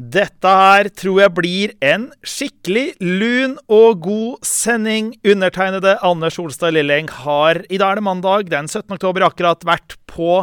Dette 0.00 0.48
her 0.48 0.88
tror 0.96 1.18
jeg 1.20 1.32
blir 1.36 1.72
en 1.84 2.06
skikkelig 2.24 2.94
lun 3.04 3.58
og 3.68 3.98
god 4.06 4.46
sending. 4.48 5.10
Undertegnede 5.28 5.98
Anders 6.00 6.38
Olstad 6.40 6.72
Lilleng 6.72 7.10
har 7.20 7.60
i 7.68 7.76
dag 7.76 7.92
er 7.92 8.00
det 8.00 8.06
mandag 8.06 8.48
den 8.48 8.64
17. 8.64 8.86
oktober 8.96 9.26
akkurat 9.26 9.66
vært 9.68 9.98
på 10.08 10.38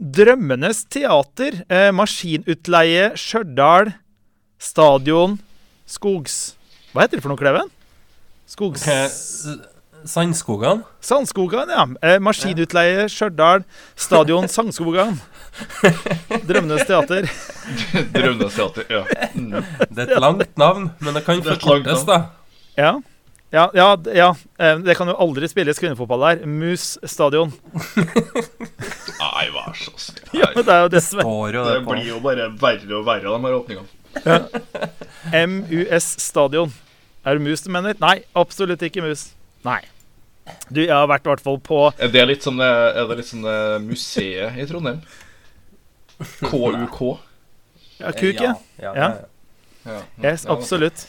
Drømmenes 0.00 0.86
teater. 0.88 1.60
Eh, 1.68 1.90
maskinutleie 1.92 3.10
Stjørdal 3.20 3.92
stadion 4.56 5.36
Skogs... 5.84 6.54
Hva 6.94 7.04
heter 7.04 7.20
det 7.20 7.26
for 7.26 7.34
noe, 7.34 7.42
Kleven? 7.42 7.68
Skogs... 8.48 8.88
Sandskogan? 10.08 10.82
Sandskogan, 11.04 11.68
ja. 11.70 11.84
Eh, 12.02 12.18
maskinutleie 12.22 13.06
Stjørdal 13.12 13.64
stadion 13.96 14.48
Sandskogan. 14.48 15.18
Drømmenes 16.48 16.86
teater. 16.88 17.28
Drømmenes 18.16 18.54
teater, 18.56 18.84
ja. 18.90 19.02
Mm. 19.34 19.56
Det 19.90 20.04
er 20.06 20.12
et 20.16 20.20
langt 20.22 20.56
navn, 20.60 20.90
men 21.00 21.14
det 21.18 21.24
kan 21.26 21.42
forkortes, 21.46 22.04
da. 22.08 22.20
Ja. 22.78 22.94
Ja, 23.52 23.66
ja, 23.76 23.90
ja. 24.16 24.30
Eh, 24.56 24.78
Det 24.80 24.94
kan 24.96 25.10
jo 25.12 25.16
aldri 25.20 25.44
spilles 25.52 25.76
kvinnefotball 25.78 26.22
der. 26.24 26.46
Mus 26.48 26.94
stadion. 27.04 27.52
Nei, 29.22 29.44
vær 29.52 29.74
så 29.76 29.92
snill. 30.00 30.30
Ja, 30.40 30.48
men 30.56 30.64
det 30.64 30.72
er 30.72 30.80
jo 30.86 30.88
det 30.94 31.02
som 31.04 31.20
er 31.20 31.26
Står 31.28 31.58
jo 31.58 31.64
Det 31.66 31.74
det 31.74 31.82
på. 31.84 31.90
blir 31.92 32.08
jo 32.08 32.20
bare 32.24 32.46
verre 32.62 32.96
og 32.96 33.04
verre, 33.06 33.28
de 33.28 33.44
her 33.44 33.58
åpningene. 33.60 33.88
MUS 35.52 36.08
stadion. 36.24 36.72
Er 37.24 37.36
det 37.38 37.44
mus 37.44 37.60
du 37.62 37.68
mener? 37.70 37.94
Nei, 38.02 38.22
absolutt 38.34 38.82
ikke 38.82 39.04
mus. 39.04 39.28
Nei. 39.68 39.78
Du, 40.72 40.80
jeg 40.82 40.90
har 40.90 41.06
vært 41.06 41.26
i 41.26 41.30
hvert 41.30 41.42
fall 41.44 41.58
på 41.62 41.80
Er 42.02 42.10
det 42.10 42.22
litt 42.26 42.42
som 42.46 42.56
det, 42.58 42.66
er 42.66 43.06
det 43.06 43.18
litt 43.20 43.28
som 43.28 43.44
det 43.46 43.58
museet 43.84 44.58
i 44.58 44.66
Trondheim? 44.66 45.02
KUK? 46.42 47.02
ja, 48.00 48.12
Kuk, 48.12 48.40
ja. 48.40 48.54
Ja, 48.82 48.94
Ja. 48.94 49.10
ja. 49.86 50.00
Yes, 50.22 50.46
absolutt. 50.50 51.06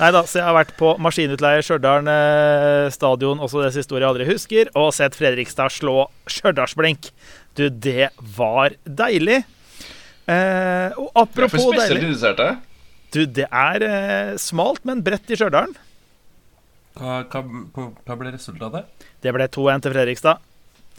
Nei 0.00 0.08
da, 0.14 0.22
så 0.24 0.38
jeg 0.38 0.46
har 0.46 0.54
vært 0.56 0.72
på 0.78 0.94
maskinutleie 1.02 1.60
Stjørdal 1.66 2.06
eh, 2.08 2.86
stadion, 2.94 3.42
også 3.44 3.60
det 3.66 3.72
siste 3.74 3.92
ordet 3.92 4.06
jeg 4.06 4.12
aldri 4.14 4.26
husker, 4.30 4.70
og 4.80 4.94
sett 4.96 5.18
Fredrikstad 5.18 5.74
slå 5.74 6.06
Stjørdalsblink. 6.30 7.10
Du, 7.58 7.66
det 7.68 8.08
var 8.38 8.72
deilig. 8.86 9.42
Eh, 10.30 10.96
og 10.96 11.10
apropos 11.20 11.68
deilig. 11.76 12.14
Du, 13.12 13.24
det 13.26 13.48
er 13.50 13.84
eh, 13.84 14.32
smalt, 14.40 14.86
men 14.88 15.02
bredt 15.04 15.34
i 15.34 15.36
Stjørdal. 15.36 15.74
Hva, 16.98 17.22
hva, 17.30 17.86
hva 18.06 18.16
ble 18.18 18.32
resultatet? 18.34 19.06
Det 19.22 19.32
ble 19.34 19.46
2-1 19.46 19.84
til 19.84 19.94
Fredrikstad. 19.94 20.40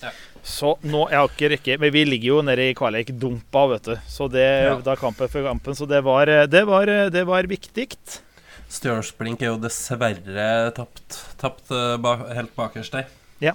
Ja. 0.01 0.11
Så 0.41 0.71
nå 0.81 1.03
Jeg 1.11 1.19
har 1.19 1.27
ikke 1.29 1.49
rekke 1.51 1.75
Men 1.77 1.91
vi 1.93 2.01
ligger 2.07 2.27
jo 2.31 2.37
nede 2.41 2.63
i 2.71 2.73
kvalikdumpa, 2.73 3.65
vet 3.75 3.89
du. 3.91 3.95
Så 4.09 4.25
det 4.31 4.47
Ja. 4.65 4.75
da 4.81 4.95
kampen 4.97 5.29
for 5.29 5.45
kampen. 5.45 5.75
Så 5.77 5.85
det 5.87 6.01
var 6.03 6.27
eh, 6.27 6.47
Det 6.47 6.65
var, 6.65 6.85
det 6.87 7.23
var 7.27 7.43
viktig. 7.43 7.91
Stjørdalsblink 8.71 9.41
er 9.43 9.51
jo 9.51 9.59
dessverre 9.61 10.71
tapt, 10.73 11.19
tapt 11.37 11.71
eh, 11.75 12.25
helt 12.33 12.55
bakerst 12.55 12.95
der. 12.95 13.05
Ja. 13.43 13.53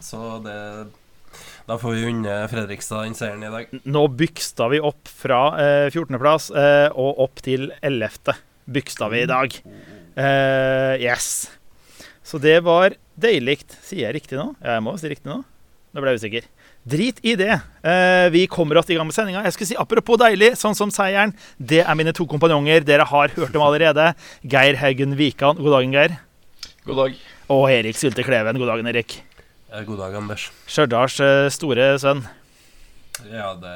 Så 0.00 0.38
det 0.44 0.88
Da 1.66 1.76
får 1.78 1.94
vi 1.94 2.06
unne 2.10 2.36
Fredrikstad 2.50 3.04
den 3.06 3.14
seieren 3.14 3.42
i 3.46 3.50
dag. 3.50 3.80
Nå 3.86 4.06
byksta 4.14 4.68
vi 4.70 4.80
opp 4.80 5.08
fra 5.08 5.42
eh, 5.58 5.90
14.-plass 5.90 6.50
eh, 6.50 6.88
og 6.94 7.18
opp 7.26 7.42
til 7.42 7.72
11. 7.82 8.34
Byksta 8.70 9.08
vi 9.10 9.22
i 9.24 9.30
dag. 9.30 9.54
Eh, 10.18 10.94
yes. 11.02 11.48
Så 12.30 12.38
det 12.38 12.60
var 12.62 12.94
deilig. 13.18 13.58
Sier 13.82 14.06
jeg 14.06 14.20
riktig 14.20 14.38
nå? 14.38 14.52
Ja, 14.62 14.76
jeg 14.76 14.84
må 14.86 14.92
si 15.00 15.08
riktig 15.10 15.26
nå. 15.26 15.40
Nå 15.90 16.02
ble 16.02 16.12
jeg 16.14 16.20
usikker. 16.22 16.44
Drit 16.86 17.18
i 17.26 17.32
det. 17.36 17.56
Eh, 17.82 18.26
vi 18.30 18.44
kommer 18.48 18.78
oss 18.78 18.88
i 18.88 18.94
gang 18.94 19.08
med 19.08 19.16
sendinga. 19.16 19.42
Jeg 19.44 19.56
skulle 19.56 19.70
si 19.72 19.78
apropos 19.82 20.20
deilig, 20.22 20.52
sånn 20.60 20.78
som 20.78 20.92
seieren. 20.94 21.34
Det 21.58 21.82
er 21.82 21.98
mine 21.98 22.14
to 22.16 22.28
kompanjonger. 22.30 22.86
Dere 22.86 23.08
har 23.10 23.34
hørt 23.34 23.50
dem 23.56 23.64
allerede. 23.66 24.12
Geir 24.46 24.78
Haugen 24.78 25.18
Wikan. 25.18 25.58
God 25.58 25.74
dagen, 25.74 25.96
Geir. 25.96 26.14
God 26.86 27.02
dag. 27.02 27.18
Og 27.50 27.66
Erik 27.74 27.98
Sylte 27.98 28.22
Kleven. 28.24 28.62
God 28.62 28.70
dagen, 28.76 28.92
Erik. 28.92 29.18
God 29.88 29.98
dag, 29.98 30.14
Anders. 30.22 30.46
Stjørdals 30.70 31.18
eh, 31.26 31.48
store 31.50 31.96
sønn. 32.02 32.22
Ja, 33.26 33.56
det 33.58 33.74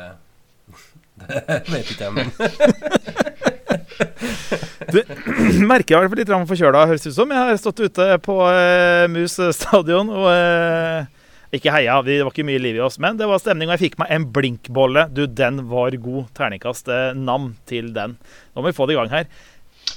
Det 1.25 1.71
vet 1.71 1.91
ikke 1.93 2.05
jeg, 2.09 2.15
men 2.17 2.29
Merker 5.71 5.97
jeg 5.97 6.11
fall 6.11 6.21
litt 6.21 6.33
forkjøla, 6.51 6.87
høres 6.91 7.07
ut 7.07 7.17
som. 7.17 7.31
Jeg 7.31 7.51
har 7.51 7.61
stått 7.61 7.81
ute 7.85 8.07
på 8.25 8.35
eh, 8.51 9.07
Mus 9.13 9.37
stadion 9.57 10.11
og 10.13 10.29
eh, 10.33 11.05
ikke 11.55 11.71
heia, 11.71 12.01
det 12.03 12.25
var 12.25 12.33
ikke 12.33 12.49
mye 12.49 12.63
liv 12.63 12.77
i 12.81 12.83
oss, 12.83 12.99
men 13.03 13.19
det 13.19 13.29
var 13.31 13.39
stemning, 13.39 13.69
og 13.69 13.75
jeg 13.77 13.85
fikk 13.85 13.99
meg 14.03 14.09
en 14.11 14.25
blinkbolle. 14.35 15.03
Du, 15.15 15.23
den 15.31 15.57
var 15.71 15.95
god. 16.03 16.25
Terningkast 16.35 16.89
eh, 16.91 17.13
nam 17.15 17.53
til 17.71 17.93
den. 17.95 18.17
Nå 18.55 18.63
må 18.63 18.67
vi 18.71 18.77
få 18.77 18.85
det 18.89 18.95
i 18.97 18.99
gang 18.99 19.13
her. 19.13 19.25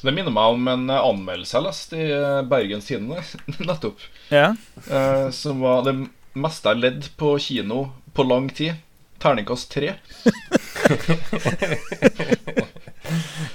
Det 0.03 0.13
minner 0.13 0.33
meg 0.33 0.53
om 0.53 0.67
en 0.69 0.89
eh, 0.91 1.07
anmeldelse 1.09 1.57
jeg 1.57 1.65
leste 1.65 1.97
i 1.97 2.11
eh, 2.13 2.47
Bergens 2.51 2.89
Tidende 2.89 3.23
nettopp. 3.69 3.99
Ja. 4.29 4.51
Eh, 4.85 5.27
som 5.33 5.63
var 5.65 5.79
det 5.87 5.95
meste 6.37 6.69
jeg 6.73 6.83
ledd 6.83 7.03
på 7.17 7.27
kino 7.41 7.87
på 8.13 8.21
lang 8.27 8.51
tid. 8.53 8.73
Terningkast 9.17 9.71
tre. 9.73 9.95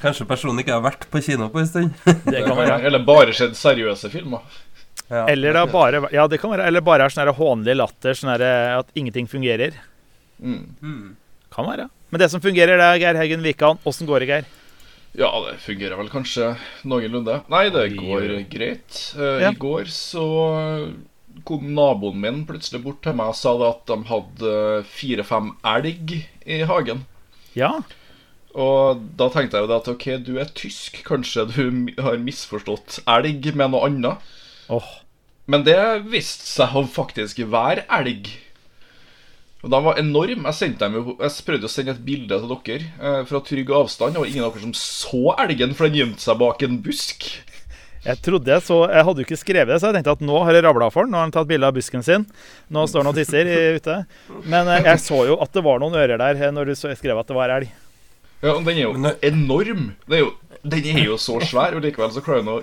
kanskje 0.02 0.26
personen 0.28 0.62
ikke 0.62 0.74
har 0.74 0.84
vært 0.84 1.06
på 1.10 1.22
kino 1.24 1.48
på 1.52 1.62
en 1.62 1.70
stund. 1.70 1.96
Det 2.32 2.44
kan 2.44 2.58
være. 2.58 2.80
Eller 2.88 3.02
bare 3.06 3.34
sett 3.36 3.56
seriøse 3.58 4.10
filmer. 4.12 4.44
Ja. 5.08 5.26
Eller 5.28 5.52
det 5.56 5.66
bare 5.72 6.06
Ja, 6.12 6.26
det 6.28 6.38
kan 6.40 6.52
være. 6.52 6.66
Eller 6.68 6.84
bare 6.84 7.04
er 7.06 7.12
sånn 7.12 7.28
hånlig 7.36 7.76
latter, 7.76 8.16
sånn 8.16 8.32
eh, 8.36 8.78
at 8.78 8.88
ingenting 8.96 9.28
fungerer. 9.28 9.76
Mm. 10.40 10.64
Mm. 10.80 11.14
Kan 11.52 11.68
være. 11.68 11.88
Men 12.12 12.20
det 12.20 12.28
som 12.32 12.42
fungerer, 12.44 12.80
det 12.80 12.88
er 12.88 13.00
Geir 13.00 13.20
Heggen 13.20 13.44
Wikan. 13.44 13.80
Åssen 13.88 14.08
går 14.08 14.24
det, 14.24 14.28
Geir? 14.30 14.50
Ja, 15.16 15.28
det 15.44 15.58
fungerer 15.60 15.98
vel 16.00 16.08
kanskje 16.12 16.54
noenlunde. 16.88 17.42
Nei, 17.52 17.66
det 17.72 17.90
går 17.98 18.28
greit. 18.52 19.00
Uh, 19.16 19.40
Ja. 19.42 19.50
I 19.52 19.60
går 19.60 19.90
så 19.92 20.24
kom 21.48 21.72
naboen 21.76 22.20
min 22.20 22.42
plutselig 22.48 22.82
bort 22.84 23.00
til 23.04 23.16
meg 23.16 23.32
og 23.32 23.36
sa 23.36 23.52
det 23.60 23.68
at 23.68 23.82
de 23.88 23.96
hadde 24.08 24.54
fire-fem 24.92 25.52
elg 25.72 26.14
i 26.44 26.60
hagen. 26.68 27.04
Ja. 27.56 27.74
Og 28.52 29.04
da 29.16 29.28
tenkte 29.32 29.56
jeg 29.56 29.64
jo 29.64 29.70
det 29.70 29.78
at 29.80 29.90
ok, 29.92 30.06
du 30.26 30.34
er 30.40 30.50
tysk, 30.56 31.00
kanskje 31.06 31.46
du 31.48 31.62
har 32.02 32.20
misforstått 32.20 33.00
elg 33.08 33.52
med 33.56 33.72
noe 33.72 33.88
annet. 33.88 34.32
Oh. 34.72 34.88
Men 35.50 35.64
det 35.66 35.78
viste 36.12 36.46
seg 36.46 36.76
å 36.76 36.84
faktisk 36.88 37.40
være 37.50 37.86
elg. 37.92 38.28
Og 39.62 39.70
De 39.70 39.78
var 39.84 39.98
enorme. 40.00 40.52
Jeg 40.58 40.76
jo 40.92 41.16
Jeg 41.20 41.46
prøvde 41.46 41.68
å 41.68 41.70
sende 41.70 41.94
et 41.94 42.04
bilde 42.04 42.38
til 42.42 42.52
dere 42.66 42.90
eh, 42.98 43.24
fra 43.28 43.40
trygg 43.46 43.70
avstand. 43.70 44.14
Det 44.14 44.22
var 44.22 44.30
ingen 44.30 44.44
av 44.44 44.52
dere 44.52 44.66
som 44.66 44.74
så 44.74 45.36
elgen, 45.38 45.74
for 45.78 45.86
den 45.86 46.00
gjemte 46.00 46.24
seg 46.24 46.38
bak 46.42 46.62
en 46.66 46.80
busk. 46.82 47.30
Jeg 48.02 48.18
trodde 48.18 48.50
jeg 48.50 48.64
så 48.66 48.80
Jeg 48.90 49.06
hadde 49.06 49.22
jo 49.22 49.26
ikke 49.28 49.38
skrevet 49.38 49.70
det, 49.70 49.78
så 49.78 49.92
jeg 49.92 50.00
tenkte 50.00 50.16
at 50.16 50.24
nå 50.26 50.40
har 50.42 50.56
jeg 50.58 50.64
rabla 50.66 50.90
for 50.90 51.06
den. 51.06 51.14
Nå 51.14 51.20
har 51.20 51.28
han 51.28 51.34
tatt 51.34 51.50
bilde 51.50 51.70
av 51.70 51.76
busken 51.76 52.02
sin. 52.02 52.26
Nå 52.68 52.88
står 52.90 53.04
han 53.04 53.12
og 53.12 53.20
tisser 53.20 53.52
ute. 53.78 54.00
Men 54.42 54.66
eh, 54.66 54.82
jeg 54.90 55.04
så 55.06 55.22
jo 55.30 55.38
at 55.42 55.54
det 55.54 55.62
var 55.64 55.82
noen 55.82 55.96
ører 55.96 56.18
der 56.18 56.42
eh, 56.42 56.54
når 56.54 56.72
du 56.72 56.76
skrev 56.82 57.22
at 57.22 57.30
det 57.30 57.38
var 57.38 57.54
elg. 57.60 57.70
Ja, 58.42 58.56
og 58.56 58.64
Den 58.66 58.76
er 58.76 58.82
jo 58.82 58.92
Men 58.98 59.18
enorm. 59.22 59.90
Den 60.06 60.18
er 60.18 60.24
jo, 60.24 60.30
den 60.62 60.86
er 60.96 61.04
jo 61.06 61.18
så 61.20 61.38
svær, 61.46 61.76
og 61.78 61.84
likevel 61.84 62.14
så 62.14 62.22
klarer 62.24 62.42
den 62.42 62.54
å 62.56 62.62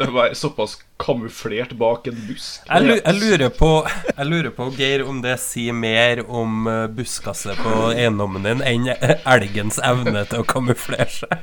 være 0.00 0.34
såpass 0.34 0.78
kamuflert 1.00 1.72
bak 1.76 2.06
en 2.08 2.16
busk. 2.28 2.62
Jeg, 2.68 2.84
lu 2.86 2.94
jeg, 2.94 3.14
lurer 3.20 3.50
på, 3.52 3.68
jeg 4.08 4.28
lurer 4.28 4.54
på, 4.56 4.68
Geir, 4.78 5.04
om 5.08 5.20
det 5.24 5.34
sier 5.42 5.76
mer 5.76 6.22
om 6.24 6.68
eh, 6.70 6.86
buskaset 6.96 7.60
på 7.60 7.74
eiendommen 7.90 8.46
din 8.48 8.64
enn 8.64 8.88
elgens 9.28 9.80
evne 9.84 10.24
til 10.30 10.40
å 10.40 10.48
kamuflere 10.48 11.08
seg. 11.12 11.36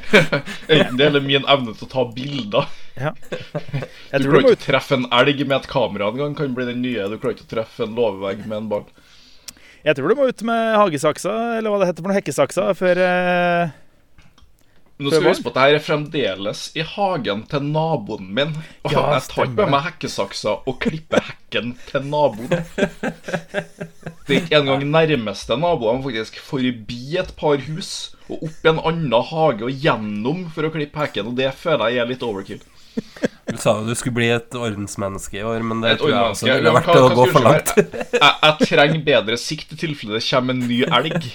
Enten 0.74 0.98
det 1.00 1.10
eller 1.10 1.24
min 1.24 1.46
evne 1.46 1.74
til 1.74 1.88
å 1.88 1.92
ta 1.96 2.06
bilder. 2.14 2.70
Ja. 2.98 3.14
Du 3.18 3.34
Jeg 3.34 4.22
tror 4.22 4.30
klarer 4.30 4.46
ikke 4.46 4.56
å 4.56 4.64
treffe 4.68 4.98
en 4.98 5.10
elg 5.20 5.44
med 5.46 5.58
et 5.60 5.70
kamera 5.70 6.10
en 6.12 6.22
gang. 6.22 6.38
Kan 6.38 6.54
bli 6.54 6.70
den 6.70 6.82
nye. 6.86 7.10
Du 7.10 7.18
klarer 7.18 7.36
ikke 7.36 7.48
å 7.48 7.54
treffe 7.56 7.86
en 7.86 7.98
låvevegg 7.98 8.46
med 8.46 8.62
en 8.62 8.72
ball. 8.72 8.88
Jeg 9.86 9.98
tror 9.98 10.10
du 10.10 10.18
må 10.18 10.28
ut 10.30 10.46
med 10.46 10.78
hagesaksa, 10.80 11.34
eller 11.58 11.70
hva 11.72 11.82
det 11.82 11.90
heter 11.92 12.02
for 12.04 12.10
noe, 12.10 12.18
hekkesaksa, 12.18 12.70
før 12.78 13.02
eh, 13.04 13.76
Nå 14.98 15.12
skal 15.12 15.22
vi 15.22 15.30
huske 15.30 15.44
på 15.46 15.50
at 15.52 15.58
jeg 15.62 15.76
er 15.78 15.82
fremdeles 15.86 16.60
i 16.74 16.82
hagen 16.82 17.44
til 17.46 17.68
naboen 17.70 18.32
min. 18.34 18.56
Og 18.82 18.90
Ja, 18.90 19.04
jeg 19.14 19.28
tar 19.30 19.44
ikke 19.46 19.60
med 19.60 19.70
meg 19.76 19.84
hekkesaksa 19.84 20.56
og 20.66 20.80
klipper 20.82 21.22
hekken 21.22 21.76
til 21.86 22.08
naboen. 22.10 22.50
Det 22.50 24.34
er 24.34 24.40
ikke 24.40 24.58
engang 24.58 24.82
nærmeste 24.90 25.54
nabo. 25.54 25.92
Han 25.92 26.02
faktisk 26.02 26.40
forbi 26.42 27.14
et 27.22 27.30
par 27.38 27.62
hus 27.68 27.92
og 28.26 28.42
opp 28.50 28.66
i 28.66 28.72
en 28.72 28.82
annen 28.90 29.14
hage 29.30 29.68
og 29.70 29.86
gjennom 29.86 30.48
for 30.56 30.66
å 30.66 30.74
klippe 30.74 30.98
hekken. 31.06 31.30
Og 31.30 31.38
det 31.38 31.52
føler 31.62 31.94
jeg 31.94 32.02
er 32.02 32.10
litt 32.10 32.26
overkill. 32.26 32.66
Sa 33.58 33.74
jo 33.78 33.86
du 33.88 33.94
skulle 33.98 34.18
bli 34.18 34.28
et 34.30 34.54
ordensmenneske 34.54 35.40
i 35.40 35.46
år, 35.46 35.64
men 35.66 35.82
det 35.82 35.96
Et 35.96 36.02
tror 36.02 36.12
jeg 36.12 36.34
også 36.34 36.50
ville 36.50 36.74
vært 36.76 36.92
å 36.94 37.08
gå 37.16 37.24
for 37.32 37.46
langt. 37.46 37.74
Jeg, 37.78 38.34
jeg 38.44 38.68
trenger 38.68 39.02
bedre 39.08 39.40
sikt 39.40 39.74
i 39.74 39.80
tilfelle 39.80 40.18
det 40.18 40.24
kommer 40.28 40.54
en 40.54 40.62
ny 40.68 40.84
elg. 40.86 41.32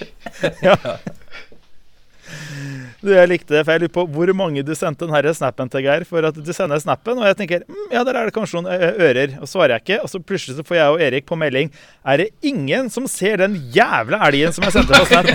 Du, 3.04 3.10
jeg 3.12 3.28
likte 3.28 3.52
det, 3.52 3.62
for 3.66 3.74
jeg 3.74 3.82
lurer 3.82 3.92
på 3.92 4.04
hvor 4.14 4.30
mange 4.36 4.62
du 4.64 4.72
sendte 4.76 5.04
den 5.04 5.12
her 5.12 5.26
snappen 5.36 5.68
til, 5.68 5.84
Geir. 5.84 6.06
For 6.08 6.24
at 6.24 6.38
du 6.40 6.50
sender 6.56 6.80
snappen, 6.80 7.20
og 7.20 7.26
jeg 7.28 7.36
tenker 7.42 7.64
mm, 7.68 7.90
ja, 7.92 8.04
der 8.06 8.16
er 8.16 8.30
det 8.30 8.34
kanskje 8.36 8.62
noen 8.62 8.70
ører. 8.72 9.34
Og 9.44 9.50
svarer 9.50 9.76
jeg 9.76 9.84
ikke, 9.84 9.98
og 10.06 10.12
så 10.12 10.20
plutselig 10.24 10.56
så 10.56 10.64
får 10.66 10.78
jeg 10.78 10.94
og 10.94 11.04
Erik 11.04 11.28
på 11.28 11.38
melding 11.38 11.72
Er 12.00 12.22
det 12.22 12.30
ingen 12.46 12.88
som 12.92 13.08
ser 13.10 13.42
den 13.44 13.58
jævla 13.74 14.22
elgen 14.30 14.56
som 14.56 14.64
jeg 14.64 14.78
sendte 14.78 14.96
på 14.96 15.08
snap? 15.10 15.28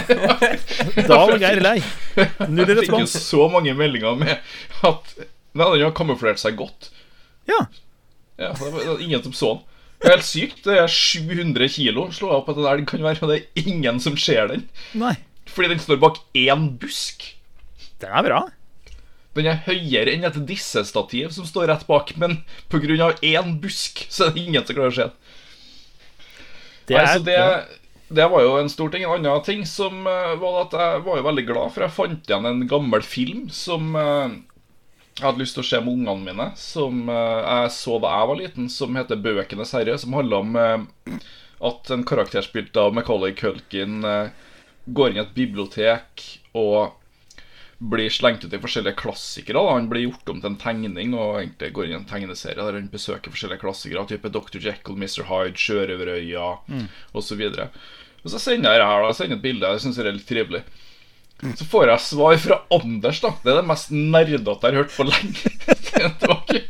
Da 1.09 1.19
var 1.29 1.37
Geir 1.41 1.61
lei. 1.61 1.77
Null 2.49 2.65
Jeg 2.73 2.87
fikk 2.87 3.03
jo 3.03 3.11
så 3.13 3.49
mange 3.53 3.75
meldinger 3.77 4.17
med 4.17 4.39
at 4.89 5.13
Nei, 5.59 5.71
den 5.75 5.87
har 5.87 5.95
kamuflert 5.97 6.41
seg 6.41 6.57
godt. 6.59 6.91
Ja. 7.49 7.65
Ja, 8.39 8.53
det 8.53 8.69
var, 8.71 8.79
det 8.79 8.91
var 8.93 9.03
ingen 9.03 9.25
som 9.25 9.35
så 9.35 9.53
den. 9.57 9.65
Det 9.99 10.07
er 10.07 10.13
helt 10.15 10.27
sykt. 10.29 10.61
Det 10.63 10.77
er 10.79 10.93
700 10.93 11.67
kilo 11.73 12.05
slår 12.15 12.31
jeg 12.31 12.39
opp 12.39 12.53
at 12.53 12.61
der. 12.61 12.79
Den 12.79 12.87
kan 12.87 13.01
være, 13.03 13.19
og 13.25 13.33
det 13.33 13.41
er 13.41 13.65
ingen 13.67 13.99
som 13.99 14.15
ser 14.15 14.47
den. 14.47 14.63
Nei. 14.95 15.17
Fordi 15.49 15.73
den 15.73 15.81
står 15.83 15.99
bak 15.99 16.21
én 16.37 16.69
busk. 16.79 17.25
Den 17.99 18.13
er 18.15 18.23
bra. 18.23 18.39
Den 19.35 19.49
er 19.51 19.59
høyere 19.65 20.13
enn 20.13 20.23
et 20.27 20.39
disse-stativ 20.47 21.33
som 21.35 21.47
står 21.47 21.67
rett 21.69 21.83
bak, 21.89 22.15
men 22.19 22.39
pga. 22.71 23.11
én 23.21 23.59
busk 23.61 24.05
så 24.09 24.29
er 24.29 24.33
det 24.33 24.45
ingen 24.45 24.65
som 24.65 24.77
klarer 24.77 24.93
å 24.93 24.95
se 24.95 25.09
den. 25.09 25.17
Det 26.89 26.95
er, 26.95 27.05
altså, 27.05 27.25
det, 27.27 27.79
det 28.17 28.25
var 28.31 28.41
jo 28.41 28.55
en 28.57 28.71
stor 28.71 28.89
ting. 28.89 29.03
En 29.03 29.19
annen 29.19 29.43
ting 29.45 29.65
som 29.69 30.07
eh, 30.09 30.35
var 30.41 30.63
at 30.63 30.73
jeg 30.73 31.03
var 31.05 31.19
jo 31.19 31.27
veldig 31.27 31.45
glad, 31.45 31.73
for 31.75 31.85
jeg 31.85 31.95
fant 31.97 32.31
igjen 32.31 32.49
en 32.49 32.63
gammel 32.71 33.05
film 33.05 33.43
som 33.53 33.93
eh, 33.99 34.39
jeg 35.19 35.25
hadde 35.27 35.41
lyst 35.43 35.57
til 35.57 35.63
å 35.65 35.67
se 35.69 35.79
med 35.83 35.93
ungene 35.97 36.25
mine, 36.31 36.45
som 36.59 37.09
eh, 37.11 37.39
jeg 37.63 37.71
så 37.75 37.97
da 38.03 38.13
jeg 38.15 38.29
var 38.31 38.39
liten, 38.39 38.69
som 38.71 38.95
heter 38.95 39.19
'Bøkenes 39.19 39.73
herre', 39.75 39.97
som 39.99 40.13
handler 40.15 40.37
om 40.45 40.55
eh, 40.55 41.17
at 41.69 41.91
en 41.91 42.05
karakter 42.07 42.41
spilt 42.45 42.77
av 42.79 42.93
Macaulay 42.95 43.33
Culkin 43.35 44.03
eh, 44.07 44.29
går 44.87 45.09
inn 45.11 45.19
i 45.19 45.25
et 45.25 45.35
bibliotek 45.35 46.23
og 46.55 46.95
blir 47.79 48.09
slengt 48.11 48.43
ut 48.43 48.53
i 48.53 48.59
forskjellige 48.59 48.97
klassikere. 48.99 49.59
Da. 49.59 49.75
Han 49.77 49.87
blir 49.91 50.07
gjort 50.09 50.29
om 50.33 50.41
til 50.41 50.49
en 50.51 50.57
tegning 50.59 51.13
og 51.15 51.37
egentlig 51.39 51.69
går 51.75 51.85
inn 51.85 51.93
i 51.93 51.99
en 52.01 52.09
tegneserie 52.09 52.59
der 52.59 52.75
han 52.75 52.89
besøker 52.91 53.31
forskjellige 53.31 53.61
klassikere, 53.61 54.07
type 54.09 54.31
Dr. 54.33 54.59
Jekyll, 54.59 54.97
Mr. 54.99 55.23
Hyde, 55.29 55.55
Sjørøverøya 55.55 56.49
Mm. 56.67 56.87
osv. 57.13 57.41
Og 58.23 58.27
så 58.33 58.39
sender 58.39 58.73
jeg 58.75 58.83
her 58.83 59.01
da, 59.01 59.07
jeg 59.07 59.15
sender 59.15 59.37
et 59.37 59.41
bilde. 59.45 59.67
Jeg 59.71 59.79
syns 59.79 59.95
det 59.95 60.05
er 60.07 60.11
litt 60.17 60.27
trivelig. 60.27 60.63
Så 61.55 61.65
får 61.71 61.87
jeg 61.87 62.03
svar 62.03 62.39
fra 62.43 62.57
Anders. 62.75 63.21
da 63.23 63.31
Det 63.43 63.51
er 63.53 63.61
det 63.61 63.67
mest 63.69 63.91
nerdete 63.95 64.43
jeg 64.43 64.59
har 64.63 64.79
hørt 64.81 64.95
på 64.95 65.03
lenge. 65.07 65.35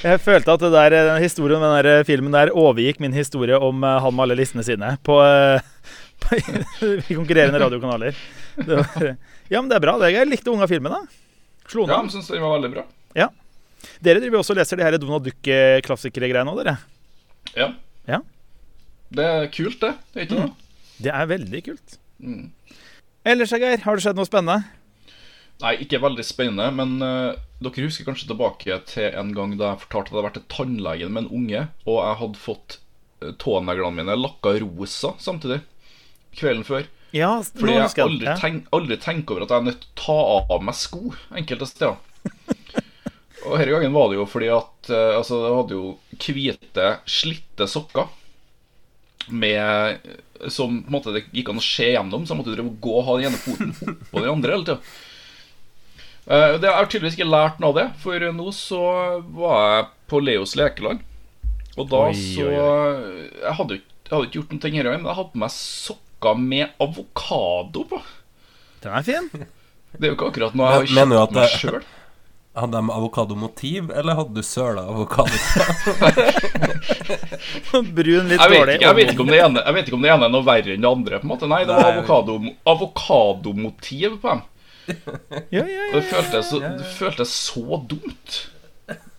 Jeg 0.00 0.16
følte 0.24 0.54
at 0.54 0.62
det 0.62 0.70
der, 0.72 0.94
den 1.10 1.18
historien 1.20 1.60
om 1.60 1.64
den 1.66 1.74
der 1.76 1.86
eh, 1.98 2.06
filmen 2.08 2.32
der 2.32 2.48
overgikk 2.56 3.02
min 3.04 3.12
historie 3.12 3.58
om 3.60 3.82
eh, 3.84 3.98
han 4.00 4.14
med 4.16 4.24
alle 4.24 4.38
listene 4.38 4.64
sine 4.64 4.94
på, 5.04 5.18
eh, 5.20 5.60
på 6.24 6.38
konkurrerende 7.10 7.60
radiokanaler. 7.60 8.16
Var, 8.64 9.10
ja, 9.52 9.60
men 9.60 9.68
det 9.68 9.76
er 9.76 9.84
bra. 9.84 9.98
det 10.00 10.14
Jeg 10.14 10.30
likte 10.30 10.54
unga 10.54 10.64
filmen, 10.70 10.94
da. 10.96 11.02
Slo 11.68 11.84
den 11.84 11.92
Ja, 11.92 12.00
jeg 12.06 12.14
syns 12.14 12.32
den 12.32 12.40
var 12.46 12.56
veldig 12.56 12.72
bra. 12.78 12.86
Dere 14.00 14.20
driver 14.20 14.40
også 14.40 14.54
og 14.54 14.60
leser 14.60 14.80
de 14.80 14.84
her 14.84 14.96
Donald 15.00 15.24
Duck-klassikere-greiene 15.28 16.52
òg, 16.52 16.62
dere. 16.62 16.76
Ja. 17.56 17.70
Ja. 18.08 18.20
Det 19.10 19.26
er 19.26 19.48
kult, 19.52 19.80
det. 19.82 19.94
Det 20.12 20.22
er 20.22 20.26
ikke 20.26 20.40
det? 20.40 20.48
Det 21.00 21.12
er 21.16 21.30
veldig 21.30 21.62
kult. 21.68 21.96
Mm. 22.20 22.50
Ellers, 23.24 23.52
Geir, 23.52 23.82
har 23.84 23.96
det 23.96 24.04
skjedd 24.04 24.18
noe 24.18 24.28
spennende? 24.28 24.62
Nei, 25.60 25.74
ikke 25.84 26.00
veldig 26.00 26.24
spennende, 26.24 26.70
men 26.72 27.04
uh, 27.04 27.36
dere 27.60 27.84
husker 27.84 28.06
kanskje 28.06 28.30
tilbake 28.30 28.78
til 28.88 29.16
en 29.20 29.34
gang 29.36 29.58
da 29.60 29.74
jeg 29.74 29.82
fortalte 29.82 30.08
at 30.08 30.14
jeg 30.14 30.16
hadde 30.16 30.28
vært 30.28 30.38
til 30.38 30.46
tannlegen 30.54 31.12
med 31.12 31.26
en 31.26 31.34
unge, 31.36 31.64
og 31.84 31.98
jeg 32.00 32.20
hadde 32.22 32.40
fått 32.40 32.78
uh, 33.20 33.32
tåneglene 33.42 33.98
mine 33.98 34.16
lakka 34.16 34.54
rosa 34.62 35.12
samtidig. 35.20 35.60
Kvelden 36.38 36.64
før. 36.64 36.88
Ja, 37.12 37.32
Fordi 37.42 37.74
jeg 37.74 38.04
aldri, 38.04 38.28
ja. 38.28 38.36
tenk, 38.38 38.68
aldri 38.72 38.96
tenker 39.02 39.34
over 39.34 39.44
at 39.44 39.52
jeg 39.52 39.60
er 39.60 39.66
nødt 39.66 39.82
til 39.82 39.90
å 39.90 40.00
ta 40.04 40.54
av 40.54 40.62
meg 40.64 40.78
sko 40.78 41.02
enkelte 41.36 41.68
steder. 41.68 41.98
og 43.44 43.56
denne 43.58 43.72
gangen 43.74 43.96
var 43.96 44.08
det 44.12 44.20
jo 44.20 44.26
fordi 44.28 44.50
at 44.52 44.90
uh, 44.92 45.16
Altså, 45.18 45.40
jeg 45.42 45.58
hadde 45.58 45.76
jo 45.76 45.92
hvite, 46.20 46.88
slitte 47.08 47.68
sokker 47.68 48.08
med 49.32 49.98
Som 50.48 50.82
på 50.82 50.88
en 50.88 50.94
måte 50.94 51.12
det 51.12 51.24
gikk 51.36 51.50
an 51.52 51.58
å 51.60 51.64
se 51.64 51.90
gjennom, 51.92 52.22
så 52.24 52.32
jeg 52.32 52.38
måtte 52.40 52.54
drive 52.56 52.72
gå 52.80 52.94
og 52.96 53.04
ha 53.04 53.16
den 53.18 53.26
ene 53.28 53.40
foten 53.42 53.74
oppå 53.76 54.22
den 54.22 54.30
andre 54.32 54.54
hele 54.54 54.64
tida. 54.64 54.78
Uh, 56.30 56.58
det- 56.58 56.68
Jeg 56.68 56.76
har 56.76 56.86
tydeligvis 56.86 57.18
ikke 57.18 57.28
lært 57.30 57.60
noe 57.60 57.68
av 57.70 57.74
det, 57.80 57.86
for 58.00 58.18
nå 58.32 58.48
så 58.56 58.80
var 59.36 59.60
jeg 59.76 59.86
på 60.08 60.20
Leos 60.24 60.54
lekelag. 60.56 61.00
Og 61.76 61.88
da 61.90 62.00
Oi, 62.08 62.14
så 62.16 62.46
oi, 62.48 63.28
Jeg 63.42 63.54
hadde 63.58 63.76
jo 63.76 63.80
jeg 64.10 64.16
hadde 64.16 64.26
ikke 64.26 64.38
gjort 64.40 64.50
noen 64.50 64.60
ting 64.64 64.74
her, 64.74 64.84
men 64.90 65.04
jeg 65.06 65.14
hadde 65.20 65.30
på 65.32 65.38
meg 65.38 65.50
sokker 65.54 66.38
med 66.42 66.70
avokado 66.82 67.84
på. 67.86 68.00
Den 68.82 68.92
er 68.98 69.02
fin. 69.06 69.28
Det 69.30 70.02
er 70.02 70.10
jo 70.10 70.16
ikke 70.16 70.30
akkurat 70.32 70.54
noe 70.58 70.66
jeg 70.66 70.80
har 70.80 70.86
kjøpt 71.06 71.32
meg 71.36 71.44
det- 71.44 71.60
sjøl. 71.60 71.84
Hadde 72.60 72.76
de 72.76 72.92
avokadomotiv, 72.92 73.90
eller 73.96 74.18
hadde 74.18 74.34
du 74.36 74.42
søla 74.44 74.82
avokado? 74.90 75.32
Brun, 77.70 78.28
litt 78.28 78.40
Jeg 78.40 78.50
vet, 78.50 78.58
dårlig. 78.58 78.74
ikke, 78.76 78.86
jeg, 78.86 78.96
vet 78.98 79.12
ikke 79.14 79.24
om 79.24 79.32
det 79.32 79.40
ene, 79.40 79.64
jeg 79.64 79.76
vet 79.78 79.90
ikke 79.90 79.98
om 79.98 80.04
det 80.06 80.12
ene 80.14 80.28
er 80.28 80.32
noe 80.34 80.46
verre 80.46 80.74
enn 80.76 80.84
det 80.84 80.90
andre. 80.90 81.20
på 81.20 81.28
en 81.28 81.32
måte 81.34 81.48
Nei, 81.50 81.62
det 81.66 81.76
var 81.76 81.90
avokado, 81.94 82.38
avokadomotiv 82.74 84.20
på 84.22 84.34
dem. 84.34 84.46
Ja, 85.54 85.62
ja, 85.62 85.64
Og 85.64 85.70
ja. 85.70 86.00
det 86.00 86.06
føltes 86.10 86.48
så, 86.50 86.58
det 86.64 86.88
føltes 86.96 87.34
så 87.46 87.78
dumt. 87.90 88.40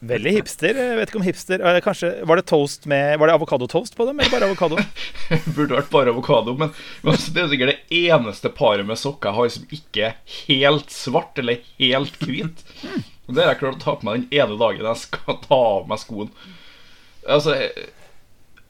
Veldig 0.04 0.32
hipster. 0.36 0.76
Jeg 0.76 0.98
vet 0.98 1.12
ikke 1.12 1.20
om 1.22 1.24
hipster 1.24 1.62
eh, 1.62 1.78
Kanskje, 1.86 2.10
Var 2.28 2.40
det 2.40 2.44
toast 2.50 2.88
med 2.90 3.20
Var 3.22 3.30
det 3.30 3.36
avokadotoast 3.38 3.94
på 3.96 4.08
dem, 4.10 4.18
eller 4.20 4.34
bare 4.34 4.50
avokado? 4.50 4.76
Burde 5.56 5.78
vært 5.78 5.92
bare 5.94 6.12
avokado. 6.12 6.56
Men, 6.60 6.74
men 7.06 7.14
altså, 7.14 7.32
det 7.32 7.44
er 7.46 7.52
sikkert 7.54 7.72
det 7.76 8.02
eneste 8.10 8.52
paret 8.58 8.84
med 8.90 9.00
sokker 9.00 9.30
jeg 9.30 9.38
har 9.38 9.54
som 9.56 9.76
ikke 9.78 10.10
er 10.10 10.18
helt 10.50 10.92
svart 10.92 11.40
eller 11.40 11.62
helt 11.80 12.18
hvit. 12.28 12.66
Og 13.28 13.36
det 13.36 13.44
har 13.44 13.54
jeg 13.54 13.62
klart 13.62 13.80
å 13.80 13.84
ta 13.84 13.96
på 14.00 14.08
meg 14.08 14.24
den 14.24 14.42
ene 14.42 14.58
dagen 14.60 14.88
jeg 14.90 15.02
skal 15.06 15.40
ta 15.46 15.60
av 15.78 15.88
meg 15.92 16.02
skoen. 16.02 16.32
Altså 17.30 17.56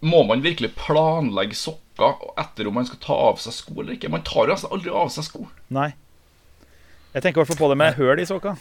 Må 0.04 0.24
man 0.28 0.44
virkelig 0.44 0.74
planlegge 0.76 1.56
sokker 1.58 2.28
etter 2.42 2.68
om 2.68 2.76
man 2.80 2.88
skal 2.90 3.00
ta 3.04 3.18
av 3.30 3.40
seg 3.42 3.56
sko 3.56 3.80
eller 3.80 3.96
ikke? 3.96 4.12
Man 4.12 4.26
tar 4.28 4.48
jo 4.48 4.56
nesten 4.56 4.74
aldri 4.74 4.94
av 5.04 5.12
seg 5.14 5.28
sko. 5.28 5.48
Nei. 5.74 5.92
Jeg 7.14 7.24
tenker 7.24 7.40
i 7.40 7.44
hvert 7.44 7.52
fall 7.54 7.62
på 7.62 7.72
det 7.72 7.80
med 7.80 7.98
høl 8.00 8.22
i 8.24 8.28
sokka. 8.28 8.56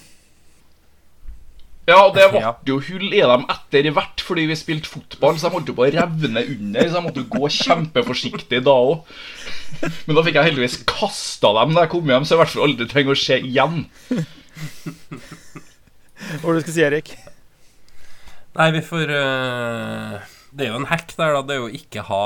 Ja, 1.89 2.05
og 2.07 2.15
det 2.15 2.27
ble 2.31 2.43
jo 2.69 2.77
hull 2.87 3.09
i 3.09 3.23
dem 3.25 3.47
etter 3.51 3.89
hvert 3.97 4.23
fordi 4.23 4.45
vi 4.51 4.57
spilte 4.59 4.91
fotball, 4.91 5.39
så 5.39 5.49
jeg 5.49 5.55
holdt 5.57 5.71
jo 5.73 5.77
på 5.79 5.87
å 5.87 5.91
revne 5.91 6.43
under. 6.45 6.85
Så 6.87 6.99
jeg 6.99 7.05
måtte 7.07 7.25
jo 7.25 7.31
gå 7.33 7.51
kjempeforsiktig 7.57 8.61
da 8.67 8.75
òg. 8.77 9.15
Men 10.07 10.19
da 10.19 10.25
fikk 10.27 10.39
jeg 10.39 10.51
heldigvis 10.51 10.77
kasta 10.87 11.51
dem 11.57 11.75
da 11.75 11.87
jeg 11.87 11.93
kom 11.95 12.13
hjem, 12.13 12.27
så 12.27 12.35
jeg 12.35 12.39
i 12.39 12.43
hvert 12.45 12.55
fall 12.55 12.67
aldri 12.69 12.89
trenger 12.91 13.17
å 13.17 13.23
se 13.25 13.41
igjen. 13.41 13.81
Hva 16.21 16.43
var 16.45 16.55
det 16.55 16.61
du 16.61 16.65
skulle 16.67 16.77
si, 16.77 16.85
Erik? 16.87 17.13
Nei, 18.59 18.69
vi 18.75 18.81
får 18.83 19.13
uh, 19.15 20.17
Det 20.51 20.67
er 20.67 20.73
jo 20.73 20.81
en 20.81 20.89
hack 20.91 21.13
der, 21.17 21.37
da. 21.37 21.43
Det 21.47 21.55
er 21.57 21.61
jo 21.63 21.69
ikke 21.81 22.05
ha 22.09 22.25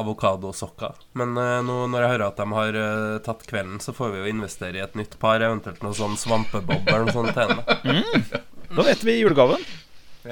avokadosokker. 0.00 0.98
Men 1.18 1.36
uh, 1.38 1.60
nå 1.66 1.84
når 1.92 2.04
jeg 2.04 2.12
hører 2.14 2.26
at 2.26 2.42
de 2.42 2.48
har 2.58 2.80
uh, 2.80 3.20
tatt 3.26 3.46
kvelden, 3.48 3.78
så 3.82 3.94
får 3.96 4.12
vi 4.14 4.24
jo 4.24 4.32
investere 4.32 4.80
i 4.80 4.84
et 4.84 4.98
nytt 4.98 5.16
par. 5.22 5.40
Eventuelt 5.40 5.82
noe 5.86 5.96
sånn 5.96 6.18
svampebob 6.20 6.82
eller 6.90 7.06
noe 7.06 7.14
sånt 7.14 7.32
til 7.36 7.54
henne. 7.54 8.42
Nå 8.70 8.86
vet 8.86 9.06
vi 9.06 9.20
julegaven. 9.22 9.64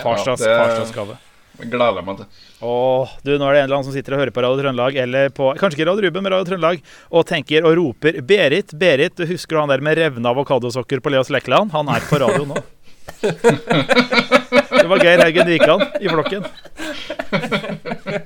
Farsdags, 0.03 0.45
det- 0.45 0.53
farsdagsgave. 0.59 1.17
Gleder 1.59 2.05
meg 2.07 2.21
til. 2.21 2.27
Åh, 2.63 3.15
du, 3.27 3.33
nå 3.35 3.47
er 3.49 3.57
det 3.57 3.61
en 3.61 3.65
eller 3.67 3.77
annen 3.81 3.87
som 3.89 3.95
sitter 3.95 4.15
og 4.15 4.21
hører 4.21 4.31
på 4.35 4.43
Radio 4.45 4.63
Trøndelag, 4.63 4.95
eller 5.03 5.33
på 5.35 5.49
Kanskje 5.59 5.81
ikke 5.81 5.89
Radio 5.89 6.05
Ruben, 6.07 6.23
men 6.23 6.31
Radio 6.37 6.47
Trøndelag, 6.47 6.85
og 7.11 7.25
tenker 7.27 7.67
og 7.67 7.75
roper 7.81 8.21
'Berit, 8.23 8.75
Berit', 8.79 9.17
du 9.19 9.27
husker 9.27 9.59
han 9.59 9.73
der 9.73 9.83
med 9.83 9.99
revne 9.99 10.31
avokadosokker 10.31 11.03
på 11.03 11.11
Leos 11.11 11.33
Lekkeland? 11.35 11.73
Han 11.75 11.91
er 11.91 12.07
på 12.07 12.21
radio 12.23 12.47
nå. 12.47 12.63
Det 13.21 14.87
var 14.89 15.03
Geir 15.03 15.23
Haugen 15.23 15.47
Wikan 15.47 15.83
i 16.01 16.09
flokken. 16.09 16.45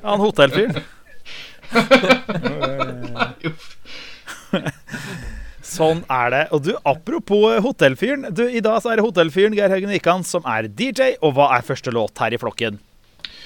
Han 0.03 0.21
hotellfyren. 0.21 0.83
Sånn 5.73 6.03
er 6.13 6.33
det. 6.35 6.43
Og 6.53 6.65
du, 6.67 6.73
apropos 6.85 7.59
hotellfyren. 7.65 8.29
Du, 8.35 8.45
I 8.45 8.61
dag 8.65 8.83
så 8.85 8.93
er 8.93 9.01
det 9.01 9.07
hotellfyren 9.07 9.57
Geir 9.57 9.73
Haugen 9.73 9.93
Wikan 9.93 10.25
som 10.27 10.45
er 10.49 10.69
DJ. 10.69 11.15
Og 11.25 11.37
hva 11.39 11.53
er 11.57 11.67
første 11.67 11.95
låt 11.95 12.21
her 12.23 12.35
i 12.35 12.41
flokken? 12.41 12.81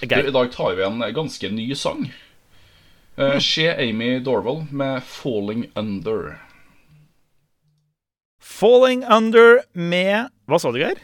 Du, 0.02 0.16
I 0.18 0.34
dag 0.34 0.50
tar 0.52 0.74
vi 0.76 0.84
en 0.84 1.04
ganske 1.14 1.50
ny 1.52 1.70
sang. 1.78 2.08
Uh, 3.16 3.38
She 3.40 3.70
Amy 3.70 4.18
Dorval 4.20 4.66
med 4.70 5.02
'Falling 5.02 5.70
Under'. 5.74 6.36
Falling 8.40 9.04
Under 9.04 9.62
med 9.72 10.28
Hva 10.46 10.58
sa 10.60 10.70
du, 10.72 10.78
Geir? 10.78 11.00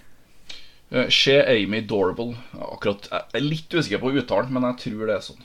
Uh, 0.92 1.06
She 1.08 1.32
Amy 1.40 1.80
Dorval. 1.88 2.34
Akkurat, 2.60 3.06
Jeg 3.10 3.40
er 3.40 3.44
litt 3.46 3.72
usikker 3.72 4.00
på 4.02 4.10
uttalen, 4.12 4.50
men 4.52 4.66
jeg 4.70 4.80
tror 4.84 5.06
det 5.08 5.14
er 5.16 5.24
sånn. 5.24 5.40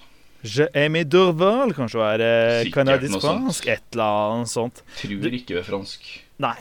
Je 0.48 0.68
Amy 0.78 1.04
Dorval, 1.08 1.72
kanskje 1.76 1.98
hun 1.98 2.08
er 2.08 2.24
eh, 2.24 2.68
canadisk-fransk? 2.72 3.68
Et 3.74 3.96
eller 3.96 4.34
annet 4.36 4.52
sånt. 4.52 4.84
Tror 5.00 5.32
ikke 5.32 5.56
det 5.56 5.62
er 5.64 5.66
fransk. 5.70 6.12
Nei. 6.44 6.58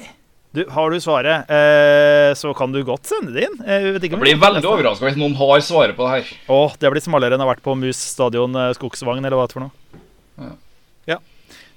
Du, 0.56 0.62
har 0.72 0.88
du 0.88 0.96
svaret, 1.04 1.50
eh, 1.52 2.30
så 2.40 2.54
kan 2.56 2.72
du 2.72 2.78
godt 2.88 3.04
sende 3.10 3.34
det 3.34 3.42
inn. 3.44 3.58
Eh, 3.66 3.90
om- 3.92 4.00
Jeg 4.00 4.16
blir 4.22 4.38
veldig 4.40 4.64
overraska 4.64 5.04
hvis 5.10 5.18
noen 5.20 5.34
har 5.36 5.60
svaret 5.60 5.94
på 5.98 6.06
det 6.06 6.14
her. 6.24 6.30
Åh, 6.48 6.72
det 6.80 6.92
blitt 6.94 7.04
smalere 7.04 7.34
enn 7.36 7.42
det 7.42 7.44
har 7.46 7.52
vært 7.54 7.66
på 7.66 7.76
Mus 7.76 7.98
stadion 8.00 8.56
eh, 8.56 8.72
Skogsvagn, 8.78 9.20
eller 9.26 9.36
hva 9.36 9.44
det 9.46 9.52
er 9.52 9.58
for 9.58 9.66
noe. 9.66 9.72
Ja. 10.40 10.52
Ja. 11.12 11.18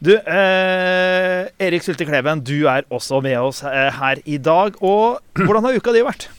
Du, 0.01 0.13
eh, 0.15 1.49
Erik 1.59 1.83
Sulte 1.83 2.05
Kleven, 2.07 2.39
du 2.47 2.67
er 2.71 2.85
også 2.89 3.19
med 3.21 3.35
oss 3.41 3.63
eh, 3.67 3.89
her 3.99 4.21
i 4.25 4.37
dag. 4.37 4.77
Og 4.81 5.19
hvordan 5.35 5.65
har 5.67 5.75
uka 5.75 5.91
di 5.91 6.05
vært? 6.07 6.29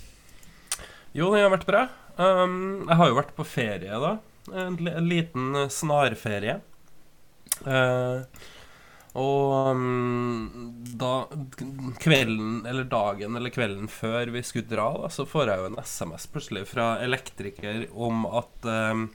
Jo, 1.17 1.33
den 1.35 1.43
har 1.43 1.52
vært 1.52 1.67
bra. 1.67 1.85
Um, 2.21 2.87
jeg 2.87 2.99
har 3.00 3.11
jo 3.11 3.19
vært 3.19 3.35
på 3.35 3.47
ferie, 3.49 4.00
da. 4.02 4.17
En, 4.50 4.76
liten 5.07 5.67
snarferie. 5.73 6.61
Uh, 7.67 8.23
og 9.19 9.75
um, 9.75 10.85
da 11.00 11.26
kvelden, 11.99 12.61
eller 12.71 12.87
dagen 12.87 13.35
eller 13.37 13.50
kvelden 13.50 13.90
før 13.90 14.31
vi 14.31 14.43
skulle 14.47 14.71
dra, 14.71 14.87
da, 15.02 15.11
så 15.11 15.26
får 15.26 15.50
jeg 15.50 15.62
jo 15.62 15.71
en 15.73 15.81
SMS 15.83 16.29
plutselig 16.31 16.62
fra 16.71 16.93
elektriker 17.02 17.88
om 17.90 18.23
at 18.29 18.71
um, 18.71 19.09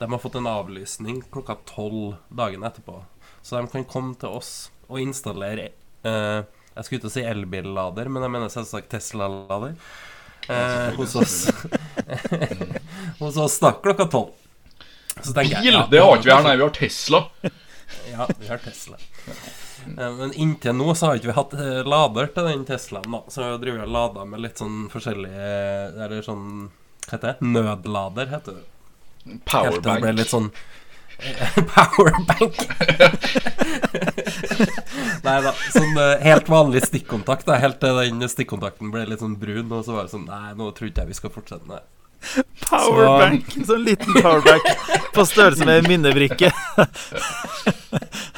de 0.00 0.10
har 0.12 0.20
fått 0.20 0.36
en 0.40 0.50
avlysning 0.50 1.22
klokka 1.32 1.56
tolv 1.68 2.18
dagen 2.28 2.68
etterpå. 2.68 3.00
Så 3.40 3.56
de 3.56 3.72
kan 3.72 3.88
komme 3.88 4.12
til 4.20 4.36
oss 4.36 4.68
og 4.90 5.00
installere 5.00 5.70
uh, 6.04 6.44
Jeg 6.74 6.84
skulle 6.84 7.00
ikke 7.00 7.14
si 7.16 7.24
elbillader, 7.24 8.12
men 8.12 8.26
jeg 8.26 8.34
mener 8.36 8.52
selvsagt 8.52 8.92
Tesla-lader. 8.92 9.78
Eh, 10.48 10.94
hos 10.96 11.14
oss 11.20 11.34
Hos 13.18 13.36
oss 13.36 13.58
da, 13.60 13.72
klokka 13.72 14.06
tolv. 14.10 14.30
Så 15.22 15.32
Bil! 15.36 15.50
ja, 15.50 15.86
Det 15.90 16.00
har 16.00 16.16
ikke 16.16 16.24
vi 16.30 16.32
her, 16.32 16.42
nei. 16.46 16.56
Vi 16.56 16.62
har 16.64 16.70
Tesla. 16.74 17.20
ja, 18.12 18.26
vi 18.38 18.48
har 18.48 18.58
Tesla. 18.64 18.96
Eh, 19.98 20.10
Men 20.16 20.32
inntil 20.32 20.74
nå 20.78 20.94
så 20.96 21.10
har 21.10 21.20
ikke 21.20 21.30
vi 21.32 21.36
hatt 21.36 21.54
eh, 21.60 21.80
lader 21.84 22.30
til 22.34 22.48
den 22.48 22.64
Teslaen. 22.68 23.10
da 23.12 23.22
Så 23.28 23.44
jeg 23.44 23.60
driver 23.62 23.84
og 23.86 23.94
lader 23.96 24.28
med 24.32 24.44
litt 24.46 24.60
sånn 24.60 24.82
forskjellige 24.92 25.46
Eller 26.04 26.22
sånn 26.26 26.44
Hva 27.06 27.14
heter 27.16 27.26
det? 27.34 27.50
Nødlader, 27.54 28.30
heter 28.34 28.58
det. 28.60 28.66
Helt 29.52 29.80
til 29.82 29.82
det 29.84 29.96
ble 30.00 30.12
litt 30.16 30.32
sånn 30.32 30.50
Powerbank. 31.74 32.56
Nei 35.26 35.38
da. 35.44 35.52
Sånn 35.74 35.96
eh, 36.00 36.18
helt 36.24 36.50
vanlig 36.50 36.84
stikkontakt. 36.86 37.46
Da, 37.48 37.58
helt 37.60 37.80
til 37.82 37.96
den 38.00 38.28
stikkontakten 38.30 38.92
ble 38.94 39.06
litt 39.10 39.22
sånn 39.22 39.38
brun, 39.40 39.68
og 39.68 39.84
så 39.86 39.96
var 39.96 40.08
det 40.08 40.14
sånn 40.14 40.28
Nei, 40.30 40.52
nå 40.58 40.70
tror 40.76 40.90
ikke 40.90 41.04
jeg 41.04 41.12
vi 41.12 41.18
skal 41.20 41.34
fortsette. 41.34 41.66
Nei. 41.70 41.82
Powerbank. 42.68 43.54
Sånn 43.66 43.84
liten 43.86 44.12
powerbank 44.18 44.66
på 45.14 45.24
størrelse 45.28 45.64
med 45.68 45.82
en 45.82 45.88
minnebrikke. 45.88 46.50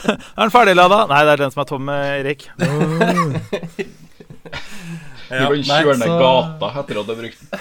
er 0.03 0.45
den 0.45 0.55
ferdiglada? 0.55 1.05
Nei, 1.11 1.25
det 1.27 1.33
er 1.35 1.45
den 1.45 1.55
som 1.55 1.65
er 1.65 1.69
tom, 1.73 1.91
eh, 1.93 2.21
Erik. 2.21 2.49
Du 5.33 5.39
kan 5.39 5.63
kjøre 5.65 5.97
ned 5.97 6.11
gata 6.21 6.69
etter 6.83 6.99
at 7.01 7.07
du 7.07 7.13
har 7.13 7.21
brukt 7.23 7.39
den. 7.41 7.53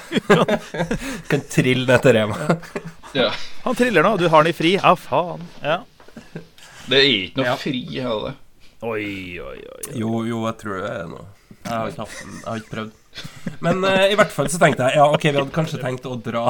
Kan 1.31 1.45
trille 1.51 1.85
ned 1.87 1.99
til 2.03 2.17
Rema. 2.17 2.37
Ja. 3.17 3.31
Han 3.63 3.75
triller 3.75 4.05
nå. 4.05 4.15
Du 4.17 4.27
har 4.31 4.43
den 4.43 4.53
i 4.53 4.55
fri. 4.55 4.75
Ja, 4.77 4.95
faen. 4.95 5.43
Ja. 5.63 5.81
Det 6.87 6.97
er 6.97 7.07
ikke 7.07 7.41
noe 7.41 7.49
Ja. 7.49 7.57
fri, 7.59 7.81
er 7.99 8.25
det? 8.27 8.33
Oi, 8.81 9.39
oi, 9.39 9.59
oi. 9.59 9.83
Jo, 9.99 10.23
jo, 10.25 10.45
jeg 10.47 10.57
tror 10.63 10.79
det 10.81 10.89
er 10.89 11.11
noe. 11.11 11.27
Jeg 11.61 11.73
har 11.75 11.91
ikke, 11.91 12.07
jeg 12.07 12.47
har 12.47 12.61
ikke 12.63 12.73
prøvd. 12.75 12.95
Men 13.61 13.83
uh, 13.85 14.07
i 14.09 14.15
hvert 14.17 14.31
fall 14.33 14.47
så 14.49 14.57
tenkte 14.57 14.87
jeg 14.87 14.97
Ja, 14.97 15.05
OK, 15.11 15.27
vi 15.27 15.35
hadde 15.35 15.53
kanskje 15.53 15.81
tenkt 15.81 16.05
å 16.07 16.15
dra 16.15 16.45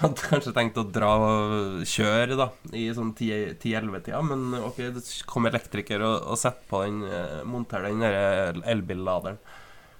Hadde 0.00 0.22
kanskje 0.22 0.52
tenkt 0.56 0.78
å 0.80 0.84
dra 0.86 1.08
og 1.18 1.80
kjøre 1.84 2.36
da 2.38 2.46
i 2.72 2.86
sånn 2.94 3.10
10-11-tida, 3.12 4.20
men 4.24 4.54
OK, 4.62 4.78
det 4.94 5.02
kom 5.28 5.50
elektriker 5.50 6.00
og, 6.06 6.30
og 6.30 6.38
sette 6.40 6.62
på 6.70 6.80
den 6.86 7.02
eh, 7.04 7.42
Montere 7.44 7.90
den 7.90 8.62
elbilladeren 8.64 9.36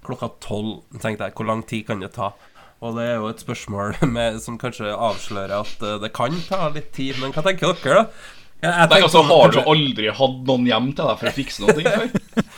klokka 0.06 0.30
tolv. 0.40 0.78
Tenkte 1.02 1.28
jeg, 1.28 1.34
hvor 1.36 1.48
lang 1.50 1.60
tid 1.68 1.84
kan 1.90 2.00
det 2.00 2.14
ta? 2.14 2.30
Og 2.80 2.96
det 2.96 3.06
er 3.06 3.16
jo 3.20 3.28
et 3.28 3.42
spørsmål 3.42 3.96
med, 4.16 4.40
som 4.44 4.58
kanskje 4.60 4.92
avslører 4.94 5.56
at 5.60 5.82
eh, 5.84 5.98
det 6.02 6.12
kan 6.16 6.36
ta 6.48 6.68
litt 6.72 6.92
tid. 6.96 7.18
Men 7.20 7.34
hva 7.36 7.44
tenker 7.46 7.74
dere, 7.84 8.04
da? 8.04 8.36
Nei, 8.60 9.00
altså 9.00 9.22
sånn, 9.22 9.30
Har 9.32 9.52
du 9.54 9.60
aldri 9.72 10.10
hatt 10.12 10.40
noen 10.48 10.66
hjem 10.68 10.90
til 10.92 11.08
deg 11.08 11.20
for 11.20 11.30
å 11.30 11.36
fikse 11.36 11.64
noe 11.64 11.76
før? 11.80 12.10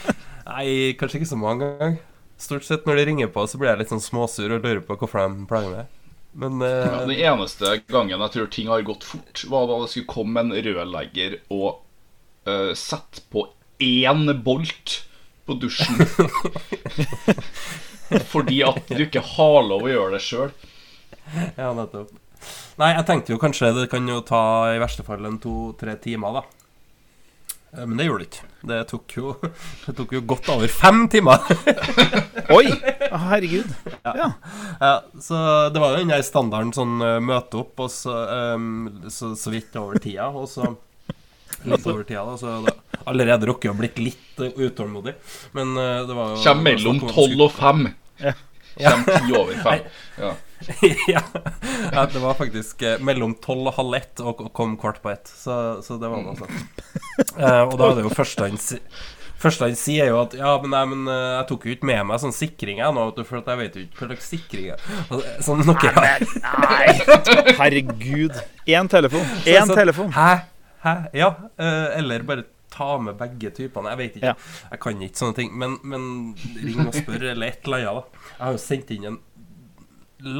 Nei, 0.52 0.70
kanskje 0.98 1.20
ikke 1.20 1.30
så 1.30 1.38
mange 1.38 1.68
ganger. 1.78 2.00
Stort 2.42 2.66
sett 2.66 2.88
når 2.88 2.98
de 2.98 3.04
ringer 3.06 3.30
på, 3.30 3.44
så 3.46 3.58
blir 3.58 3.70
jeg 3.70 3.84
litt 3.84 3.92
sånn 3.92 4.02
småsur 4.02 4.56
og 4.56 4.64
lurer 4.64 4.82
på 4.82 4.96
hvorfor 4.98 5.30
de 5.30 5.46
plager 5.50 5.76
meg. 5.76 6.00
Men 6.32 6.58
uh... 6.64 6.66
Ja, 6.66 6.98
Den 7.04 7.14
eneste 7.14 7.76
gangen 7.92 8.18
jeg 8.24 8.34
tror 8.34 8.50
ting 8.50 8.70
har 8.72 8.82
gått 8.86 9.06
fort, 9.06 9.44
var 9.52 9.68
da 9.70 9.78
det 9.82 9.92
skulle 9.92 10.10
komme 10.10 10.42
en 10.42 10.50
rørlegger 10.50 11.38
og 11.54 11.84
uh, 12.48 12.72
sette 12.78 13.22
på 13.30 13.46
én 13.82 14.26
bolt 14.42 15.02
på 15.46 15.58
dusjen. 15.62 16.02
Fordi 18.32 18.62
at 18.66 18.90
du 18.90 19.04
ikke 19.06 19.24
har 19.34 19.60
lov 19.68 19.86
å 19.86 19.92
gjøre 19.92 20.16
det 20.16 20.24
sjøl. 20.24 20.50
ja, 21.56 21.70
nettopp. 21.76 22.10
Nei, 22.80 22.94
jeg 22.96 23.06
tenkte 23.06 23.34
jo 23.34 23.40
kanskje 23.42 23.70
det 23.76 23.90
kan 23.92 24.08
jo 24.08 24.22
ta 24.26 24.42
i 24.72 24.80
verste 24.82 25.04
fall 25.06 25.24
en 25.28 25.38
to-tre 25.42 25.94
timer, 26.02 26.40
da. 26.40 26.42
Eh, 27.76 27.86
Men 27.86 27.96
det 28.00 28.08
gjorde 28.08 28.24
det 28.24 28.30
ikke. 28.30 28.48
Det 28.72 28.78
tok 28.90 29.16
jo, 29.16 29.34
det 29.86 29.94
tok 29.98 30.14
jo 30.16 30.22
godt 30.32 30.50
over 30.54 30.72
fem 30.72 31.04
timer. 31.12 31.42
Oi! 32.56 32.66
Herregud. 33.12 33.68
Ja. 34.04 34.30
Ja, 34.80 34.94
så 35.20 35.42
det 35.72 35.82
var 35.82 35.94
jo 35.94 36.02
den 36.02 36.14
der 36.14 36.24
standarden 36.26 36.72
sånn 36.76 36.96
eh, 37.04 37.18
møte 37.24 37.62
opp, 37.62 37.84
og 37.86 37.92
så, 37.92 38.16
um, 38.56 39.04
så, 39.12 39.34
så 39.38 39.52
vidt 39.52 39.76
over 39.80 40.00
tida, 40.02 40.30
og 40.32 40.48
så 40.52 40.74
Litt 41.62 41.84
over 41.86 42.02
tida, 42.02 42.24
da. 42.26 42.32
Så 42.40 42.52
da, 42.64 42.72
allerede 43.06 43.46
rukket 43.46 43.70
å 43.70 43.76
blitt 43.78 44.00
litt 44.02 44.40
eh, 44.42 44.54
utålmodig. 44.56 45.12
Men 45.54 45.76
uh, 45.78 46.00
det 46.08 46.16
var 46.16 46.32
jo 46.32 46.40
Kjem 46.42 46.62
mellom 46.66 46.98
tolv 47.06 47.44
og 47.46 47.52
fem. 47.54 47.84
Ja. 48.22 48.34
Kjem 48.78 49.04
ti 49.04 49.34
over 49.36 49.58
fem. 49.64 49.86
Ja. 50.20 50.32
ja, 51.08 51.22
ja, 51.92 52.06
det 52.12 52.20
var 52.22 52.34
faktisk 52.38 52.82
eh, 52.86 53.00
mellom 53.02 53.34
tolv 53.42 53.72
og 53.72 53.74
halv 53.80 53.96
ett 53.98 54.22
og, 54.22 54.44
kom 54.54 54.76
kvart 54.80 55.02
på 55.02 55.10
ett. 55.12 55.26
Så, 55.28 55.56
så 55.82 55.98
det 56.00 56.10
var 56.10 56.22
noe 56.22 56.36
sånt. 56.38 56.84
Eh, 57.36 57.62
og 57.66 57.74
da 57.80 57.90
er 57.90 57.98
det 57.98 58.06
jo 58.06 58.14
første 58.14 58.46
han 58.48 58.60
Første 59.42 59.66
han 59.66 59.74
sier, 59.74 60.04
er 60.06 60.12
jo 60.12 60.20
at 60.20 60.36
Ja, 60.38 60.52
men, 60.62 60.70
nei, 60.70 60.82
men 60.86 61.10
eh, 61.10 61.32
jeg 61.40 61.46
tok 61.50 61.66
jo 61.66 61.74
ikke 61.74 61.88
med 61.90 62.04
meg 62.08 62.22
sånn 62.22 62.34
sikring, 62.36 62.78
jeg 62.78 62.94
nå, 62.94 63.08
du, 63.16 63.24
for 63.26 63.40
at 63.40 63.50
jeg 63.50 63.58
vet 63.58 63.76
jo 63.76 63.82
ikke 63.88 63.98
hva 63.98 64.08
slags 64.12 64.30
sikring 64.30 64.68
jeg 64.70 65.42
Sånn 65.42 65.64
noe 65.66 65.92
Nei, 66.46 66.94
herregud. 67.58 68.38
Én 68.70 68.90
telefon. 68.90 69.26
Én 69.50 69.74
telefon. 69.74 70.12
Hæ? 70.14 70.30
Hæ? 70.82 70.94
Ja. 71.18 71.34
eh, 71.58 71.98
eller 71.98 72.22
bare 72.26 72.46
ta 72.72 72.88
med 73.02 73.18
begge 73.20 73.52
typene. 73.54 73.92
Jeg 73.92 74.00
vet 74.00 74.18
ikke. 74.20 74.32
Ja. 74.32 74.66
Jeg 74.72 74.82
kan 74.84 75.04
ikke 75.06 75.20
sånne 75.22 75.38
ting. 75.38 75.52
Men, 75.60 75.78
men 75.84 76.08
ring 76.62 76.82
og 76.88 76.96
spør, 76.96 77.28
eller 77.34 77.52
et 77.52 77.68
eller 77.68 77.86
annet. 77.92 78.10
da. 78.10 78.26
Jeg 78.32 78.42
har 78.46 78.56
jo 78.56 78.62
sendt 78.66 78.92
inn 78.96 79.08
en 79.12 79.20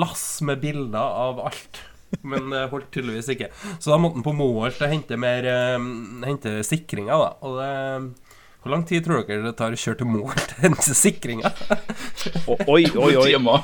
lass 0.02 0.26
med 0.46 0.60
bilder 0.62 1.16
av 1.26 1.40
alt. 1.48 1.82
Men 2.28 2.50
det 2.52 2.66
holdt 2.72 2.90
tydeligvis 2.92 3.30
ikke. 3.32 3.48
Så 3.80 3.88
da 3.92 3.96
måtte 4.00 4.18
han 4.20 4.26
på 4.26 4.34
Moholt 4.36 4.82
og 4.84 4.90
hente 4.92 5.16
mer 5.16 5.46
eh, 5.48 5.86
Hente 6.26 6.58
sikringer, 6.68 7.14
da. 7.16 7.30
Og 7.40 7.56
det 7.56 7.70
Hvor 8.62 8.74
lang 8.74 8.84
tid 8.86 9.06
tror 9.06 9.24
dere 9.26 9.46
det 9.46 9.54
tar 9.58 9.72
å 9.74 9.80
kjøre 9.80 10.02
til 10.02 10.10
Moholt 10.12 10.52
og 10.58 10.60
hente 10.66 10.94
sikringer? 10.94 11.56
Oi, 12.68 12.84
Oi, 12.84 13.14
oi, 13.16 13.32
oi. 13.56 13.62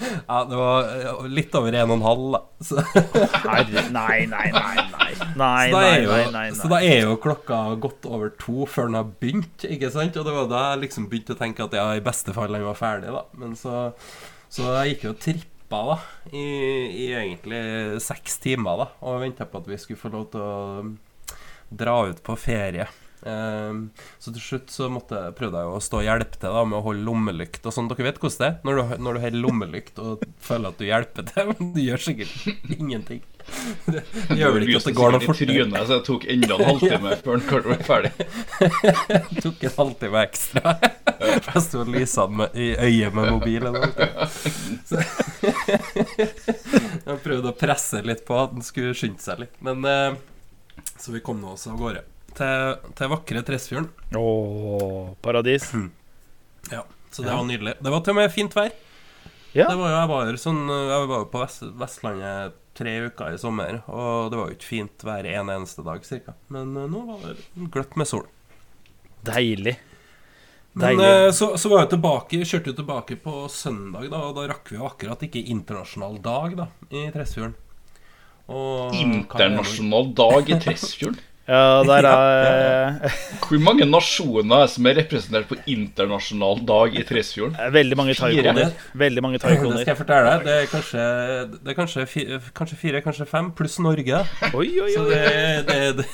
Ja, 0.00 0.40
det 0.48 0.56
var 0.58 0.88
eh, 0.90 1.26
litt 1.30 1.54
over 1.54 1.74
en 1.76 1.92
og 1.92 1.96
en 1.98 2.04
halv, 2.04 2.24
da. 2.34 2.40
Så, 2.64 2.82
Herre, 3.44 3.84
nei, 3.94 4.24
nei, 4.30 4.46
nei, 4.54 4.74
nei. 4.90 5.08
Nei, 5.38 5.70
så, 5.70 5.76
da 5.76 5.80
nei, 5.80 6.02
jo, 6.02 6.10
nei, 6.10 6.26
nei, 6.34 6.44
så 6.58 6.70
da 6.72 6.80
er 6.82 7.04
jo 7.04 7.16
klokka 7.22 7.60
godt 7.82 8.08
over 8.10 8.32
to 8.40 8.66
før 8.70 8.90
den 8.90 8.98
har 8.98 9.10
begynt, 9.22 9.66
ikke 9.68 9.92
sant? 9.94 10.18
Og 10.18 10.26
det 10.26 10.34
var 10.34 10.50
da 10.50 10.62
jeg 10.72 10.84
liksom 10.86 11.08
begynte 11.12 11.36
å 11.36 11.40
tenke 11.40 11.66
at 11.66 11.76
ja, 11.78 11.86
i 11.94 12.04
beste 12.04 12.34
fall 12.36 12.54
den 12.54 12.66
var 12.66 12.78
ferdig, 12.78 13.12
da. 13.14 13.24
Men 13.40 13.54
så, 13.58 13.86
så 14.52 14.72
jeg 14.80 14.94
gikk 14.94 15.06
jo 15.08 15.14
og 15.14 15.22
trippa, 15.28 15.84
da, 15.92 15.98
i, 16.32 16.44
i 17.04 17.08
egentlig 17.20 17.62
seks 18.04 18.40
timer, 18.42 18.84
da, 18.84 18.90
og 19.06 19.22
venta 19.22 19.46
på 19.48 19.62
at 19.62 19.70
vi 19.70 19.80
skulle 19.80 20.02
få 20.02 20.12
lov 20.14 20.28
til 20.34 20.42
å 20.44 21.74
dra 21.74 22.00
ut 22.10 22.20
på 22.26 22.36
ferie. 22.38 22.88
Ehm, 23.24 23.78
så 24.20 24.32
til 24.34 24.42
slutt 24.44 24.72
så 24.72 24.90
måtte, 24.92 25.16
prøvde 25.38 25.60
jeg 25.62 25.72
å 25.72 25.80
stå 25.80 26.00
og 26.02 26.04
hjelpe 26.04 26.36
til 26.36 26.52
da 26.52 26.64
med 26.68 26.76
å 26.76 26.84
holde 26.84 27.06
lommelykt 27.06 27.64
og 27.64 27.72
sånn. 27.72 27.88
Dere 27.88 28.08
vet 28.10 28.18
hvordan 28.20 28.40
det 28.42 28.48
er 28.50 28.58
når 28.68 28.76
du, 28.76 28.82
når 29.06 29.16
du 29.16 29.22
holder 29.24 29.44
lommelykt 29.44 30.02
og 30.04 30.26
føler 30.44 30.74
at 30.74 30.80
du 30.82 30.88
hjelper 30.88 31.30
til, 31.30 31.48
men 31.54 31.70
du 31.76 31.80
gjør 31.84 32.04
sikkert 32.08 32.74
ingenting. 32.76 33.22
Det 33.84 34.00
gjør 34.40 34.54
vel 34.56 34.64
ikke 34.64 34.78
at 34.80 34.86
det 34.88 34.94
går 34.96 35.14
noe 35.14 35.24
fortere. 35.24 35.56
trynet, 35.56 35.88
så 35.88 35.98
jeg 35.98 36.04
tok 36.06 36.22
enda 36.32 36.56
en 36.56 36.68
halvtime 36.70 37.16
før 37.24 37.42
den 37.44 37.72
var 37.72 37.82
ferdig. 37.88 38.12
jeg 39.10 39.42
tok 39.44 39.66
en 39.68 39.76
halvtime 39.78 40.22
ekstra. 40.24 40.74
Jeg 41.24 41.64
sto 41.64 41.82
og 41.84 41.92
lysa 41.92 42.24
i 42.56 42.70
øyet 42.72 43.16
med 43.16 43.34
mobilen. 43.36 43.76
Så 44.88 45.00
Jeg 47.04 47.20
prøvde 47.24 47.52
å 47.52 47.56
presse 47.56 48.00
litt 48.04 48.24
på 48.28 48.36
at 48.40 48.56
den 48.56 48.64
skulle 48.64 48.96
skynde 48.96 49.20
seg 49.24 49.44
litt. 49.44 49.60
Men 49.64 49.84
eh, 49.88 50.16
Så 50.96 51.12
vi 51.12 51.20
kom 51.24 51.40
nå 51.40 51.52
oss 51.54 51.68
av 51.68 51.76
gårde. 51.80 52.04
Til, 52.34 52.90
til 52.98 53.10
vakre 53.12 53.44
Tresfjorden. 53.46 53.90
Å, 54.18 54.24
paradis. 55.22 55.68
Ja, 56.72 56.82
så 57.14 57.22
det 57.22 57.30
var 57.30 57.46
nydelig. 57.46 57.76
Det 57.78 57.92
var 57.94 58.02
til 58.02 58.14
og 58.16 58.18
med 58.18 58.34
fint 58.34 58.56
vær. 58.56 58.72
Ja. 59.54 59.68
Det 59.70 59.78
var 59.78 59.86
jo, 59.86 59.94
jeg 59.94 60.10
var 60.10 60.26
jo 60.26 60.38
sånn 60.42 60.62
Jeg 60.66 61.02
var 61.06 61.20
jo 61.20 61.26
på 61.30 61.40
Vest, 61.44 61.62
Vestlandet 61.78 62.56
tre 62.74 62.94
uker 63.06 63.36
i 63.36 63.38
sommer, 63.38 63.76
og 63.86 64.32
det 64.32 64.38
var 64.38 64.48
jo 64.50 64.56
ikke 64.56 64.66
fint 64.66 65.04
vær 65.06 65.26
en 65.30 65.50
eneste 65.54 65.84
dag, 65.86 66.02
cirka. 66.02 66.34
Men 66.50 66.72
eh, 66.74 66.88
nå 66.90 67.04
var 67.06 67.20
det 67.22 67.68
gløtt 67.70 67.94
med 68.00 68.08
sol. 68.10 68.24
Deilig. 69.24 69.76
Men 70.74 70.98
Deilig. 70.98 71.06
eh, 71.06 71.28
så, 71.38 71.52
så 71.60 71.70
var 71.70 71.84
jeg 71.84 71.92
tilbake, 71.94 72.40
kjørte 72.42 72.72
jo 72.72 72.78
tilbake 72.80 73.18
på 73.22 73.44
søndag, 73.52 74.08
da, 74.10 74.24
og 74.26 74.34
da 74.40 74.48
rakk 74.50 74.72
vi 74.72 74.80
jo 74.80 74.88
akkurat 74.88 75.22
ikke 75.22 75.44
internasjonal 75.54 76.18
dag 76.24 76.58
da, 76.64 76.66
i 76.90 77.04
Tresfjorden. 77.14 77.54
Og 78.50 78.90
er? 78.90 78.98
Internasjonal 79.06 80.10
dag 80.18 80.50
i 80.50 80.58
Tresfjorden. 80.66 81.22
Ja, 81.44 81.82
der 81.84 82.06
er 82.08 83.10
Hvor 83.44 83.58
mange 83.60 83.84
nasjoner 83.84 84.62
er 84.64 84.70
som 84.72 84.86
er 84.88 84.94
representert 84.96 85.44
på 85.50 85.58
internasjonal 85.68 86.62
dag 86.64 86.94
i 86.96 87.02
Tresfjorden? 87.04 87.58
eh, 87.60 87.72
veldig 87.74 87.98
mange 88.00 88.14
taikoner. 88.16 88.70
Veldig 88.96 89.22
mange 89.26 89.38
Det 89.42 89.44
skal 89.50 89.90
jeg 89.92 89.98
fortelle 89.98 90.30
deg. 90.30 90.46
Det 90.46 90.54
er 90.62 90.70
kanskje, 90.72 91.04
det 91.60 91.74
er 91.74 91.76
kanskje, 91.76 92.06
fire, 92.08 92.40
kanskje 92.56 92.76
fire, 92.80 93.02
kanskje 93.04 93.26
fem, 93.28 93.50
pluss 93.52 93.76
Norge. 93.78 94.22
Oi, 94.54 94.70
oi, 94.80 94.92
Så 94.94 95.04
oi. 95.04 95.10
det, 95.12 95.66
det, 95.68 95.96
det 96.00 96.06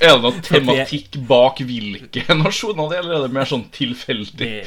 Er 0.00 0.16
det 0.16 0.22
noen 0.24 0.40
tematikk 0.42 1.20
bak 1.28 1.60
hvilke 1.66 2.24
nasjoner 2.42 2.88
det 2.90 2.98
gjelder, 2.98 3.14
eller 3.14 3.28
er 3.28 3.28
det 3.30 3.36
mer 3.38 3.50
sånn 3.50 3.66
tilfeldig? 3.74 4.34
Det, 4.40 4.64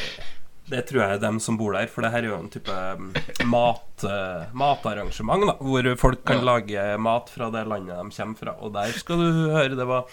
det 0.69 0.85
tror 0.87 1.01
jeg 1.03 1.17
er 1.17 1.21
dem 1.23 1.39
som 1.43 1.57
bor 1.59 1.73
der, 1.75 1.87
for 1.91 2.05
det 2.05 2.11
her 2.13 2.23
er 2.23 2.29
jo 2.29 2.37
en 2.39 2.49
type 2.53 2.71
mm, 2.99 3.09
mat, 3.51 4.05
eh, 4.07 4.45
matarrangement, 4.53 5.43
da, 5.49 5.57
hvor 5.59 5.89
folk 5.99 6.23
kan 6.25 6.43
lage 6.47 6.85
mat 7.03 7.29
fra 7.33 7.49
det 7.51 7.65
landet 7.67 7.97
de 7.99 8.15
kommer 8.15 8.39
fra. 8.39 8.55
Og 8.63 8.73
der 8.73 8.95
skal 8.95 9.19
du 9.19 9.27
høre 9.51 9.75
det 9.75 9.87
var 9.89 10.05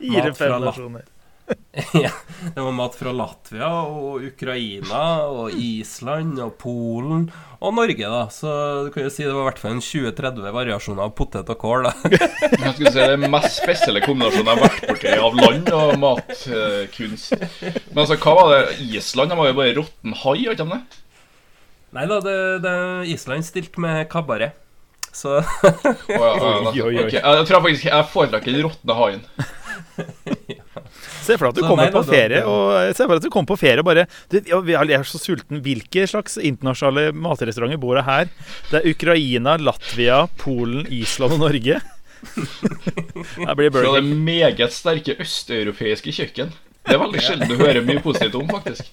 mat 0.00 0.30
fra 0.30 0.34
fem 0.38 0.52
La- 0.54 0.64
nasjoner. 0.70 1.04
ja, 2.04 2.10
Det 2.54 2.60
var 2.60 2.72
mat 2.72 2.94
fra 2.96 3.12
Latvia 3.12 3.68
og 3.84 4.24
Ukraina 4.24 5.02
og 5.28 5.54
Island 5.60 6.40
og 6.42 6.54
Polen 6.60 7.26
og 7.60 7.74
Norge, 7.76 8.08
da. 8.10 8.22
Så 8.32 8.50
du 8.86 8.90
kan 8.94 9.06
jo 9.06 9.12
si 9.12 9.24
det 9.26 9.32
var 9.34 9.44
i 9.44 9.48
hvert 9.50 9.62
fall 9.62 9.76
en 9.76 9.84
20-30 9.84 10.54
variasjoner 10.56 11.04
av 11.06 11.14
potet 11.18 11.52
og 11.52 11.60
kål, 11.60 11.88
da. 11.88 11.94
Jeg 12.64 12.74
skulle 12.76 12.94
si 12.94 13.08
Det 13.12 13.32
mest 13.32 13.60
spesielle 13.60 14.02
kombinasjonen 14.04 14.50
jeg 14.50 14.58
har 14.58 14.64
vært 14.64 14.86
borti 14.90 15.16
av 15.16 15.40
land 15.40 15.72
og 15.76 15.96
matkunst. 16.02 17.34
Men 17.40 18.04
altså, 18.04 18.18
hva 18.20 18.36
var 18.40 18.54
det? 18.54 18.78
Island 18.96 19.32
de 19.32 19.40
var 19.40 19.50
jo 19.50 19.58
bare 19.60 19.76
råtten 19.80 20.20
hai, 20.22 20.38
ikke 20.44 20.62
sant? 20.62 20.76
det? 20.76 21.02
Nei 21.96 22.04
da, 22.10 22.20
det, 22.20 22.38
det 22.64 22.78
Island 23.14 23.46
stilte 23.46 23.80
med 23.80 24.08
kabaret. 24.12 24.56
Så 25.16 25.38
oh, 25.38 25.46
ja, 26.12 26.32
ja, 26.76 26.84
oi. 26.88 27.08
Jeg 27.08 27.46
tror 27.48 27.62
faktisk 27.64 27.86
jeg 27.88 28.08
foretrekker 28.12 28.52
den 28.52 28.66
råtne 28.66 28.96
haien. 28.98 29.22
Se 31.26 31.36
for 31.38 31.46
deg 31.46 31.52
at 31.52 31.58
du 31.58 31.62
Så 31.62 31.68
kommer 31.70 31.84
nei, 31.86 31.92
på 31.94 32.02
da- 32.04 32.12
ferie 32.12 32.42
og 32.46 32.94
Se 32.96 33.02
for 33.06 33.14
deg 33.14 33.22
at 33.22 33.26
du 33.26 33.30
kommer 33.34 33.50
på 33.52 33.58
ferie 33.60 33.78
og 33.82 33.88
bare 33.88 34.06
du, 34.30 34.38
ja, 34.46 34.60
vi 34.60 34.72
er- 34.74 34.84
Jeg 34.92 35.00
er 35.00 35.04
så 35.08 35.18
sulten. 35.22 35.60
Hvilke 35.62 36.06
slags 36.08 36.36
internasjonale 36.38 37.12
matrestauranter 37.14 37.78
bor 37.82 37.94
det 37.98 38.04
her? 38.04 38.28
Det 38.70 38.80
er 38.84 38.90
Ukraina, 38.94 39.56
Latvia, 39.58 40.26
Polen, 40.38 40.86
Island 40.90 41.32
og 41.38 41.40
Norge. 41.48 41.80
Det 42.36 43.56
blir 43.56 43.70
Fra 43.70 43.82
burger. 43.82 44.00
det 44.00 44.16
meget 44.26 44.72
sterke 44.72 45.16
østeuropeiske 45.22 46.12
kjøkken. 46.16 46.52
Det 46.86 46.94
er 46.94 47.00
veldig 47.02 47.20
sjelden 47.22 47.48
du 47.50 47.56
hører 47.58 47.82
mye 47.82 47.98
positivt 48.02 48.36
om, 48.38 48.46
faktisk. 48.46 48.92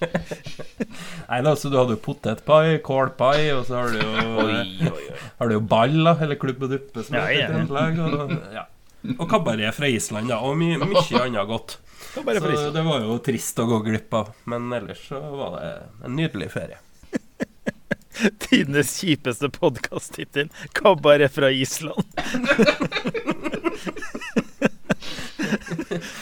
Nei 1.28 1.40
da, 1.46 1.52
så 1.54 1.70
du 1.70 1.76
hadde 1.78 1.94
jo 1.94 2.00
potetpai, 2.02 2.80
kålpai, 2.82 3.52
og 3.54 3.66
så 3.68 3.76
har 3.78 3.92
du 3.94 4.00
jo 4.02 4.90
Har 5.38 5.48
du 5.48 5.54
jo 5.54 5.60
ball, 5.60 5.94
da, 6.04 6.16
eller 6.26 6.34
klubb 6.42 6.62
og 6.66 6.72
duppe, 6.74 7.04
som 7.06 7.14
Ja, 7.20 7.28
ja. 7.30 7.48
Og, 7.54 8.34
ja. 8.52 8.64
og 9.14 9.28
kabaret 9.30 9.74
fra 9.78 9.86
Island, 9.86 10.26
da, 10.32 10.40
og 10.42 10.56
mye, 10.58 10.78
mye 10.82 11.04
annet 11.22 11.46
godt. 11.46 11.76
Så 12.14 12.70
det 12.70 12.82
var 12.82 13.00
jo 13.02 13.18
trist 13.18 13.58
å 13.58 13.66
gå 13.66 13.78
glipp 13.88 14.14
av, 14.14 14.28
men 14.46 14.72
ellers 14.72 15.00
så 15.08 15.18
var 15.18 15.56
det 15.58 15.70
en 16.06 16.14
nydelig 16.14 16.50
ferie. 16.52 16.78
Tidenes 18.44 18.92
kjipeste 19.00 19.50
podkast-tittel. 19.50 20.48
'Kabaret 20.72 21.34
fra 21.34 21.50
Island'. 21.50 22.06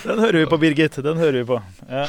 Den 0.03 0.19
hører 0.19 0.39
vi 0.39 0.47
på, 0.47 0.59
Birgit. 0.59 0.97
Den 1.05 1.17
hører 1.21 1.33
vi 1.33 1.45
på. 1.45 1.63
Ja. 1.89 2.09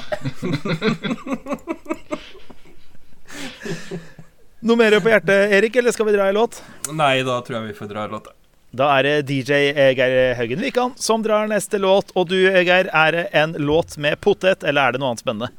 Noe 4.64 4.80
mer 4.80 4.96
på 5.04 5.12
hjertet, 5.12 5.52
Erik, 5.60 5.76
eller 5.76 5.92
skal 5.92 6.08
vi 6.08 6.16
dra 6.16 6.30
i 6.32 6.36
låt? 6.36 6.62
Nei, 6.96 7.20
da 7.28 7.42
tror 7.44 7.60
jeg 7.60 7.74
vi 7.74 7.78
får 7.78 7.92
dra 7.92 8.08
låta. 8.08 8.32
Da 8.74 8.90
er 8.98 9.06
det 9.06 9.16
DJ 9.30 9.60
Geir 9.94 10.34
Haugen 10.40 10.64
Wikan 10.66 10.96
som 10.98 11.22
drar 11.22 11.46
neste 11.48 11.78
låt. 11.78 12.10
Og 12.18 12.30
du, 12.32 12.38
Geir, 12.42 12.90
er 12.90 13.12
det 13.14 13.26
en 13.38 13.54
låt 13.62 13.98
med 14.02 14.18
potet, 14.22 14.66
eller 14.66 14.88
er 14.90 14.96
det 14.96 15.04
noe 15.04 15.14
annet 15.14 15.26
spennende? 15.26 15.52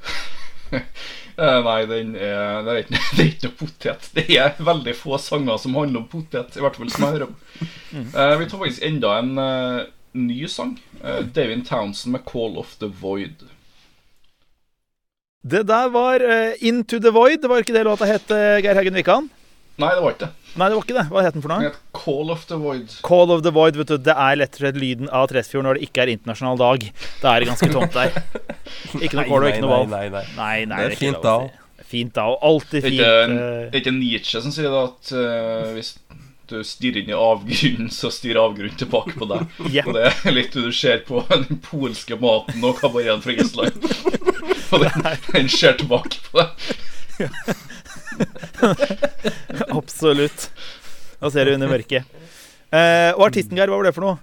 Eh, 1.35 1.57
nei, 1.67 1.81
den 1.91 2.13
er, 2.15 2.61
det, 2.63 2.71
er 2.71 2.77
ikke, 2.85 2.99
det 3.17 3.23
er 3.25 3.31
ikke 3.33 3.49
noe 3.49 3.57
potet. 3.59 4.05
Det 4.15 4.37
er 4.39 4.53
veldig 4.69 4.93
få 4.95 5.19
sanger 5.19 5.57
som 5.59 5.75
handler 5.75 6.05
om 6.05 6.07
potet, 6.07 6.55
i 6.55 6.63
hvert 6.63 6.77
fall 6.79 6.93
som 6.95 7.03
jeg 7.09 7.17
hører 7.17 7.25
om. 7.27 7.33
uh, 8.15 8.35
vi 8.39 8.47
tar 8.47 8.61
faktisk 8.61 8.85
enda 8.87 9.17
en 9.19 9.33
uh, 9.43 9.81
ny 10.15 10.37
sang. 10.47 10.77
Uh, 11.01 11.25
Davin 11.27 11.67
Townsend 11.67 12.15
med 12.15 12.23
'Call 12.23 12.55
of 12.63 12.77
the 12.79 12.87
Void'. 12.87 13.43
Det 15.45 15.67
der 15.69 15.91
var 15.93 16.23
eh, 16.23 16.55
Into 16.61 16.99
the 16.99 17.11
Void. 17.13 17.43
Det 17.43 17.49
var 17.51 17.61
ikke 17.61 17.75
det 17.75 17.83
låta 17.85 18.07
het, 18.09 18.31
eh, 18.31 18.63
Geir 18.65 18.79
Haugen 18.79 18.95
Wikan? 18.95 19.27
Nei, 19.77 19.91
det 19.91 20.01
var 20.01 20.15
ikke 20.15 20.25
det. 20.25 20.31
Nei, 20.55 20.69
det 20.71 20.77
var 20.77 20.87
ikke 20.87 20.97
det. 20.97 21.05
Hva 21.11 21.25
het 21.27 21.35
den 21.35 21.45
for 21.45 21.53
noe? 21.53 21.73
'Call 22.05 22.31
of 22.31 22.45
the 22.47 22.57
Void'. 22.61 23.01
Call 23.03 23.31
of 23.33 23.43
the 23.43 23.51
Void, 23.51 23.77
vet 23.81 23.89
du, 23.89 23.97
det 23.97 24.13
er 24.13 24.37
lett 24.37 24.59
og 24.59 24.61
slett 24.61 24.77
lyden 24.77 25.09
av 25.09 25.29
Tresfjord 25.31 25.65
når 25.65 25.79
det 25.79 25.87
ikke 25.89 26.03
er 26.05 26.11
internasjonal 26.13 26.59
dag. 26.61 26.85
Da 27.23 27.33
er 27.33 27.41
det 27.41 27.49
ganske 27.49 27.71
tomt 27.73 27.95
der. 27.97 28.11
Ikke 29.05 29.17
noe 29.17 29.25
Call 29.29 29.45
og 29.47 29.49
ikke 29.49 29.63
noe 29.65 29.71
valg. 29.73 29.89
Nei, 29.95 30.09
nei, 30.09 30.11
nei. 30.13 30.25
Nei, 30.37 30.59
nei, 30.69 30.77
Det 30.77 30.85
er 30.85 30.91
ikke 30.97 31.05
fint 31.07 31.23
da 31.25 31.37
si. 31.47 31.49
Fint 31.95 32.15
da, 32.17 32.23
og 32.33 32.45
alltid 32.49 32.79
er 32.81 32.91
fint. 32.91 33.01
eh, 33.01 33.33
det 33.71 33.79
er 33.79 33.83
ikke 33.83 33.93
Nietzsche 33.97 34.41
som 34.43 34.53
sier 34.55 34.73
det 34.73 34.83
at 34.83 35.11
uh, 35.15 35.73
hvis 35.77 35.91
du 36.51 36.57
stirrer 36.67 37.01
inn 37.03 37.11
i 37.13 37.17
avgrunnen, 37.17 37.91
så 37.93 38.11
stirrer 38.13 38.41
avgrunnen 38.43 38.77
tilbake 38.81 39.15
på 39.17 39.29
deg. 39.31 39.47
Ja. 39.73 39.85
Og 39.89 39.95
det 39.97 40.05
er 40.13 40.35
litt 40.37 40.53
det 40.57 40.65
du 40.67 40.73
ser 40.77 41.01
på 41.07 41.23
den 41.33 41.61
polske 41.65 42.19
maten 42.21 42.65
og 42.69 42.81
kabareten 42.83 43.23
fra 43.25 43.33
Island. 43.33 43.81
Og 44.75 44.81
den, 44.83 45.05
den 45.31 45.49
ser 45.53 45.77
tilbake 45.79 46.19
på 46.27 46.41
deg. 46.41 46.49
Absolutt. 49.71 50.49
Da 51.25 51.31
ser 51.33 51.49
du 51.49 51.55
under 51.57 51.71
mørket. 51.73 52.05
Eh, 52.69 53.11
og 53.17 53.31
artisten, 53.31 53.57
Geir, 53.57 53.71
hva 53.73 53.79
var 53.81 53.87
det 53.89 53.95
for 53.97 54.05
noe? 54.05 54.19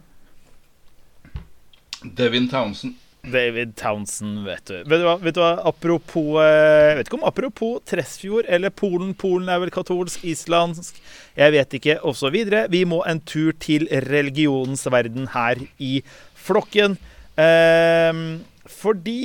Devin 2.18 2.46
Townsend. 2.52 3.00
David 3.22 3.76
Townsend, 3.78 4.44
vet 4.46 4.66
du. 4.70 4.76
Vet 4.90 5.02
du 5.02 5.06
hva? 5.06 5.16
Vet 5.22 5.36
du 5.38 5.40
hva? 5.42 5.52
Apropos 5.70 6.40
eh, 6.42 6.90
Jeg 6.90 6.98
vet 7.00 7.10
ikke 7.10 7.18
om 7.20 7.26
apropos 7.30 7.84
Tresfjord 7.90 8.50
eller 8.50 8.74
Polen. 8.74 9.16
Polen 9.18 9.50
er 9.50 9.62
vel 9.62 9.74
katolsk, 9.74 10.24
islandsk 10.26 10.98
Jeg 11.38 11.54
vet 11.54 11.74
ikke, 11.78 12.00
osv. 12.06 12.38
Vi 12.74 12.82
må 12.90 13.02
en 13.10 13.22
tur 13.22 13.54
til 13.62 13.88
religionens 14.10 14.86
verden 14.90 15.30
her 15.34 15.62
i 15.82 16.04
flokken. 16.38 16.98
Eh, 17.38 18.22
fordi 18.82 19.22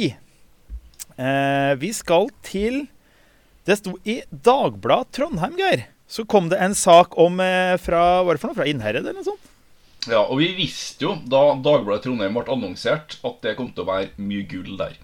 eh, 1.17 1.73
vi 1.81 1.93
skal 1.97 2.33
til 2.47 2.87
Det 3.67 3.81
sto 3.81 3.97
i 4.07 4.21
Dagbladet 4.31 5.13
Trondheim, 5.17 5.61
Geir. 5.61 5.89
Så 6.07 6.25
kom 6.31 6.49
det 6.49 6.61
en 6.63 6.75
sak 6.79 7.17
om 7.19 7.41
eh, 7.43 7.75
fra 7.83 8.23
var 8.23 8.37
det 8.37 8.43
for 8.43 8.53
noe? 8.53 8.59
Fra 8.59 8.67
Innherred, 8.71 9.03
eller 9.03 9.19
noe 9.19 9.27
sånt? 9.27 9.53
Ja, 10.07 10.23
og 10.23 10.39
vi 10.39 10.53
visste 10.55 11.03
jo 11.03 11.17
da 11.27 11.57
Dagbladet 11.59 12.05
Trondheim 12.07 12.37
ble 12.37 12.47
annonsert, 12.55 13.19
at 13.27 13.41
det 13.43 13.57
kom 13.59 13.73
til 13.75 13.83
å 13.83 13.89
være 13.89 14.13
mye 14.23 14.47
gull 14.47 14.77
der. 14.79 14.95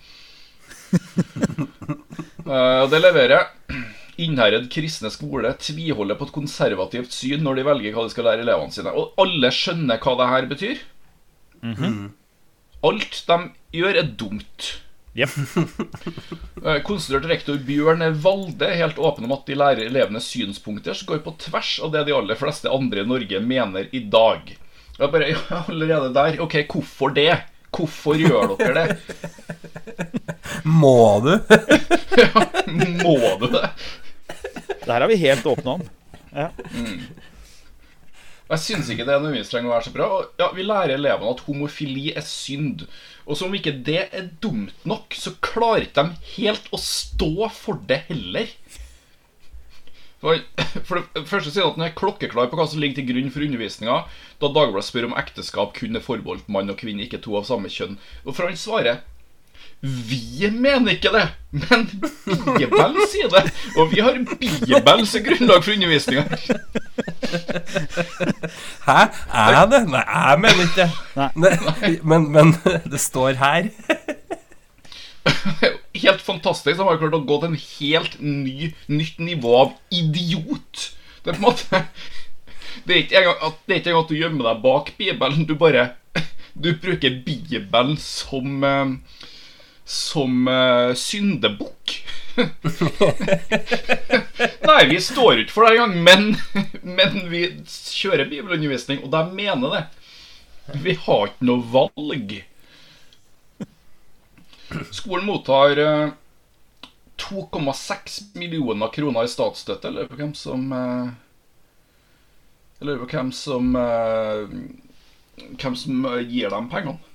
Og 2.47 2.91
det 2.93 3.01
leverer. 3.01 3.49
Innherred 4.23 4.69
kristne 4.71 5.11
skole 5.11 5.55
tviholder 5.59 6.19
på 6.19 6.29
et 6.29 6.35
konservativt 6.35 7.15
syn 7.17 7.43
når 7.47 7.59
de 7.59 7.67
velger 7.67 7.95
hva 7.97 8.05
de 8.07 8.13
skal 8.13 8.29
lære 8.29 8.45
elevene 8.45 8.75
sine. 8.75 8.93
Og 8.95 9.17
alle 9.23 9.51
skjønner 9.55 10.03
hva 10.03 10.15
det 10.21 10.29
her 10.33 10.49
betyr. 10.51 10.83
Alt 12.83 13.19
de 13.31 13.39
gjør, 13.79 13.99
er 14.03 14.11
dumt. 14.21 14.69
Yep. 15.15 15.31
Eh, 16.63 16.79
Konstituert 16.87 17.25
rektor 17.27 17.57
Bjørn 17.67 18.05
Valde 18.23 18.69
er 18.71 18.79
helt 18.79 18.99
åpen 19.03 19.25
om 19.27 19.33
at 19.35 19.49
de 19.49 19.57
lærer 19.59 19.89
elevenes 19.89 20.29
synspunkter 20.31 20.95
som 20.95 21.09
går 21.09 21.19
på 21.25 21.33
tvers 21.43 21.73
av 21.83 21.91
det 21.91 22.05
de 22.07 22.15
aller 22.15 22.39
fleste 22.39 22.71
andre 22.71 23.03
i 23.03 23.09
Norge 23.11 23.41
mener 23.43 23.89
i 23.91 24.05
dag. 24.07 24.53
Jeg 24.95 25.11
bare, 25.11 25.33
ja, 25.33 25.63
allerede 25.67 26.13
der, 26.15 26.39
ok, 26.45 26.55
hvorfor 26.71 27.11
det? 27.17 27.33
Hvorfor 27.75 28.21
gjør 28.21 28.55
dere 28.61 28.85
det? 28.85 29.19
Må 30.83 31.19
du? 31.25 31.33
ja, 32.23 32.47
Må 33.03 33.17
du 33.43 33.49
det? 33.57 33.65
Det 34.85 34.87
her 34.93 35.03
er 35.03 35.11
vi 35.11 35.19
helt 35.25 35.51
åpne 35.51 35.77
om. 35.81 35.85
Ja. 36.31 36.49
Jeg 38.53 38.61
syns 38.61 38.91
ikke 38.93 39.07
det 39.09 39.17
nødvendigvis 39.17 39.51
trenger 39.51 39.73
å 39.73 39.75
være 39.79 39.89
så 39.89 39.95
bra. 39.95 40.09
Ja, 40.39 40.53
Vi 40.55 40.67
lærer 40.67 40.95
elevene 40.99 41.33
at 41.33 41.43
homofili 41.49 42.13
er 42.15 42.25
synd. 42.27 42.87
Og 43.27 43.39
som 43.39 43.51
om 43.51 43.57
ikke 43.57 43.75
det 43.87 44.09
er 44.11 44.31
dumt 44.43 44.87
nok, 44.89 45.15
så 45.15 45.35
klarer 45.45 45.87
ikke 45.87 46.07
de 46.09 46.33
helt 46.35 46.67
å 46.75 46.81
stå 46.81 47.49
for 47.55 47.79
det 47.89 48.03
heller. 48.09 48.51
For 50.23 50.39
for 50.87 51.03
det 51.03 51.25
første 51.27 51.51
sier 51.51 51.67
han 51.67 51.73
at 51.73 51.79
han 51.81 51.87
er 51.89 51.97
klokkeklar 51.99 52.51
på 52.51 52.59
hva 52.59 52.67
som 52.71 52.83
ligger 52.83 53.01
til 53.01 53.09
grunn 53.11 53.33
for 53.35 53.43
undervisninga, 53.47 53.97
da 54.43 54.51
Dagbladet 54.55 54.87
spør 54.87 55.09
om 55.09 55.17
ekteskap 55.19 55.75
kun 55.79 55.99
er 55.99 56.05
forbeholdt 56.05 56.51
mann 56.53 56.71
og 56.71 56.79
kvinne, 56.79 57.07
ikke 57.07 57.23
to 57.25 57.35
av 57.39 57.49
samme 57.49 57.71
kjønn. 57.73 57.99
Og 58.23 58.37
for 58.37 58.47
han 58.47 58.59
svarer 58.59 59.03
vi 59.83 60.51
mener 60.51 60.93
ikke 60.95 61.11
det, 61.11 61.25
men 61.51 61.89
Bibelen 62.59 63.01
sier 63.11 63.31
det. 63.33 63.49
Og 63.77 63.91
vi 63.91 63.99
har 64.01 64.15
Bibelen 64.39 65.07
som 65.11 65.25
grunnlag 65.27 65.65
for 65.65 65.75
undervisninga. 65.75 66.23
Hæ? 68.87 68.99
Er 69.33 69.57
jeg 69.57 69.69
det? 69.73 69.83
Nei, 69.91 70.05
jeg 70.07 70.41
mener 70.45 70.63
ikke 70.69 70.85
det. 70.85 70.91
Nei. 71.17 71.97
Men, 72.03 72.29
men 72.33 72.55
det 72.93 73.01
står 73.03 73.41
her. 73.43 73.73
helt 76.03 76.23
fantastisk. 76.23 76.79
De 76.79 76.87
har 76.87 77.01
klart 77.01 77.17
å 77.19 77.25
gå 77.27 77.41
til 77.43 77.51
en 77.51 77.63
helt 77.63 78.15
ny, 78.23 78.71
nytt 78.91 79.19
nivå 79.23 79.57
av 79.65 79.75
idiot. 79.95 80.93
Det 81.23 81.33
er 81.33 81.39
på 81.39 81.43
en 81.43 81.49
måte 81.49 81.83
Det 82.83 82.95
er 82.95 83.03
ikke 83.03 83.19
engang 83.21 83.43
at, 83.47 83.59
det 83.67 83.75
er 83.75 83.81
ikke 83.81 83.91
engang 83.93 84.07
at 84.07 84.11
du 84.11 84.17
gjemmer 84.17 84.49
deg 84.49 84.63
bak 84.63 84.95
Bibelen. 84.99 85.45
Du 85.47 85.55
bare 85.59 85.91
du 86.55 86.73
bruker 86.77 87.21
Bibelen 87.25 87.97
som 88.01 88.65
eh, 88.65 88.95
Som 89.93 90.47
uh, 90.49 90.95
syndebukk. 90.97 91.99
Nei, 94.69 94.87
vi 94.89 95.01
står 95.05 95.43
ikke 95.43 95.53
for 95.53 95.67
det 95.67 95.75
engang, 95.77 95.99
men, 96.07 96.23
men 96.99 97.19
vi 97.33 97.43
kjører 97.69 98.31
bibelundervisning, 98.31 99.03
og 99.05 99.13
de 99.13 99.23
mener 99.37 99.77
det. 99.77 99.83
Vi 100.81 100.97
har 101.05 101.29
ikke 101.29 101.49
noe 101.49 101.61
valg. 101.75 102.35
Skolen 104.95 105.27
mottar 105.29 105.77
eh, 105.77 106.09
2,6 107.17 108.37
millioner 108.39 108.89
kroner 108.95 109.27
i 109.27 109.31
statsstøtte. 109.31 109.89
Jeg 109.89 109.95
lurer 109.97 110.11
på 110.11 110.21
hvem 110.21 110.35
som 110.39 110.73
eh, 110.77 111.11
Jeg 112.81 112.89
lurer 112.89 113.03
på 113.05 113.11
hvem 113.13 113.33
som 113.37 113.77
eh, 113.79 114.57
Hvem 115.61 115.77
som 115.79 116.07
eh, 116.13 116.23
gir 116.29 116.53
dem 116.55 116.71
pengene. 116.73 117.12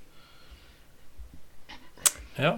Ja. 2.38 2.58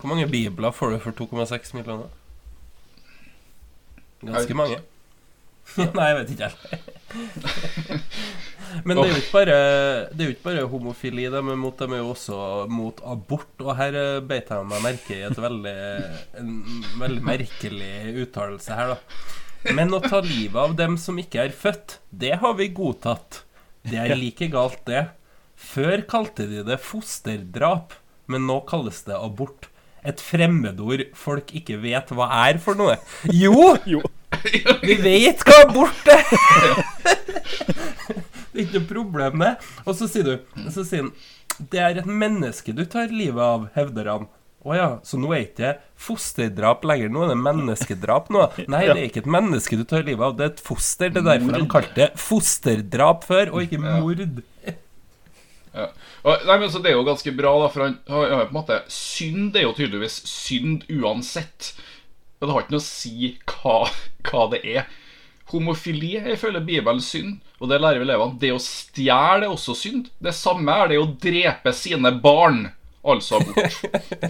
Hvor 0.00 0.12
mange 0.12 0.28
bibler 0.30 0.72
får 0.72 0.94
du 0.94 1.02
for 1.04 1.12
2,6 1.12 1.74
millioner? 1.76 2.08
Ganske 4.24 4.56
mange. 4.56 4.80
Nei, 5.96 6.06
jeg 6.08 6.16
vet 6.18 6.32
ikke 6.34 6.48
helt. 6.48 6.62
Men 8.86 8.96
det 8.96 9.02
er 9.02 9.10
jo 9.10 9.18
ikke 9.18 9.34
bare, 9.34 9.58
det 10.14 10.22
er 10.22 10.28
jo 10.28 10.34
ikke 10.34 10.46
bare 10.46 10.64
homofili 10.70 11.26
de 11.30 11.38
er 11.40 11.58
mot, 11.58 11.76
de 11.76 11.86
er 11.90 12.02
jo 12.02 12.10
også 12.12 12.38
mot 12.70 13.02
abort. 13.06 13.52
Og 13.62 13.74
her 13.78 13.98
eh, 13.98 14.22
beit 14.24 14.50
jeg 14.50 14.68
meg 14.70 14.84
merke 14.84 15.16
i 15.18 15.26
et 15.26 15.40
veldig, 15.44 15.76
en 16.40 16.56
veldig 17.02 17.24
merkelig 17.26 17.92
uttalelse 18.24 18.78
her, 18.78 18.94
da. 18.94 19.30
Men 19.76 19.92
å 19.92 20.00
ta 20.00 20.22
livet 20.24 20.56
av 20.56 20.76
dem 20.78 20.96
som 21.00 21.18
ikke 21.20 21.42
er 21.44 21.56
født, 21.56 21.98
det 22.08 22.38
har 22.40 22.54
vi 22.56 22.70
godtatt. 22.72 23.42
Det 23.84 23.98
er 24.00 24.16
like 24.16 24.48
galt, 24.52 24.80
det. 24.88 25.08
Før 25.60 26.00
kalte 26.08 26.46
de 26.48 26.62
det 26.64 26.78
fosterdrap, 26.80 27.92
men 28.30 28.46
nå 28.48 28.60
kalles 28.68 29.02
det 29.06 29.18
abort. 29.18 29.68
Et 30.06 30.22
fremmedord 30.24 31.02
folk 31.18 31.52
ikke 31.56 31.76
vet 31.82 32.12
hva 32.16 32.30
er 32.46 32.60
for 32.62 32.78
noe. 32.78 32.96
Jo! 33.36 33.74
Jo. 33.88 34.00
Vi 34.80 34.96
vet 35.02 35.42
hva 35.44 35.58
abort 35.66 36.08
er! 36.08 36.24
det 38.50 38.56
er 38.56 38.62
ikke 38.64 38.78
noe 38.78 38.88
problem, 38.88 39.44
det. 39.44 39.54
Og 39.84 39.96
så 39.98 40.08
sier 40.08 40.24
du 40.26 40.68
Så 40.72 40.86
sier 40.86 41.04
han 41.04 41.10
Det 41.70 41.82
er 41.82 42.00
et 42.00 42.08
menneske 42.08 42.72
du 42.76 42.86
tar 42.88 43.12
livet 43.12 43.42
av, 43.44 43.66
hevder 43.76 44.14
han. 44.14 44.28
Å 44.60 44.74
ja, 44.76 44.88
så 45.08 45.16
nå 45.16 45.30
er 45.32 45.46
ikke 45.46 45.70
fosterdrap 46.00 46.82
lenger. 46.88 47.08
Nå 47.12 47.22
er 47.24 47.30
det 47.32 47.38
menneskedrap 47.40 48.28
nå. 48.32 48.42
Nei, 48.68 48.82
det 48.90 48.96
er 48.96 49.06
ikke 49.06 49.22
et 49.22 49.30
menneske 49.36 49.78
du 49.80 49.86
tar 49.88 50.04
livet 50.04 50.24
av, 50.26 50.34
det 50.36 50.46
er 50.46 50.50
et 50.52 50.64
foster. 50.64 51.12
Det 51.12 51.22
er 51.22 51.28
derfor 51.30 51.56
de 51.56 51.68
kalte 51.72 51.96
det 51.96 52.08
fosterdrap 52.20 53.24
før, 53.28 53.54
og 53.54 53.64
ikke 53.64 53.80
mord. 53.80 54.20
Ja. 55.74 55.86
Nei, 56.48 56.56
men 56.58 56.70
så 56.72 56.80
Det 56.82 56.90
er 56.90 56.96
jo 56.96 57.06
ganske 57.06 57.32
bra, 57.36 57.52
da, 57.62 57.68
for 57.70 57.84
han 57.86 57.98
har 58.10 58.32
har 58.34 58.48
på 58.48 58.50
en 58.50 58.56
måte 58.56 58.80
Synd 58.90 59.54
er 59.54 59.68
jo 59.68 59.76
tydeligvis 59.76 60.16
synd 60.26 60.88
uansett. 60.90 61.74
Og 62.40 62.48
det 62.48 62.54
har 62.54 62.64
ikke 62.64 62.74
noe 62.74 62.82
å 62.82 62.88
si 62.88 63.30
hva, 63.52 63.76
hva 64.30 64.48
det 64.54 64.60
er. 64.64 64.90
Homofili 65.50 66.14
er 66.20 66.32
ifølge 66.34 66.62
Bibelen 66.62 67.02
synd, 67.02 67.40
og 67.58 67.70
det 67.70 67.80
lærer 67.82 68.00
vi 68.00 68.06
elevene. 68.06 68.38
Det 68.40 68.52
å 68.54 68.60
stjele 68.62 69.48
er 69.48 69.50
også 69.50 69.74
synd. 69.76 70.10
Det 70.22 70.32
samme 70.36 70.76
er 70.82 70.92
det 70.92 71.00
å 71.02 71.08
drepe 71.20 71.72
sine 71.76 72.12
barn. 72.22 72.68
Altså 73.00 73.40
abort. 73.40 73.80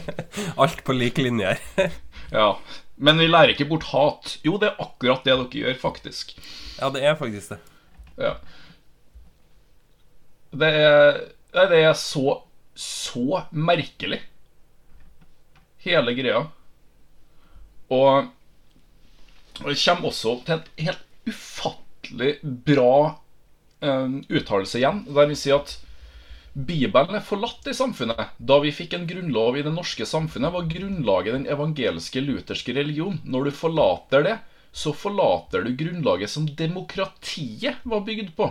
Alt 0.63 0.85
på 0.87 0.97
lik 0.97 1.21
linje 1.23 1.57
her. 1.57 1.91
Ja. 2.31 2.53
Men 2.95 3.19
vi 3.19 3.27
lærer 3.27 3.51
ikke 3.57 3.67
bort 3.67 3.89
hat. 3.91 4.37
Jo, 4.47 4.55
det 4.61 4.69
er 4.69 4.83
akkurat 4.85 5.25
det 5.27 5.33
dere 5.35 5.63
gjør, 5.65 5.79
faktisk. 5.83 6.37
Ja, 6.77 6.93
det 6.95 7.01
er 7.03 7.17
faktisk 7.19 7.57
det. 7.57 7.59
Ja. 8.21 8.37
Det 10.51 10.71
er, 10.77 11.21
det 11.53 11.83
er 11.85 11.95
så 11.99 12.41
så 12.81 13.43
merkelig, 13.51 14.21
hele 15.85 16.15
greia. 16.17 16.45
Og 17.91 18.31
det 19.61 19.77
kommer 19.83 20.11
også 20.11 20.39
til 20.47 20.57
en 20.57 20.87
helt 20.87 21.05
ufattelig 21.29 22.33
bra 22.67 22.95
eh, 23.85 24.19
uttalelse 24.31 24.81
igjen, 24.81 25.05
der 25.11 25.29
vi 25.31 25.39
sier 25.39 25.61
at 25.61 25.77
Bibelen 26.51 27.15
er 27.15 27.23
forlatt 27.23 27.69
i 27.71 27.77
samfunnet. 27.77 28.33
Da 28.39 28.57
vi 28.63 28.73
fikk 28.75 28.97
en 28.97 29.07
grunnlov 29.11 29.59
i 29.59 29.67
det 29.67 29.75
norske 29.75 30.07
samfunnet, 30.09 30.55
var 30.55 30.71
grunnlaget 30.71 31.37
den 31.37 31.47
evangeliske 31.51 32.23
lutherske 32.25 32.75
religion. 32.75 33.21
Når 33.23 33.47
du 33.47 33.53
forlater 33.55 34.27
det, 34.27 34.39
så 34.73 34.95
forlater 34.95 35.67
du 35.67 35.77
grunnlaget 35.79 36.31
som 36.31 36.49
demokratiet 36.59 37.83
var 37.85 38.03
bygd 38.07 38.33
på. 38.39 38.51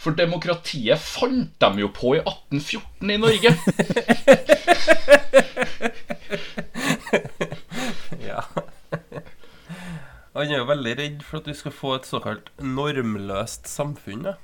For 0.00 0.16
demokratiet 0.16 0.98
fant 1.02 1.50
de 1.60 1.82
jo 1.82 1.90
på 1.92 2.14
i 2.16 2.22
1814 2.24 3.10
i 3.10 3.20
Norge. 3.20 3.54
Ja. 8.20 8.42
Han 10.36 10.46
er 10.46 10.60
jo 10.60 10.66
veldig 10.68 10.92
redd 10.98 11.22
for 11.26 11.40
at 11.40 11.48
vi 11.50 11.54
skal 11.58 11.74
få 11.74 11.94
et 11.96 12.06
såkalt 12.06 12.52
normløst 12.62 13.66
samfunn. 13.68 14.22
Da. 14.28 14.36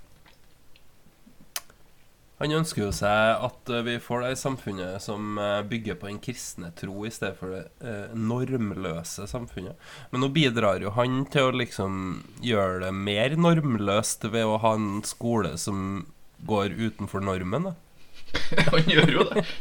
Han 2.36 2.52
ønsker 2.52 2.82
jo 2.82 2.90
seg 2.92 3.44
at 3.46 3.70
eh, 3.72 3.84
vi 3.86 3.94
får 4.02 4.22
det 4.22 4.32
i 4.34 4.40
samfunnet 4.40 5.00
som 5.04 5.38
eh, 5.40 5.62
bygger 5.64 5.96
på 6.00 6.10
en 6.10 6.18
kristne 6.20 6.68
tro 6.76 7.06
i 7.08 7.12
stedet 7.12 7.38
for 7.38 7.54
det 7.54 7.62
eh, 7.80 8.12
normløse 8.12 9.24
samfunnet. 9.30 9.80
Men 10.12 10.24
nå 10.24 10.28
bidrar 10.34 10.84
jo 10.84 10.92
han 10.98 11.22
til 11.32 11.48
å 11.48 11.56
liksom 11.56 11.96
gjøre 12.44 12.82
det 12.84 12.92
mer 12.92 13.38
normløst 13.40 14.28
ved 14.28 14.44
å 14.44 14.60
ha 14.60 14.74
en 14.76 15.00
skole 15.08 15.54
som 15.60 16.04
går 16.44 16.76
utenfor 16.76 17.24
normen. 17.24 17.70
Da. 17.70 17.74
Han 18.74 18.88
gjør 18.90 19.12
jo 19.16 19.28
det. 19.32 19.46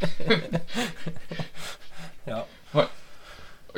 Ja. 2.25 2.39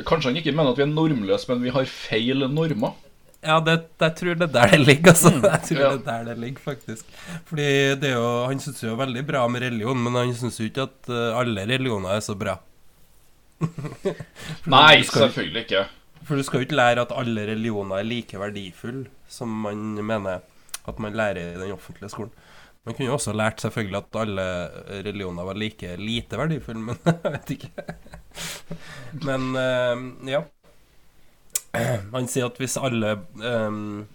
Kanskje 0.08 0.30
han 0.30 0.38
ikke 0.40 0.54
mener 0.56 0.72
at 0.72 0.78
vi 0.78 0.86
er 0.86 0.88
normløse, 0.88 1.50
men 1.50 1.60
vi 1.66 1.72
har 1.74 1.84
feil 1.90 2.46
normer. 2.48 2.94
Ja, 3.38 3.60
det, 3.62 3.74
jeg 4.02 4.14
tror 4.18 4.34
det 4.34 4.48
er 4.48 4.54
der 4.56 4.72
det 4.74 4.80
ligger, 4.82 5.12
altså. 5.12 5.30
Jeg 5.30 5.60
tror 5.68 5.78
ja. 5.78 5.90
det 5.92 6.00
er 6.00 6.06
der 6.08 6.24
det 6.32 6.38
ligger, 6.42 6.62
faktisk. 6.64 7.04
Fordi 7.46 7.68
det 8.02 8.08
er 8.10 8.16
jo 8.16 8.30
Han 8.50 8.58
syns 8.60 8.82
jo 8.82 8.96
veldig 8.98 9.22
bra 9.28 9.44
med 9.48 9.62
religion, 9.62 10.00
men 10.02 10.18
han 10.18 10.34
syns 10.34 10.58
jo 10.58 10.66
ikke 10.66 10.88
at 10.88 11.12
eh, 11.12 11.38
alle 11.38 11.66
religioner 11.70 12.16
er 12.16 12.24
så 12.24 12.34
bra. 12.38 12.56
Nei, 14.74 15.02
skal- 15.06 15.28
selvfølgelig 15.28 15.64
ikke. 15.68 15.84
For 16.26 16.36
du 16.36 16.42
skal 16.44 16.60
jo 16.60 16.66
ikke 16.66 16.76
lære 16.76 17.06
at 17.06 17.14
alle 17.14 17.46
religioner 17.48 18.00
er 18.00 18.06
like 18.10 18.40
verdifulle 18.40 19.06
som 19.30 19.52
man 19.64 19.94
mener 20.02 20.42
at 20.88 20.98
man 20.98 21.16
lærer 21.16 21.52
i 21.54 21.60
den 21.60 21.72
offentlige 21.72 22.10
skolen. 22.10 22.32
Man 22.84 22.94
kunne 22.96 23.08
jo 23.10 23.16
også 23.18 23.34
lært 23.36 23.60
selvfølgelig 23.60 23.98
at 24.00 24.18
alle 24.22 24.44
religioner 25.04 25.44
var 25.44 25.58
like 25.60 25.94
lite 26.00 26.38
verdifulle, 26.40 26.80
men 26.80 26.98
jeg 27.06 27.32
vet 27.34 27.50
ikke. 27.58 27.70
Men 29.28 29.50
eh, 29.56 30.30
ja. 30.30 30.42
Han 32.14 32.28
sier 32.30 32.48
at 32.48 32.58
hvis 32.60 32.78
alle 32.80 33.16
um, 33.42 34.06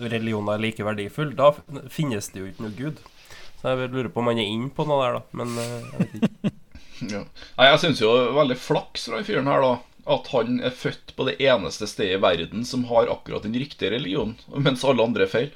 religioner 0.00 0.56
er 0.56 0.64
like 0.64 0.86
verdifulle, 0.86 1.36
da 1.38 1.52
finnes 1.92 2.30
det 2.32 2.42
jo 2.42 2.50
ikke 2.50 2.66
noe 2.66 2.76
Gud. 2.78 3.02
Så 3.60 3.72
jeg 3.72 3.92
lurer 3.94 4.10
på 4.12 4.20
om 4.20 4.28
han 4.28 4.40
er 4.42 4.50
inne 4.50 4.68
på 4.74 4.84
noe 4.88 5.00
der, 5.00 5.18
da. 5.18 5.40
Men 5.40 5.54
eh, 5.56 5.74
jeg 5.80 6.04
vet 6.04 6.20
ikke. 6.20 6.54
Ja. 7.10 7.24
Nei, 7.58 7.64
Jeg 7.72 7.78
syns 7.82 8.00
jo 8.00 8.08
veldig 8.36 8.54
flaks 8.56 9.08
fra 9.08 9.18
den 9.18 9.26
fyren 9.26 9.48
her, 9.50 9.64
da. 9.64 9.72
At 10.14 10.28
han 10.30 10.60
er 10.62 10.74
født 10.76 11.14
på 11.16 11.26
det 11.26 11.34
eneste 11.42 11.88
stedet 11.90 12.20
i 12.20 12.22
verden 12.22 12.62
som 12.68 12.84
har 12.86 13.10
akkurat 13.10 13.42
den 13.44 13.56
riktige 13.58 13.90
religionen, 13.96 14.36
mens 14.66 14.84
alle 14.86 15.02
andre 15.04 15.26
er 15.26 15.32
feil. 15.32 15.50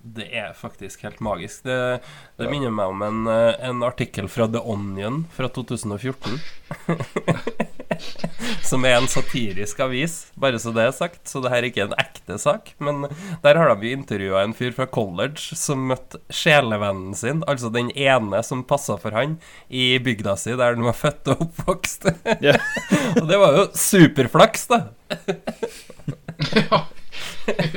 Det 0.00 0.30
er 0.32 0.54
faktisk 0.56 1.02
helt 1.04 1.20
magisk. 1.20 1.66
Det, 1.68 2.00
det 2.40 2.48
minner 2.48 2.72
meg 2.72 2.94
om 2.94 3.04
en, 3.04 3.20
eh, 3.28 3.52
en 3.68 3.84
artikkel 3.84 4.30
fra 4.32 4.48
The 4.48 4.62
Onion 4.64 5.26
fra 5.36 5.50
2014. 5.52 6.40
Som 8.70 8.84
er 8.88 8.96
en 8.98 9.08
satirisk 9.10 9.80
avis, 9.84 10.14
bare 10.40 10.58
så 10.62 10.72
det 10.74 10.84
er 10.86 10.94
sagt. 10.96 11.22
Så 11.28 11.42
det 11.44 11.52
her 11.52 11.62
er 11.62 11.68
ikke 11.70 11.86
en 11.86 11.96
ekte 12.00 12.38
sak. 12.40 12.72
Men 12.82 13.06
der 13.44 13.58
har 13.60 13.74
de 13.76 13.92
intervjua 13.92 14.44
en 14.44 14.54
fyr 14.56 14.74
fra 14.76 14.86
college 14.90 15.56
som 15.58 15.88
møtte 15.90 16.20
sjelevennen 16.32 17.14
sin, 17.18 17.44
altså 17.50 17.70
den 17.72 17.90
ene 17.96 18.42
som 18.46 18.64
passa 18.66 18.96
for 19.00 19.16
han, 19.16 19.38
i 19.68 19.98
bygda 20.02 20.36
si 20.40 20.54
der 20.54 20.76
han 20.76 20.86
var 20.86 20.96
født 20.96 21.34
og 21.34 21.46
oppvokst. 21.48 22.10
Yeah. 22.40 22.62
og 23.20 23.26
det 23.28 23.36
var 23.40 23.56
jo 23.56 23.62
superflaks, 23.76 24.62
da. 24.70 24.78
Ja, 26.54 26.78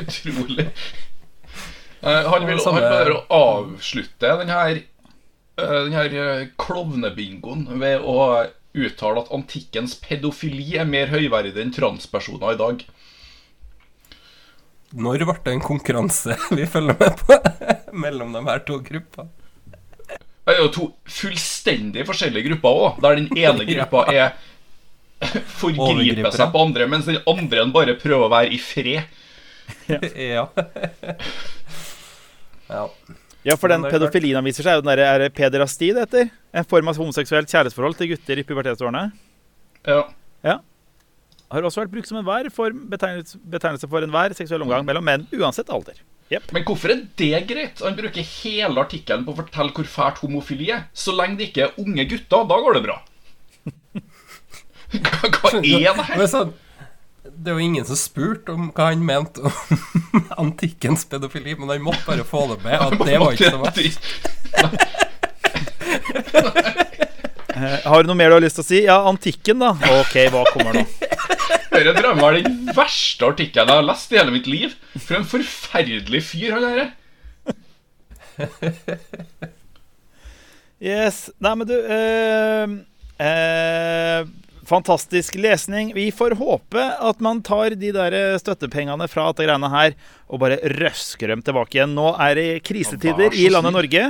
utrolig. 0.03 0.67
Eh, 2.03 2.29
han 2.29 2.47
vil, 2.47 2.59
bare 2.65 2.89
han 2.89 3.05
vil 3.07 3.17
avslutte 3.29 4.31
den 4.41 4.51
her, 4.51 4.79
eh, 5.57 5.77
den 5.88 5.95
her 5.95 6.17
eh, 6.23 6.47
klovnebingoen 6.59 7.65
ved 7.79 8.03
å 8.03 8.17
uttale 8.73 9.21
at 9.21 9.31
antikkens 9.36 9.95
pedofili 10.01 10.73
er 10.81 10.89
mer 10.89 11.12
høyverdig 11.13 11.55
enn 11.62 11.73
transpersoner 11.75 12.55
i 12.55 12.59
dag. 12.59 12.83
Når 14.93 15.25
ble 15.25 15.38
det 15.45 15.55
en 15.55 15.63
konkurranse 15.63 16.38
vi 16.57 16.67
følger 16.69 16.97
med 16.99 17.23
på 17.23 17.38
mellom 18.05 18.33
de 18.36 18.43
her 18.49 18.63
to 18.67 18.79
gruppene? 18.86 19.29
Det 20.43 20.51
er 20.51 20.59
jo 20.59 20.71
to 20.75 20.86
fullstendig 21.07 22.03
forskjellige 22.07 22.49
grupper 22.49 22.79
òg, 22.86 22.97
der 23.03 23.21
den 23.21 23.29
ene 23.31 23.67
gruppa 23.71 24.07
er 24.12 24.33
Overgripere. 25.23 26.33
seg 26.36 26.49
på 26.51 26.63
andre, 26.65 26.88
mens 26.91 27.07
den 27.07 27.21
andre 27.31 27.63
bare 27.71 27.95
prøver 27.95 28.25
å 28.25 28.31
være 28.33 28.51
i 28.51 28.59
fred. 28.59 29.21
Ja. 29.88 30.49
ja. 32.67 32.81
Ja, 33.43 33.58
for 33.60 33.71
den 33.71 33.84
pedofilien 33.84 34.39
han 34.39 34.45
viser 34.47 34.63
seg, 34.63 34.71
er 34.71 34.79
jo 34.79 34.86
den 34.86 34.93
der, 34.93 35.03
er 35.27 35.34
pederasti 35.36 35.91
det 35.91 36.06
heter? 36.06 36.29
En 36.56 36.67
form 36.67 36.88
av 36.91 36.99
homoseksuelt 36.99 37.51
kjærlighetsforhold 37.51 37.97
til 37.99 38.13
gutter 38.13 38.39
i 38.39 38.45
pubertetsårene. 38.47 39.03
Ja. 39.89 39.99
ja. 40.47 40.58
Har 41.51 41.67
også 41.67 41.84
vært 41.84 41.91
brukt 41.93 42.10
som 42.10 42.21
enhver 42.21 42.47
form, 42.56 42.86
betegnelse, 42.91 43.38
betegnelse 43.43 43.89
for 43.91 44.06
enhver 44.06 44.36
seksuell 44.38 44.63
omgang 44.63 44.88
mellom 44.88 45.06
menn, 45.06 45.27
uansett 45.36 45.71
alder. 45.73 45.99
Men 46.56 46.63
hvorfor 46.65 46.93
er 46.93 47.03
det 47.19 47.43
greit? 47.49 47.82
Han 47.84 47.97
bruker 47.97 48.25
hele 48.25 48.82
artikkelen 48.82 49.25
på 49.27 49.36
å 49.36 49.39
fortelle 49.43 49.75
hvor 49.75 49.89
fælt 49.91 50.21
homofili 50.23 50.71
er. 50.73 50.88
Så 50.95 51.13
lenge 51.13 51.38
det 51.41 51.51
ikke 51.51 51.67
er 51.67 51.82
unge 51.84 52.08
gutter, 52.10 52.47
da 52.49 52.60
går 52.63 52.79
det 52.79 52.86
bra. 52.88 53.01
Hva, 54.93 55.25
hva 55.25 55.49
er 55.58 55.63
det 55.65 56.06
her? 56.06 56.17
Men 56.19 56.27
sånn, 56.29 56.51
det 57.43 57.51
er 57.51 57.58
jo 57.60 57.65
ingen 57.65 57.86
som 57.88 57.97
spurte 57.99 58.53
om 58.56 58.69
hva 58.71 58.89
han 58.91 59.03
mente 59.06 59.43
om 59.43 59.51
antikkens 60.45 61.03
pedofili, 61.10 61.58
men 61.60 61.69
han 61.73 61.84
måtte 61.84 62.06
bare 62.08 62.25
få 62.27 62.45
det 62.53 62.60
med. 62.63 62.79
At 62.79 63.03
det 63.03 63.19
var 63.19 63.36
ikke 63.36 63.51
så 63.51 63.60
verst. 63.63 64.01
Eh, 67.53 67.79
har 67.86 68.01
du 68.01 68.10
noe 68.10 68.17
mer 68.17 68.32
du 68.32 68.38
har 68.39 68.41
lyst 68.41 68.58
til 68.58 68.63
å 68.63 68.65
si? 68.65 68.79
Ja, 68.88 68.95
antikken, 69.10 69.60
da. 69.62 69.75
OK, 70.01 70.15
hva 70.34 70.41
kommer 70.49 70.73
nå? 70.73 70.82
Dette 71.73 72.01
jeg 72.01 72.17
var 72.17 72.36
den 72.38 72.71
verste 72.73 73.27
artikkelen 73.29 73.69
jeg 73.69 73.82
har 73.82 73.86
lest 73.86 74.13
i 74.13 74.17
hele 74.17 74.34
mitt 74.34 74.49
liv. 74.49 74.73
For 74.95 75.19
en 75.19 75.27
forferdelig 75.27 76.23
fyr 76.32 76.56
han 76.58 76.65
er. 76.69 76.82
Yes. 80.84 81.29
Nei, 81.39 81.53
men 81.56 81.69
du 81.69 81.75
eh, 81.77 82.73
eh, 83.23 84.25
Fantastisk 84.65 85.36
lesning. 85.36 85.89
Vi 85.95 86.08
får 86.15 86.38
håpe 86.39 86.84
at 87.04 87.19
man 87.23 87.41
tar 87.43 87.76
de 87.76 87.89
der 87.95 88.15
støttepengene 88.39 89.08
fra 89.12 89.26
dette 89.32 89.43
greiene 89.47 89.69
her 89.73 89.95
og 90.32 90.39
bare 90.43 90.60
røsker 90.80 91.34
dem 91.34 91.41
tilbake 91.43 91.80
igjen. 91.80 91.95
Nå 91.97 92.13
er 92.15 92.38
det 92.39 92.45
krisetider 92.67 93.36
i 93.36 93.49
landet. 93.52 93.76
Norge. 93.76 94.06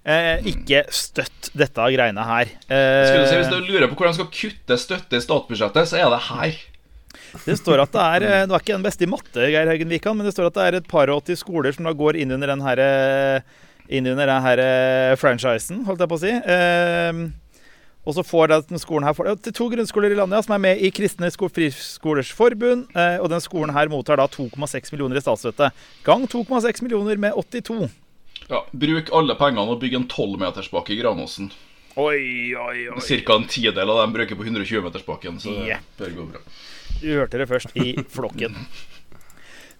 Eh, 0.00 0.40
ikke 0.48 0.82
støtt 0.96 1.50
dette 1.60 1.86
greiene 1.94 2.24
her. 2.24 2.50
Skulle 2.66 3.28
si, 3.28 3.36
Hvis 3.36 3.46
Eh, 3.46 3.60
du 3.60 3.68
lurer 3.70 3.86
på 3.92 3.98
hvordan 4.00 4.16
du 4.16 4.20
skal 4.22 4.32
kutte 4.32 4.78
støtte 4.80 5.18
i 5.20 5.22
statsbudsjettet, 5.22 5.86
så 5.92 6.00
er 6.00 6.10
det 6.10 6.22
her. 6.30 6.60
det 7.44 7.58
står 7.60 7.82
at 7.84 7.92
det 7.92 8.00
er 8.00 8.20
Du 8.46 8.50
Nå 8.50 8.54
er 8.56 8.62
ikke 8.64 8.74
den 8.78 8.82
beste 8.86 9.04
i 9.04 9.10
matte, 9.10 9.50
Geir 9.52 9.68
Haugen 9.68 9.88
Wikan, 9.92 10.16
men 10.16 10.26
det 10.26 10.32
står 10.34 10.46
at 10.48 10.54
det 10.56 10.64
er 10.66 10.78
et 10.80 10.88
par 10.88 11.10
og 11.12 11.20
åtti 11.22 11.36
skoler 11.36 11.72
som 11.76 11.84
da 11.84 11.92
går 11.92 12.16
inn 12.16 12.32
under 12.32 12.48
den 12.48 12.60
her 12.64 12.78
eh, 12.80 13.40
Inn 13.90 14.06
under 14.06 14.26
den 14.26 14.42
her 14.42 14.58
eh, 14.62 15.16
franchisen, 15.18 15.84
holdt 15.84 16.00
jeg 16.00 16.08
på 16.10 16.16
å 16.18 16.22
si. 16.22 16.30
Eh, 16.30 17.22
og 18.10 18.16
så 18.16 18.24
får 18.26 18.50
den 18.50 18.80
skolen 18.82 19.06
her 19.06 19.14
er 19.30 19.38
to 19.54 19.68
grunnskoler 19.70 20.10
i 20.10 20.18
landet 20.18 20.40
ja, 20.40 20.42
som 20.42 20.56
er 20.56 20.62
med 20.64 20.82
i 20.82 20.90
Kristne 20.90 21.30
Friskolers 21.30 22.32
Forbund. 22.34 22.88
Eh, 22.98 23.18
og 23.22 23.30
den 23.30 23.42
skolen 23.44 23.70
her 23.76 23.90
mottar 23.92 24.18
da 24.18 24.26
2,6 24.26 24.90
millioner 24.92 25.20
i 25.20 25.22
statsstøtte. 25.22 25.70
Gang 26.06 26.26
2,6 26.26 26.82
millioner 26.82 27.20
med 27.22 27.38
82. 27.38 27.86
Ja, 28.50 28.64
Bruk 28.72 29.12
alle 29.14 29.36
pengene 29.38 29.70
og 29.70 29.78
bygg 29.82 29.94
en 29.94 30.08
12-metersbakke 30.10 30.96
i 30.96 30.98
Granåsen. 30.98 31.52
Oi, 32.00 32.54
oi, 32.58 32.88
oi. 32.90 33.00
Cirka 33.02 33.36
en 33.38 33.46
tidel 33.50 33.90
av 33.90 34.02
dem 34.02 34.14
bruker 34.14 34.38
på 34.38 34.46
120-metersbakken, 34.46 35.38
så 35.42 35.54
det 35.62 35.78
bør 35.98 36.16
gå 36.16 36.26
bra. 36.32 36.42
Du 37.00 37.06
hørte 37.12 37.38
det 37.38 37.46
først 37.50 37.76
i 37.78 37.94
flokken. 38.10 38.58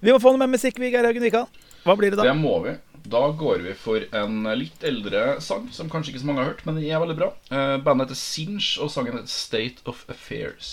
Vi 0.01 0.15
må 0.15 0.23
få 0.23 0.33
noe 0.33 0.43
med 0.45 0.55
musikk, 0.55 0.79
Vigar 0.79 1.03
Geir 1.03 1.11
Haugen 1.11 1.27
Wikan. 1.27 1.51
Hva 1.85 1.97
blir 1.99 2.13
det 2.13 2.21
da? 2.21 2.29
Det 2.31 2.37
må 2.39 2.55
vi. 2.65 2.77
Da 3.11 3.23
går 3.35 3.65
vi 3.65 3.73
for 3.75 4.05
en 4.15 4.45
litt 4.59 4.85
eldre 4.87 5.41
sang, 5.43 5.67
som 5.75 5.91
kanskje 5.91 6.13
ikke 6.15 6.23
så 6.23 6.29
mange 6.31 6.45
har 6.45 6.53
hørt, 6.53 6.63
men 6.69 6.77
den 6.79 6.87
er 6.87 7.03
veldig 7.03 7.17
bra. 7.19 7.33
Eh, 7.51 7.77
bandet 7.83 8.09
heter 8.11 8.21
Sinch, 8.21 8.77
og 8.79 8.91
sangen 8.95 9.17
heter 9.19 9.33
State 9.33 9.83
of 9.91 10.05
Affairs. 10.13 10.71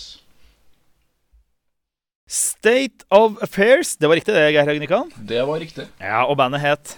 State 2.28 3.06
of 3.10 3.42
Affairs. 3.42 3.96
Det 3.96 4.08
var 4.08 4.18
riktig, 4.20 4.34
det, 4.36 4.52
Geir 4.52 4.68
Høgnikan? 4.68 5.10
Det 5.16 5.42
var 5.48 5.60
riktig. 5.62 5.86
Ja, 5.98 6.24
og 6.28 6.36
bandet 6.36 6.60
het 6.62 6.96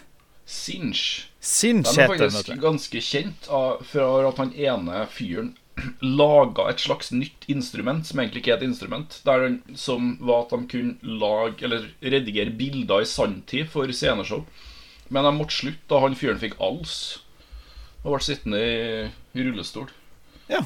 Sinch. 0.51 1.29
Sinch. 1.41 1.93
heter 1.95 2.19
Den 2.19 2.19
den, 2.19 2.31
faktisk 2.31 2.47
det. 2.51 2.61
ganske 2.61 3.01
kjent 3.07 3.49
av, 3.49 3.85
for 3.87 4.27
at 4.29 4.41
han 4.43 4.51
ene 4.59 5.05
fyren 5.15 5.53
laga 6.05 6.67
et 6.73 6.83
slags 6.83 7.13
nytt 7.15 7.47
instrument, 7.49 8.05
som 8.05 8.21
egentlig 8.21 8.43
ikke 8.43 8.57
er 8.57 8.59
et 8.61 8.67
instrument. 8.67 9.21
Der 9.25 9.47
han, 9.47 9.61
som 9.79 10.17
var 10.21 10.49
at 10.49 10.57
de 10.57 10.67
kunne 10.75 11.17
lage, 11.23 11.63
eller 11.65 11.87
redigere 12.03 12.51
bilder 12.59 13.07
i 13.07 13.09
sanntid 13.09 13.71
for 13.71 13.89
sceneshow. 13.95 14.43
Men 15.11 15.27
de 15.27 15.33
måtte 15.37 15.57
slutte 15.57 15.91
da 15.91 16.01
han 16.05 16.15
fyren 16.19 16.39
fikk 16.43 16.57
als 16.63 16.95
og 18.01 18.15
ble 18.15 18.21
sittende 18.25 18.61
i, 18.65 19.09
i 19.37 19.43
rullestol. 19.45 19.91
Ja. 20.49 20.63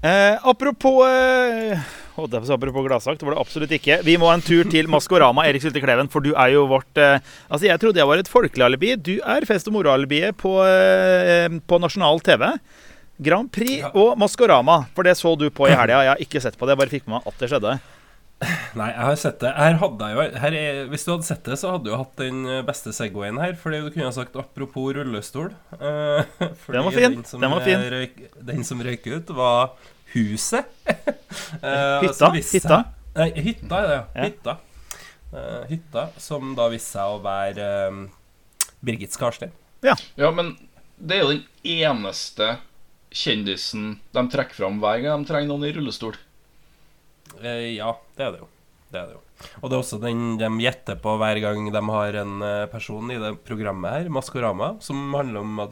Eh, 0.00 0.38
apropos 0.48 1.02
eh, 1.04 1.76
på 2.16 2.24
apropos 2.24 2.86
gladsak, 2.86 3.18
det 3.20 3.26
var 3.26 3.34
det 3.36 3.40
absolutt 3.42 3.74
ikke. 3.76 3.98
Vi 4.06 4.14
må 4.16 4.30
ha 4.30 4.38
en 4.38 4.44
tur 4.44 4.64
til 4.72 4.88
Maskorama, 4.88 5.44
Erik 5.48 5.60
Sylte 5.64 5.82
Kleven, 5.82 6.08
for 6.08 6.24
du 6.24 6.30
er 6.32 6.54
jo 6.54 6.64
vårt 6.70 6.96
eh, 7.00 7.18
Altså, 7.50 7.66
jeg 7.68 7.80
trodde 7.82 8.00
jeg 8.00 8.08
var 8.08 8.22
et 8.22 8.28
folkelig 8.32 8.64
alibi. 8.64 8.94
Du 8.96 9.18
er 9.20 9.44
fest- 9.48 9.68
og 9.68 9.76
moro-alibiet 9.76 10.36
på, 10.40 10.54
eh, 10.64 11.48
på 11.68 11.80
nasjonal 11.82 12.20
TV. 12.24 12.46
Grand 13.20 13.50
Prix 13.52 13.82
Ja. 13.82 13.90
og 13.92 14.16
Maskorama, 14.18 14.86
for 14.96 15.04
det 15.04 15.18
så 15.20 15.34
du 15.36 15.50
på 15.52 15.68
i 15.68 15.76
helga. 15.76 16.00
Jeg 16.06 16.14
har 16.14 16.24
ikke 16.24 16.40
sett 16.40 16.56
på 16.56 16.64
det, 16.64 16.72
jeg 16.72 16.80
bare 16.80 16.94
fikk 16.96 17.06
med 17.06 17.18
meg 17.18 17.28
at 17.28 17.38
det 17.42 17.50
skjedde. 17.52 17.74
Nei, 18.78 18.86
jeg 18.88 19.04
har 19.04 19.18
sett 19.20 19.42
det. 19.42 19.50
Her 19.52 19.76
hadde 19.82 20.06
jeg 20.08 20.16
jo 20.16 20.40
her 20.40 20.54
er, 20.56 20.78
Hvis 20.88 21.02
du 21.04 21.10
hadde 21.12 21.26
sett 21.28 21.42
det, 21.44 21.58
så 21.60 21.74
hadde 21.74 21.90
du 21.90 21.96
hatt 21.98 22.14
den 22.20 22.38
eh, 22.48 22.62
beste 22.64 22.92
Segwayen 22.96 23.40
her. 23.42 23.52
Fordi 23.60 23.82
du 23.84 23.90
kunne 23.92 24.08
ha 24.08 24.14
sagt 24.16 24.38
apropos 24.40 24.94
rullestol. 24.96 25.50
Uh, 25.76 26.22
fordi 26.62 26.78
Den 26.78 26.86
var 26.86 26.96
fin. 26.96 27.18
som, 27.28 27.44
Den 27.44 27.52
var 27.52 27.66
fin. 27.66 27.84
Røyk, 27.96 28.22
den 28.52 28.64
som 28.64 28.80
røyk 28.84 29.10
ut, 29.12 29.34
var 29.36 29.74
huset. 30.14 30.72
uh, 30.88 32.00
Hytta? 32.04 32.16
som 32.16 32.40
Hytta? 32.40 32.80
Nei, 33.16 33.28
hytta 33.42 33.82
er 33.82 33.88
det, 33.90 33.94
ja. 33.98 34.02
Ja. 34.14 34.24
Hytta. 34.28 34.56
Uh, 35.30 35.62
hytta, 35.70 36.06
som 36.18 36.54
da 36.58 36.66
viste 36.72 36.96
seg 36.96 37.12
å 37.12 37.20
være 37.22 37.66
eh, 37.86 37.98
Birgit 38.82 39.14
Skarstein. 39.14 39.52
Ja, 39.84 39.94
men 40.34 40.54
det 40.98 41.16
er 41.16 41.22
jo 41.22 41.30
den 41.36 41.44
eneste 41.62 42.56
kjendisen 43.14 44.00
de 44.14 44.24
trekker 44.30 44.58
fram 44.58 44.80
hver 44.82 45.00
gang 45.04 45.22
de 45.22 45.30
trenger 45.30 45.50
noen 45.52 45.68
i 45.68 45.72
rullestol. 45.76 46.18
Eh, 47.38 47.76
ja, 47.76 47.92
det 48.16 48.26
er 48.26 48.34
det 48.34 48.42
jo. 48.42 48.48
Det 48.90 48.98
er 48.98 49.06
det 49.06 49.14
jo. 49.14 49.22
Og 49.60 49.70
det 49.70 49.76
er 49.76 49.82
også 49.84 50.00
den 50.02 50.24
de 50.40 50.48
gjetter 50.64 50.98
på 51.00 51.14
hver 51.20 51.38
gang 51.42 51.68
de 51.72 51.82
har 51.94 52.18
en 52.24 52.42
eh, 52.44 52.66
person 52.72 53.12
i 53.12 53.20
det 53.22 53.36
programmet 53.46 53.94
her, 53.94 54.10
Maskorama, 54.12 54.74
som 54.82 55.14
handler 55.14 55.44
om 55.44 55.62
å 55.62 55.68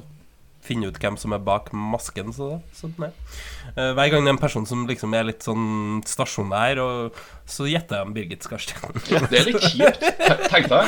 finne 0.68 0.86
ut 0.92 0.98
hvem 1.00 1.16
som 1.20 1.32
er 1.34 1.40
bak 1.42 1.64
masken. 1.72 2.28
Så, 2.36 2.46
sånn. 2.76 2.92
Eh, 3.08 3.92
hver 3.96 4.10
gang 4.12 4.22
det 4.24 4.30
er 4.30 4.34
en 4.36 4.40
person 4.40 4.66
som 4.68 4.84
liksom 4.88 5.14
er 5.16 5.24
litt 5.30 5.42
sånn 5.46 6.02
stasjonær, 6.08 6.76
og 6.84 7.16
så 7.48 7.64
gjetter 7.68 7.96
jeg 7.98 8.04
om 8.08 8.12
Birgit 8.16 8.42
Skarstein. 8.44 8.92
Det 9.32 9.38
er 9.40 9.48
litt 9.48 9.64
kjipt. 9.64 10.02
Tenk 10.52 10.66
deg, 10.68 10.84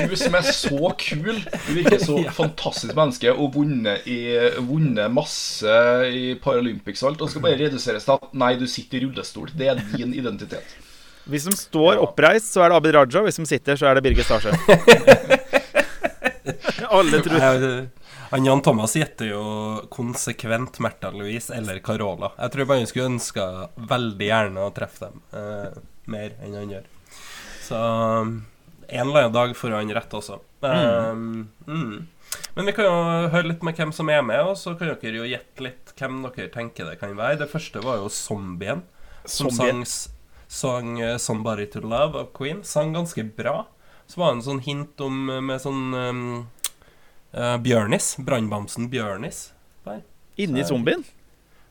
hun 0.00 0.16
som 0.18 0.34
er 0.40 0.44
så 0.50 0.80
kul, 0.98 1.36
hun 1.38 1.74
virker 1.78 2.00
så 2.02 2.14
Ja. 2.26 2.32
fantastisk 2.34 2.94
menneske 2.98 3.30
og 3.32 3.54
vunnet, 3.56 3.98
i, 4.10 4.18
vunnet 4.66 5.08
masse 5.14 5.70
i 6.10 6.34
Paralympics 6.42 7.02
og 7.06 7.12
alt, 7.14 7.22
og 7.24 7.30
skal 7.32 7.42
bare 7.46 7.60
reduseres 7.62 8.04
til 8.08 8.14
at 8.18 8.22
nei, 8.42 8.52
du 8.60 8.66
sitter 8.70 8.98
i 8.98 9.00
rullestol. 9.06 9.48
Det 9.56 9.66
er 9.70 9.76
din 9.94 10.12
identitet. 10.18 10.68
Hvis 11.30 11.44
de 11.46 11.52
står 11.54 11.94
Ja. 11.98 12.02
oppreist, 12.08 12.48
så 12.54 12.58
er 12.64 12.68
det 12.72 12.76
Abid 12.80 12.94
Raja. 12.96 13.20
Hvis 13.22 13.38
de 13.38 13.44
sitter, 13.46 13.74
så 13.78 13.86
er 13.86 13.92
det 14.00 14.04
Birgit 14.08 14.26
Starsjø. 14.26 14.50
Alle 16.90 17.20
tror 17.22 17.86
Han 18.30 18.44
Jan 18.44 18.62
Thomas 18.62 18.96
gjetter 18.96 19.26
jo 19.26 19.42
konsekvent 19.90 20.78
Märtha 20.78 21.10
Louise 21.10 21.54
eller 21.54 21.78
Carola. 21.82 22.30
Jeg 22.38 22.52
tror 22.54 22.68
bare 22.68 22.78
han 22.78 22.86
skulle 22.86 23.08
ønska 23.10 23.46
veldig 23.90 24.28
gjerne 24.28 24.66
å 24.68 24.70
treffe 24.74 25.08
dem 25.08 25.24
eh, 25.34 25.80
mer 26.14 26.36
enn 26.38 26.54
han 26.54 26.70
gjør. 26.76 26.84
Så 27.66 27.80
um, 27.80 28.30
en 28.86 29.08
eller 29.08 29.24
annen 29.24 29.34
dag 29.34 29.56
får 29.58 29.74
han 29.74 29.90
rett 29.98 30.14
også. 30.14 30.38
Um, 30.62 31.48
mm. 31.66 31.96
Men 32.54 32.70
vi 32.70 32.76
kan 32.76 32.86
jo 32.86 33.26
høre 33.34 33.50
litt 33.50 33.66
med 33.66 33.82
hvem 33.82 33.90
som 33.98 34.14
er 34.14 34.22
med, 34.22 34.44
og 34.46 34.54
så 34.62 34.76
kan 34.78 34.92
dere 34.92 35.24
jo 35.24 35.26
gjette 35.26 35.66
litt 35.66 35.90
hvem 35.98 36.22
dere 36.28 36.52
tenker 36.54 36.86
det 36.86 37.00
kan 37.02 37.18
være. 37.18 37.40
Det 37.42 37.50
første 37.50 37.82
var 37.82 37.98
jo 37.98 38.14
Zombien, 38.14 38.84
som 39.24 39.50
Zombien. 39.50 39.82
sang, 39.82 40.14
sang 40.46 40.94
eh, 41.02 41.18
'Somebody 41.18 41.66
to 41.74 41.82
Love' 41.82 42.22
av 42.22 42.30
Queen. 42.38 42.62
Sang 42.62 42.94
ganske 42.94 43.26
bra. 43.34 43.66
Så 44.06 44.22
var 44.22 44.30
det 44.30 44.38
en 44.38 44.48
sånn 44.52 44.64
hint 44.70 45.02
om 45.02 45.26
eh, 45.30 45.42
med 45.42 45.66
sånn 45.66 45.94
um, 45.94 46.24
eh, 47.32 47.56
Bjørnis. 47.64 48.14
Brannbamsen 48.18 48.90
Bjørnis. 48.92 49.50
Der. 49.86 50.02
inni 50.36 50.64
zombien. 50.64 51.02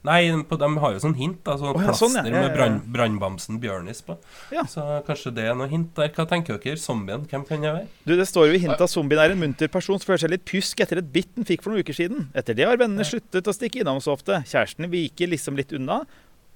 Nei, 0.07 0.29
på, 0.47 0.55
de 0.55 0.67
har 0.79 0.93
jo 0.95 0.99
sånn 1.03 1.15
hint. 1.17 1.39
da 1.43 1.57
Sånn 1.59 1.73
Å 1.73 1.73
ja, 1.73 1.89
plaster 1.89 2.07
sånn, 2.07 2.13
ja. 2.31 2.39
Ja, 2.39 2.43
med 2.47 2.85
brannbamsen 2.93 3.57
Bjørnis 3.59 3.99
på. 4.05 4.15
Ja. 4.55 4.63
Så 4.69 4.83
kanskje 5.07 5.33
det 5.35 5.49
er 5.51 5.57
noe 5.59 5.67
hint 5.67 5.91
der. 5.97 6.07
Hva 6.15 6.23
tenker 6.29 6.55
dere? 6.55 6.79
Zombien, 6.79 7.25
hvem 7.27 7.43
kan 7.47 7.65
det 7.65 7.73
være? 7.75 7.89
Du, 8.07 8.13
Det 8.15 8.27
står 8.29 8.47
jo 8.47 8.55
i 8.55 8.61
hintet 8.63 8.85
at 8.85 8.93
zombien 8.93 9.19
er 9.19 9.35
en 9.35 9.41
munter 9.41 9.67
person 9.71 9.99
som 9.99 10.07
føler 10.07 10.23
seg 10.23 10.31
litt 10.31 10.45
pjusk 10.47 10.79
etter 10.85 11.01
et 11.03 11.11
bitt 11.11 11.33
den 11.35 11.47
fikk 11.47 11.65
for 11.65 11.73
noen 11.73 11.83
uker 11.83 11.97
siden. 11.99 12.29
Etter 12.31 12.55
det 12.55 12.69
har 12.69 12.79
vennene 12.79 13.03
sluttet 13.07 13.51
å 13.51 13.55
stikke 13.55 13.83
innom 13.83 13.99
så 14.03 14.15
ofte. 14.15 14.39
Kjæresten 14.47 14.87
viker 14.93 15.33
liksom 15.35 15.59
litt 15.59 15.75
unna. 15.75 16.05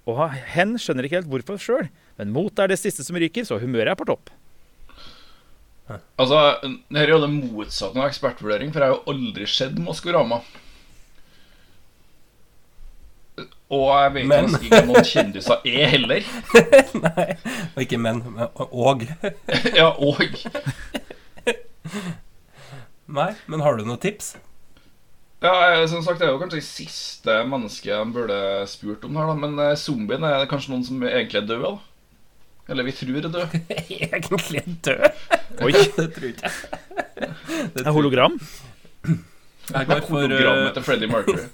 Og 0.08 0.24
hen 0.56 0.78
skjønner 0.80 1.08
ikke 1.08 1.20
helt 1.20 1.32
hvorfor 1.32 1.60
sjøl. 1.60 1.92
Men 2.20 2.32
mot 2.32 2.64
er 2.64 2.72
det 2.72 2.80
siste 2.80 3.04
som 3.04 3.20
ryker, 3.20 3.44
så 3.48 3.60
humøret 3.60 3.92
er 3.92 4.00
på 4.00 4.08
topp. 4.08 4.32
Altså, 5.92 6.38
Her 6.96 7.04
er 7.04 7.12
jo 7.12 7.22
det 7.26 7.32
motsatte 7.34 8.00
av 8.00 8.08
ekspertvurdering, 8.08 8.72
for 8.74 8.80
jeg 8.84 8.90
har 8.90 8.96
jo 8.96 9.14
aldri 9.14 9.48
sett 9.52 9.76
Maskorama. 9.84 10.40
Og 13.74 13.88
jeg 13.90 14.14
vet 14.14 14.28
Men- 14.30 14.46
nesten 14.46 14.66
ikke 14.68 14.80
om 14.84 14.90
noen 14.92 15.08
kjendiser 15.10 15.66
er 15.66 15.88
heller. 15.96 16.28
Nei, 17.06 17.28
Og 17.76 17.82
ikke 17.84 17.98
menn, 17.98 18.22
men 18.36 18.48
og. 18.56 19.06
Ja, 19.80 19.90
og 19.98 20.22
Nei, 23.14 23.32
men 23.52 23.62
har 23.66 23.78
du 23.78 23.84
noen 23.86 24.00
tips? 24.02 24.36
Ja, 25.44 25.86
som 25.92 26.04
sagt, 26.06 26.20
Det 26.22 26.28
er 26.28 26.32
jo 26.32 26.40
kanskje 26.40 26.62
det 26.62 26.68
siste 26.68 27.42
mennesket 27.50 27.92
de 27.92 28.14
burde 28.16 28.38
spurt 28.72 29.04
om 29.04 29.18
her, 29.20 29.28
da. 29.28 29.34
Men 29.36 29.58
eh, 29.60 29.74
zombien 29.76 30.24
er 30.24 30.46
kanskje 30.48 30.72
noen 30.72 30.86
som 30.88 31.02
egentlig 31.04 31.42
er 31.42 31.50
død, 31.50 31.66
da? 31.66 31.74
Eller 32.72 32.88
vi 32.88 32.94
tror 32.96 33.18
er 33.20 33.34
død. 33.34 33.58
Egentlig 33.92 34.64
død? 34.86 35.10
Oi. 35.62 35.72
det 36.00 36.08
tror 36.16 36.30
ikke 36.32 36.50
jeg. 36.50 36.54
Det 37.18 37.74
Det 37.78 37.86
er 37.86 37.94
hologram. 37.94 38.40
Jeg 39.64 39.88
går 39.88 40.02
for 40.08 40.20
Hologrammet 40.20 40.68
eh, 40.68 40.74
til 40.76 40.84
Freddie 40.84 41.08
Mercury. 41.08 41.46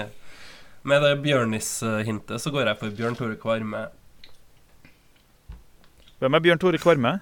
Med 0.90 1.02
det 1.04 1.16
Bjørnis-hintet 1.22 2.40
så 2.40 2.52
går 2.54 2.70
jeg 2.70 2.78
for 2.80 2.94
Bjørn 2.96 3.18
Tore 3.18 3.36
Kvarme. 3.38 3.84
Hvem 6.20 6.36
er 6.36 6.42
Bjørn 6.46 6.62
Tore 6.62 6.80
Kvarme? 6.80 7.18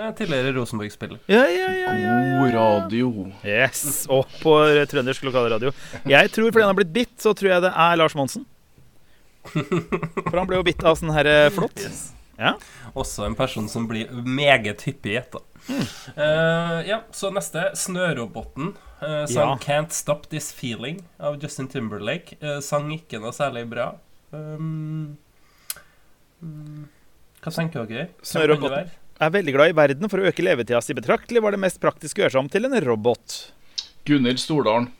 Er 0.00 0.14
tidligere 0.16 0.54
Rosenborg-spiller. 0.56 1.20
Ja, 1.28 1.42
ja, 1.52 1.68
ja, 1.76 1.92
ja. 2.00 2.12
God 2.40 2.54
radio. 2.56 3.10
Yes, 3.44 4.06
Og 4.08 4.24
på 4.40 4.54
trøndersk 4.88 5.26
lokalradio. 5.28 5.72
Jeg 6.08 6.32
tror 6.32 6.48
fordi 6.48 6.64
han 6.64 6.72
har 6.72 6.78
blitt 6.80 6.94
bitt, 6.94 7.14
så 7.20 7.34
tror 7.36 7.52
jeg 7.52 7.64
det 7.66 7.72
er 7.76 8.00
Lars 8.00 8.16
Monsen. 8.16 8.46
For 9.52 10.38
han 10.38 10.48
ble 10.48 10.58
jo 10.62 10.66
bitt 10.66 10.82
av 10.86 10.96
sånn 10.96 11.12
her 11.12 11.28
flått. 11.52 11.76
flått. 11.76 12.21
Ja. 12.42 12.52
Også 12.98 13.26
en 13.28 13.36
person 13.38 13.68
som 13.70 13.86
blir 13.90 14.10
meget 14.10 14.82
hyppig 14.88 15.16
gjetta. 15.16 15.42
Eh, 15.70 16.78
ja, 16.88 17.02
så 17.14 17.30
neste. 17.34 17.70
Snøroboten. 17.78 18.74
Uh, 19.02 19.26
sang 19.26 19.54
Ja. 19.54 19.58
'Can't 19.58 19.90
Stop 19.90 20.28
This 20.30 20.52
Feeling' 20.54 21.02
av 21.18 21.42
Justin 21.42 21.68
Timberlake. 21.68 22.36
Uh, 22.42 22.60
sang 22.60 22.90
ikke 22.94 23.18
noe 23.18 23.32
særlig 23.34 23.66
bra. 23.70 23.96
Um, 24.30 25.16
mm, 26.42 26.88
hva 27.42 27.50
tenker 27.54 27.86
dere? 27.86 28.08
Snøroboten. 28.22 28.90
Er 29.22 29.30
veldig 29.30 29.54
glad 29.54 29.70
i 29.70 29.76
verden. 29.76 30.08
For 30.10 30.18
å 30.18 30.26
øke 30.30 30.42
levetida 30.42 30.80
si 30.82 30.94
betraktelig 30.94 31.42
var 31.42 31.50
det 31.54 31.60
mest 31.62 31.80
praktisk 31.82 32.18
å 32.18 32.22
gjøre 32.24 32.34
seg 32.34 32.42
om 32.44 32.48
til 32.50 32.64
en 32.66 32.78
robot. 32.86 33.52
Gunhild 34.06 34.40
Stordalen. 34.42 34.90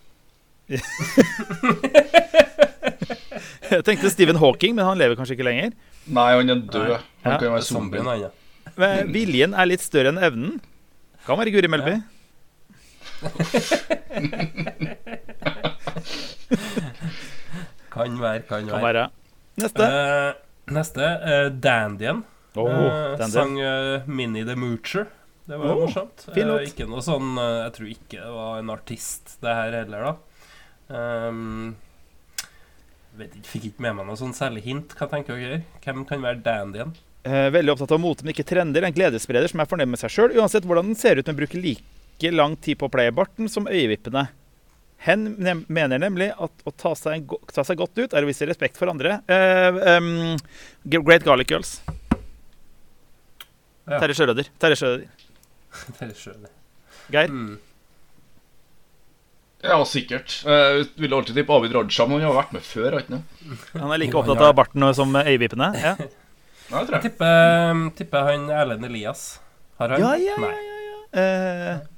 Jeg 3.72 3.82
tenkte 3.86 4.10
Stephen 4.12 4.38
Hawking, 4.38 4.74
men 4.76 4.84
han 4.86 4.98
lever 5.00 5.16
kanskje 5.18 5.34
ikke 5.36 5.48
lenger. 5.48 5.72
Nei, 6.06 6.32
han 6.36 6.50
er 6.50 6.54
død. 6.66 6.88
Nei. 6.88 7.00
Han 7.24 7.32
Ja. 7.32 7.38
kan 7.38 7.52
være 7.52 7.62
Zombien, 7.62 8.04
zombien. 8.04 8.20
ja. 8.22 8.30
Men 8.76 9.12
Viljen 9.12 9.54
er 9.54 9.66
litt 9.66 9.80
større 9.80 10.08
enn 10.08 10.18
evnen. 10.18 10.60
Kan 11.26 11.38
være 11.38 11.52
Guri 11.52 11.68
Melby. 11.68 12.02
Kan 17.92 18.16
være, 18.20 18.42
kan 18.48 18.66
Kan 18.68 18.80
være. 18.80 18.82
være. 18.82 19.08
Neste. 19.60 19.82
Uh, 19.88 20.32
neste. 20.74 21.08
Uh, 21.22 21.48
Dandien. 21.62 22.22
Oh, 22.56 22.68
uh, 22.68 23.18
den 23.20 23.30
sang 23.32 23.56
uh, 23.60 24.08
Minnie 24.08 24.44
the 24.44 24.56
Moocher. 24.56 25.06
Det 25.48 25.58
var 25.58 25.66
jo 25.66 25.72
Oh, 25.74 25.80
morsomt. 25.86 26.22
ikke 26.68 26.86
noe 26.86 27.02
sånn 27.02 27.32
Jeg 27.36 27.72
tror 27.74 27.88
ikke 27.90 28.18
det 28.22 28.30
var 28.32 28.58
en 28.60 28.70
artist, 28.70 29.32
det 29.42 29.54
her 29.58 29.72
heller, 29.74 30.04
da. 30.06 30.12
Um, 31.28 31.74
vet 33.18 33.36
ikke, 33.36 33.48
Fikk 33.50 33.70
ikke 33.70 33.86
med 33.86 33.98
meg 33.98 34.08
noe 34.08 34.18
sånn 34.20 34.36
særlig 34.36 34.64
hint. 34.66 34.94
Hva 34.98 35.08
tenker 35.10 35.38
dere? 35.38 35.62
Hvem 35.84 36.04
kan 36.08 36.22
være 36.24 36.42
dandyen? 36.44 36.94
Eh, 37.22 37.48
veldig 37.54 37.74
opptatt 37.74 37.94
av 37.94 38.00
mote, 38.02 38.24
men 38.24 38.34
ikke 38.34 38.46
trender. 38.48 38.84
En 38.86 38.94
gledesspreder 38.94 39.50
som 39.50 39.62
er 39.62 39.70
fornøyd 39.70 39.92
med 39.92 40.00
seg 40.00 40.12
sjøl, 40.14 40.36
uansett 40.40 40.66
hvordan 40.66 40.90
den 40.90 40.98
ser 40.98 41.20
ut, 41.20 41.28
men 41.28 41.38
bruker 41.38 41.62
like 41.62 42.32
lang 42.34 42.56
tid 42.62 42.78
på 42.78 42.88
å 42.88 42.92
pleie 42.92 43.14
barten 43.14 43.50
som 43.50 43.68
øyevippene. 43.70 44.28
Hen 45.02 45.24
mener 45.66 45.98
nemlig 45.98 46.28
at 46.30 46.62
å 46.62 46.70
ta 46.78 46.92
seg, 46.98 47.30
ta 47.50 47.64
seg 47.66 47.80
godt 47.80 47.98
ut 47.98 48.12
er 48.14 48.22
å 48.22 48.28
vise 48.28 48.46
respekt 48.46 48.78
for 48.78 48.90
andre. 48.90 49.18
Eh, 49.26 49.80
um, 49.98 50.38
Great 50.86 51.26
Garlic 51.26 51.50
Girls. 51.50 51.80
Ja. 53.82 53.98
Terje 53.98 54.14
Sjørøder. 54.20 54.50
Terje 54.62 54.78
Sjørøder. 54.78 55.28
Er. 56.04 56.50
Geir. 57.10 57.30
Mm. 57.32 57.56
Ja, 59.62 59.76
sikkert. 59.86 60.40
Jeg 60.42 60.88
ville 60.98 61.14
alltid 61.16 61.36
tippe 61.38 61.54
Abid 61.54 61.74
Raja, 61.76 62.06
men 62.08 62.18
han 62.18 62.28
har 62.32 62.38
vært 62.40 62.52
med 62.56 62.64
før. 62.66 62.96
ikke 62.98 63.14
han? 63.14 63.22
Han 63.78 63.92
er 63.94 64.00
like 64.02 64.18
opptatt 64.18 64.42
av 64.42 64.56
barten 64.58 64.88
som 64.98 65.14
øyevippene. 65.20 65.68
Ja. 65.78 65.94
Nei, 66.72 66.80
tror 66.88 66.94
Jeg 66.96 67.02
jeg. 67.02 67.12
tipper, 67.12 67.80
tipper 67.98 68.26
han 68.30 68.46
Erlend 68.50 68.86
Elias. 68.88 69.24
Har 69.78 69.92
han? 69.94 70.00
Ja, 70.02 70.12
ja, 70.16 70.34
ja, 70.34 70.36
Nei. 70.42 70.68
Uh... 71.12 71.88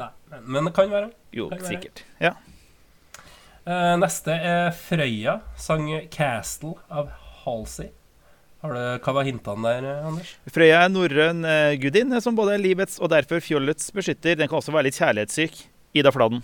Nei. 0.00 0.10
Men 0.44 0.68
det 0.68 0.74
kan 0.76 0.90
være 0.92 1.08
jo, 1.34 1.48
Kan 1.50 1.62
være. 1.62 1.70
sikkert. 1.72 2.02
Ja. 2.20 2.34
Uh, 3.66 3.96
neste 4.00 4.34
er 4.36 4.70
Frøya. 4.76 5.38
Sang 5.60 5.88
'Castle' 6.12 6.76
av 6.90 7.10
Halsey. 7.44 7.90
Har 8.60 8.74
du, 8.76 8.80
hva 9.00 9.12
var 9.16 9.24
hintene 9.24 9.70
der, 9.72 9.86
eh, 9.88 10.06
Anders? 10.06 10.34
Frøya 10.52 10.82
er 10.84 10.90
norrøn 10.92 11.46
eh, 11.48 11.78
gudinne 11.80 12.18
som 12.20 12.36
både 12.36 12.58
er 12.58 12.60
livets 12.60 12.98
og 13.00 13.08
derfor 13.08 13.40
fjollets 13.40 13.88
beskytter. 13.96 14.36
Den 14.36 14.50
kan 14.50 14.58
også 14.60 14.74
være 14.74 14.90
litt 14.90 14.98
kjærlighetssyk. 15.00 15.62
Ida 15.96 16.12
Fladen. 16.12 16.42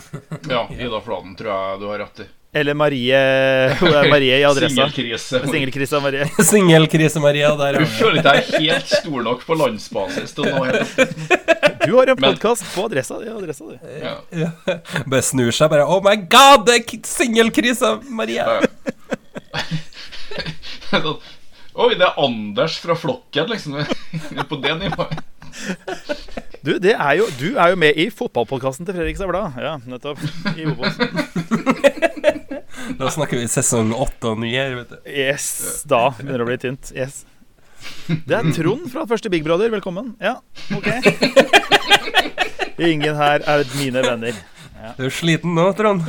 Ja, 0.52 0.66
Ida 0.72 1.00
Fladen 1.04 1.34
tror 1.38 1.50
jeg 1.52 1.80
du 1.82 1.86
har 1.90 1.98
rett 2.06 2.22
i. 2.24 2.28
Eller 2.54 2.74
Marie 2.76 3.16
Hun 3.80 3.94
er 3.96 4.08
Marie 4.12 4.36
i 4.36 4.44
adressa. 4.44 4.74
Singelkrise. 4.90 5.38
Singelkrise, 5.48 6.00
Marie 6.04 6.26
Singelkrise 6.50 7.20
Marie, 7.24 7.48
Der 7.60 7.78
Du 7.80 7.86
føler 7.88 8.18
ikke 8.20 8.34
jeg 8.34 8.42
er 8.42 8.76
helt 8.76 8.90
stor 8.92 9.22
nok 9.24 9.46
på 9.48 9.56
landsbasis 9.56 10.34
til 10.36 10.50
å 10.50 10.58
nå 10.58 10.66
helt 10.68 11.86
Du 11.86 11.94
har 11.96 12.12
en 12.12 12.20
podkast 12.20 12.66
på 12.74 12.84
adressa 12.90 13.16
di. 13.22 13.30
Adressa 13.32 13.64
du. 13.70 13.78
ja. 14.04 14.14
Ja. 14.42 14.50
Bare 15.08 15.24
snur 15.24 15.48
seg 15.56 15.72
bare 15.72 15.86
Oh 15.88 16.02
my 16.04 16.16
god, 16.28 16.66
det 16.68 16.76
er 16.76 16.84
k- 16.92 17.00
singelkrisa-Maria! 17.08 18.60
Sånn, 20.92 21.16
Oi, 21.72 21.94
det 21.96 22.04
er 22.04 22.18
Anders 22.20 22.74
fra 22.84 22.92
flokken, 23.00 23.48
liksom. 23.48 23.78
På 24.50 24.58
det 24.60 24.74
nivået. 24.76 25.16
Du, 26.62 26.76
det 26.78 26.92
er 26.94 27.16
jo, 27.18 27.24
du 27.40 27.56
er 27.58 27.72
jo 27.72 27.78
med 27.82 27.96
i 27.98 28.06
fotballpodkasten 28.14 28.86
til 28.86 28.94
Fredrikstad 28.94 29.26
Blad. 29.30 29.56
Ja, 29.58 29.72
nettopp. 29.86 30.18
I 30.54 30.66
Obos. 30.70 30.94
Da 32.98 33.08
snakker 33.10 33.38
vi 33.38 33.46
sesong 33.50 33.92
åtte 33.94 34.32
og 34.32 34.40
nye, 34.42 34.62
vet 34.76 34.90
du. 34.90 34.96
Yes, 35.08 35.82
da 35.88 36.10
begynner 36.16 36.42
det 36.42 36.44
å 36.44 36.48
bli 36.48 36.56
tynt. 36.60 36.90
Yes. 36.96 37.22
Det 38.26 38.34
er 38.36 38.48
Trond 38.56 38.88
fra 38.92 39.04
første 39.10 39.30
Big 39.32 39.44
Brother. 39.46 39.70
Velkommen. 39.72 40.12
Ja, 40.22 40.34
OK. 40.74 40.88
Ingen 42.82 43.16
her 43.18 43.44
er 43.48 43.64
mine 43.78 44.02
venner. 44.04 44.34
Du 44.98 45.06
er 45.06 45.14
sliten 45.14 45.54
nå, 45.56 45.68
Trond? 45.78 46.02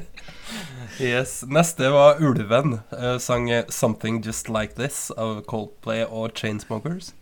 yes. 1.00 1.40
Neste 1.48 1.90
var 1.92 2.20
Ulven. 2.22 2.80
Uh, 2.92 3.18
sang 3.18 3.48
'Something 3.48 4.22
Just 4.24 4.48
Like 4.48 4.74
This' 4.76 5.10
av 5.16 5.42
Coldplay 5.48 6.04
og 6.04 6.34
Chainsmokers. 6.34 7.12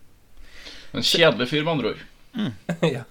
En 0.93 1.05
kjedelig 1.05 1.49
fyr, 1.49 1.63
med 1.63 1.71
andre 1.71 1.93
ord. 1.93 2.03
ja. 2.95 3.03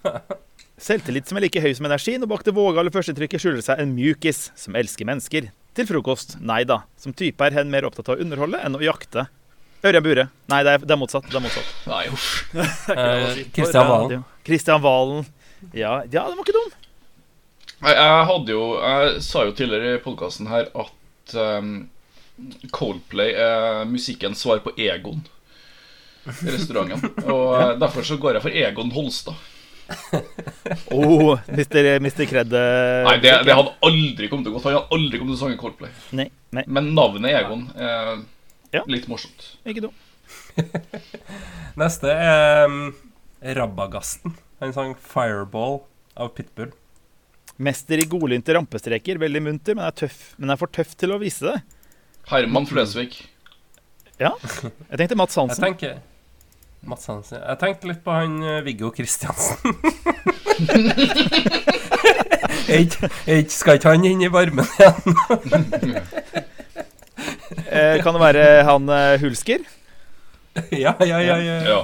Selvtillit 0.79 1.27
som 1.27 1.39
er 1.39 1.47
like 1.47 1.63
høy 1.63 1.73
som 1.75 1.87
energien, 1.89 2.23
og 2.23 2.31
bak 2.31 2.45
det 2.47 2.55
vågale 2.55 2.93
førsteinntrykket 2.95 3.43
skjuler 3.43 3.65
seg 3.65 3.83
en 3.83 3.95
mjukis 3.97 4.49
som 4.59 4.79
elsker 4.79 5.09
mennesker. 5.09 5.51
Til 5.79 5.87
frokost, 5.87 6.37
nei 6.43 6.63
da. 6.67 6.83
Som 6.99 7.15
type 7.15 7.43
er 7.45 7.55
hen 7.55 7.71
mer 7.71 7.87
opptatt 7.87 8.11
av 8.11 8.19
å 8.19 8.23
underholde 8.23 8.63
enn 8.63 8.79
å 8.79 8.83
jakte. 8.83 9.27
Ørjan 9.87 10.03
Bure. 10.03 10.27
Nei, 10.51 10.63
det 10.67 10.75
er, 10.75 10.83
det 10.83 10.95
er 10.95 10.99
motsatt. 10.99 11.27
Det 11.31 11.39
er 11.39 11.45
motsatt. 11.45 11.75
Nei, 11.87 12.05
uff. 12.11 12.29
Eh, 12.99 13.45
Kristian 13.55 13.87
Valen. 13.87 14.25
Kristian 14.47 14.83
Valen. 14.83 15.27
Ja, 15.71 16.01
ja, 16.11 16.27
den 16.27 16.39
var 16.39 16.47
ikke 16.47 16.57
dum. 16.57 16.73
Jeg, 17.79 17.95
jeg 17.95 18.25
hadde 18.31 18.51
jo 18.55 18.63
Jeg 18.83 19.21
sa 19.23 19.45
jo 19.47 19.53
tidligere 19.55 19.99
i 19.99 20.03
podkasten 20.03 20.49
her 20.51 20.67
at 20.75 21.35
um, 21.39 21.69
Coldplay 22.75 23.33
er 23.39 23.85
musikkens 23.91 24.43
svar 24.45 24.61
på 24.65 24.73
Egon. 24.79 25.21
i 26.29 26.51
Restauranten. 26.53 27.13
Og 27.35 27.55
eh, 27.59 27.73
derfor 27.81 28.05
så 28.07 28.19
går 28.21 28.37
jeg 28.39 28.45
for 28.45 28.59
Egon 28.65 28.91
Holstad. 28.95 29.39
Oh, 30.93 31.39
Mr. 31.49 31.97
Mr. 32.05 32.25
Kred. 32.29 32.53
Nei, 32.53 33.15
det, 33.25 33.31
det 33.49 33.55
hadde 33.57 33.73
aldri 33.89 34.29
kommet 34.29 34.45
til 34.45 34.53
å 34.53 34.59
gå. 34.59 34.61
Han 34.67 34.75
hadde 34.77 34.97
aldri 34.99 35.19
kommet 35.21 35.33
til 35.33 35.39
å 35.39 35.41
sange 35.47 35.59
Coldplay. 35.61 35.93
Nei, 36.19 36.27
nei, 36.55 36.65
Men 36.69 36.91
navnet 36.97 37.33
Egon 37.39 37.63
er 37.77 38.19
Ja. 38.75 38.83
litt 38.87 39.07
morsomt. 39.09 39.47
ikke 39.65 39.87
dum. 39.87 39.95
Neste 41.81 42.13
er 42.13 42.67
um, 42.69 42.91
Rabagasten. 43.41 44.35
Han 44.61 44.75
sang 44.77 44.93
'Fireball' 44.99 45.81
av 46.21 46.35
Pitbull. 46.37 46.75
Mester 47.59 47.99
i 47.99 48.07
godlynte 48.11 48.55
rampestreker. 48.55 49.19
Veldig 49.19 49.43
munter, 49.43 49.75
men 49.79 49.85
er, 49.89 49.93
tøff, 49.99 50.19
men 50.39 50.51
er 50.55 50.59
for 50.61 50.69
tøff 50.71 50.93
til 50.99 51.11
å 51.15 51.19
vise 51.23 51.47
det. 51.49 51.59
Herman 52.31 52.67
Flesvig. 52.69 53.13
Ja. 54.21 54.33
Jeg 54.91 54.99
tenkte 55.01 55.17
Mats 55.19 55.37
Jeg 55.37 55.43
Hansen. 55.47 55.65
tenker 55.65 55.93
Mats 56.87 57.07
Hansen. 57.11 57.39
Jeg 57.43 57.59
tenkte 57.63 57.87
litt 57.91 58.03
på 58.05 58.11
han 58.15 58.33
eh, 58.43 58.63
Viggo 58.67 58.89
Kristiansen. 58.95 59.75
Skal 63.49 63.75
ikke 63.79 63.89
han 63.95 64.05
inn 64.07 64.23
i 64.27 64.31
varmen 64.33 64.67
igjen? 64.79 65.03
Eh, 67.69 67.99
kan 68.01 68.15
det 68.15 68.21
være 68.23 68.43
han 68.65 68.89
eh, 68.93 69.19
Hulsker? 69.21 69.59
ja, 70.85 70.93
ja, 71.05 71.19
ja. 71.21 71.37
ja. 71.43 71.57
Ja. 71.67 71.79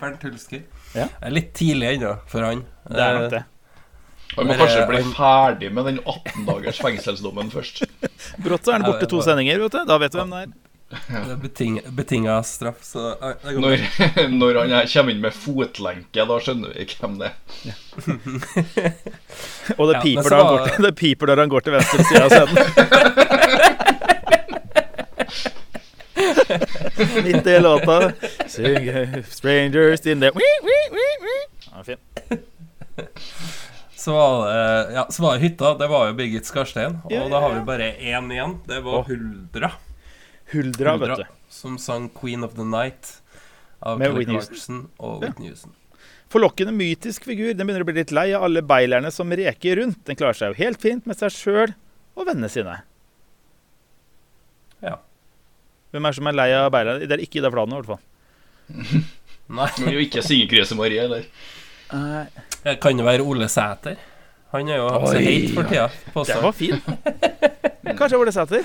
Bernt 0.00 0.22
Hulsker. 0.26 0.60
Ja. 0.96 1.06
Er 1.22 1.30
litt 1.32 1.52
tidlig 1.56 1.88
ennå 1.94 2.16
for 2.28 2.40
han. 2.44 2.64
Det 2.88 3.00
er 3.04 3.14
nok 3.16 3.30
det. 3.32 3.42
Han 4.36 4.46
må 4.46 4.54
kanskje 4.58 4.84
bli 4.90 5.02
ferdig 5.16 5.70
med 5.74 5.84
den 5.88 5.98
18 6.04 6.44
dagers 6.46 6.78
fengselsdommen 6.84 7.50
først. 7.52 7.82
Brått 8.44 8.64
så 8.68 8.74
er 8.74 8.80
han 8.80 8.86
borte 8.86 9.08
to 9.10 9.22
sendinger, 9.24 9.58
vet 9.64 9.72
du. 9.74 9.84
Da 9.88 9.96
vet 10.02 10.12
du 10.14 10.18
hvem 10.20 10.34
det 10.36 10.40
er. 10.46 10.56
Det 10.88 11.18
er 11.20 11.36
beting, 11.42 11.74
betinga 11.92 12.38
straff, 12.48 12.78
så 12.80 13.10
Når, 13.44 13.82
når 14.40 14.60
han 14.62 14.70
kommer 14.88 15.12
inn 15.12 15.20
med 15.20 15.34
fotlenke, 15.36 16.24
da 16.30 16.38
skjønner 16.40 16.72
vi 16.72 16.86
hvem 16.94 17.18
det 17.20 17.28
er. 17.28 17.34
Og 19.78 19.84
det 19.90 19.98
piper, 20.00 20.30
ja, 20.32 20.38
var- 20.38 20.48
går 20.54 20.64
til, 20.70 20.86
det 20.88 20.94
piper 20.96 21.26
når 21.28 21.36
han 21.44 21.52
går 21.52 21.60
til 21.66 21.76
venstre 21.76 22.00
side 22.08 22.22
av 22.24 22.30
scenen. 22.32 22.56
Midt 27.24 27.46
i 27.46 27.58
låta. 27.60 28.12
Sing, 28.46 28.88
eh, 28.88 29.22
strangers 29.28 30.06
in 30.06 30.20
the. 30.20 30.32
Ja, 31.72 31.84
fin. 31.84 31.96
Så 34.08 34.14
var 34.16 34.46
det 34.48 34.92
Ja, 34.94 35.02
så 35.12 35.22
var 35.22 35.34
det 35.36 35.42
hytta. 35.44 35.74
Det 35.78 35.86
var 35.92 36.06
jo 36.08 36.14
Birgit 36.16 36.46
Skarstein. 36.48 36.94
Og 37.04 37.12
Ja, 37.12 37.22
ja, 37.26 37.28
da 37.28 37.40
har 37.44 37.52
vi 37.58 37.64
bare 37.66 37.88
én 38.00 38.30
igjen. 38.32 38.54
Det 38.64 38.78
var 38.80 39.02
Åh. 39.02 39.04
Huldra. 39.10 39.68
Huldra, 40.52 40.94
vet 40.96 41.18
du. 41.18 41.24
Som 41.52 41.74
sang 41.78 42.08
'Queen 42.08 42.44
of 42.44 42.54
the 42.56 42.64
Night' 42.64 43.18
av 43.82 43.98
Med 43.98 44.08
Kelly 44.12 44.24
Clarkson 44.24 44.88
og 44.98 45.20
Ja. 45.22 45.28
Whitney 45.28 45.48
Houston. 45.50 45.74
Forlokkende 46.30 46.72
mytisk 46.72 47.24
figur. 47.24 47.52
Den 47.52 47.66
begynner 47.66 47.84
å 47.84 47.84
bli 47.90 47.94
litt 48.00 48.10
lei 48.10 48.32
av 48.32 48.44
alle 48.44 48.62
beilerne 48.62 49.10
som 49.12 49.28
reker 49.30 49.76
rundt. 49.76 50.02
Den 50.06 50.16
klarer 50.16 50.32
seg 50.34 50.54
jo 50.56 50.64
helt 50.64 50.80
fint 50.80 51.04
med 51.06 51.16
seg 51.18 51.28
sjøl 51.30 51.74
og 52.16 52.26
vennene 52.26 52.48
sine. 52.48 52.80
Ja. 54.82 54.96
Hvem 55.92 56.04
er 56.06 56.10
det 56.10 56.16
som 56.16 56.26
er 56.26 56.32
lei 56.32 56.50
av 56.56 56.72
beilerne? 56.72 57.04
Det 57.06 57.12
er 57.12 57.24
ikke 57.28 57.40
Ida 57.42 57.50
Fladen, 57.50 57.72
i 57.76 57.80
hvert 57.82 57.92
fall. 57.92 58.02
Nei, 59.48 59.68
Men 59.84 59.92
jo 59.92 60.00
ikke 60.00 60.24
Syngekrøse 60.24 60.76
Marie, 60.76 61.04
eller? 61.04 61.24
det 61.92 62.47
kan 62.82 62.98
jo 62.98 63.04
være 63.06 63.22
Ole 63.24 63.48
Sæter. 63.48 63.96
Han 64.52 64.68
er 64.68 64.76
jo 64.80 64.88
så 65.06 65.18
heit 65.20 65.50
for 65.54 65.62
tida. 65.68 65.88
Den 66.14 66.42
var 66.42 66.52
fin. 66.56 66.78
Kanskje 67.98 68.18
Ole 68.18 68.32
Sæter. 68.32 68.64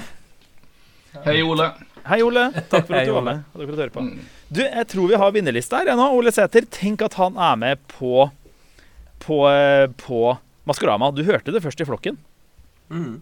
Hei, 1.26 1.42
Ole. 1.44 1.68
Hei, 2.08 2.22
Ole. 2.24 2.46
Takk 2.72 2.88
for 2.88 2.96
at 3.00 3.08
du 3.08 3.14
var 3.16 3.26
med. 3.28 3.44
og 3.54 3.60
takk 3.60 3.68
for 3.68 3.74
at 3.74 3.76
du 3.78 3.82
hører 3.82 3.94
på. 3.96 4.02
Mm. 4.06 4.24
Du, 4.54 4.62
jeg 4.64 4.88
tror 4.92 5.08
vi 5.12 5.20
har 5.20 5.32
vinnerliste 5.36 5.78
her 5.80 5.92
ennå. 5.94 6.08
Ole 6.18 6.32
Sæter, 6.36 6.66
tenk 6.72 7.04
at 7.06 7.14
han 7.20 7.38
er 7.38 7.56
med 7.60 7.84
på 7.98 8.30
på, 9.24 9.38
eh, 9.48 9.86
på 10.04 10.34
Maskorama. 10.68 11.08
Du 11.16 11.22
hørte 11.24 11.52
det 11.56 11.62
først 11.64 11.80
i 11.80 11.86
flokken. 11.88 12.18
Mm. 12.92 13.22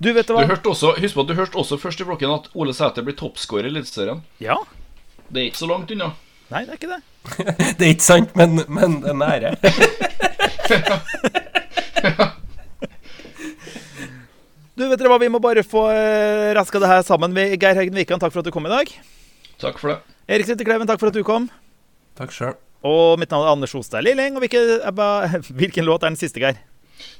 Du, 0.00 0.08
vet 0.12 0.24
du 0.26 0.32
Du 0.32 0.38
hva? 0.38 0.46
hørte 0.48 0.70
også, 0.72 0.94
husk 1.00 1.14
på 1.18 1.20
at 1.20 1.28
du 1.28 1.34
hørte 1.36 1.58
også 1.60 1.76
først 1.78 2.00
i 2.00 2.06
flokken 2.08 2.32
at 2.32 2.48
Ole 2.56 2.72
Sæter 2.74 3.04
blir 3.04 3.16
toppskårer 3.18 3.68
i 3.68 3.72
Eliteserien. 3.74 4.22
Ja? 4.40 4.56
Det 5.28 5.42
er 5.42 5.50
ikke 5.50 5.60
så 5.60 5.68
langt 5.68 5.92
unna. 5.92 6.12
Nei, 6.52 6.64
det 6.64 6.74
er 6.74 6.78
ikke 6.78 6.92
det. 6.92 7.02
Det 7.78 7.86
er 7.86 7.92
ikke 7.94 8.04
sant, 8.04 8.34
men, 8.36 8.60
men 8.68 8.98
det 9.00 9.14
er 9.14 9.20
nære. 9.20 9.54
Du, 14.74 14.82
vet 14.90 14.98
dere 14.98 15.06
hva? 15.06 15.20
Vi 15.22 15.30
må 15.30 15.38
bare 15.38 15.62
få 15.62 15.84
uh, 15.86 16.50
raska 16.58 16.80
det 16.82 16.88
her 16.90 17.04
sammen. 17.06 17.30
Geir 17.62 17.78
Haugen 17.78 17.94
Wikan, 17.94 18.18
takk 18.18 18.32
for 18.34 18.42
at 18.42 18.48
du 18.48 18.50
kom 18.54 18.66
i 18.66 18.72
dag. 18.72 18.90
Takk 19.62 19.78
for 19.78 19.92
det. 19.92 19.98
Erik 20.34 20.48
Sittekleven, 20.48 20.88
takk 20.90 20.98
for 20.98 21.12
at 21.12 21.16
du 21.16 21.22
kom. 21.26 21.46
Takk 22.18 22.34
sjøl. 22.34 22.56
Og 22.84 23.14
mitt 23.22 23.30
navn 23.30 23.46
er 23.46 23.52
Anders 23.54 23.72
Hostad 23.76 24.02
Lilling. 24.02 24.34
Og 24.34 24.42
hvilke, 24.42 24.60
eh, 24.82 25.36
hvilken 25.60 25.86
låt 25.86 26.02
er 26.02 26.10
den 26.10 26.18
siste, 26.18 26.42
Geir? 26.42 26.58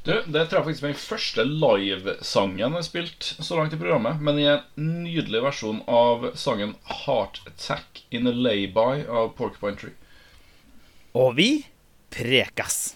Du, 0.05 0.13
Det 0.27 0.47
tror 0.49 0.59
jeg 0.59 0.67
faktisk 0.69 0.85
er 0.85 0.93
den 0.93 1.01
første 1.01 1.45
livesangen 1.49 2.61
jeg 2.61 2.73
har 2.77 2.87
spilt 2.87 3.31
så 3.41 3.59
langt 3.59 3.75
i 3.75 3.81
programmet. 3.81 4.21
Men 4.21 4.41
i 4.41 4.49
en 4.51 4.65
nydelig 4.77 5.43
versjon 5.47 5.83
av 5.89 6.31
sangen 6.39 6.77
'Heart 6.85 7.41
Attack 7.49 8.05
In 8.11 8.29
A 8.29 8.35
Lay-By' 8.35 9.09
av 9.09 9.33
Porcupine 9.39 9.77
Tree. 9.81 9.97
Og 11.15 11.37
vi 11.39 11.49
prekas. 12.11 12.95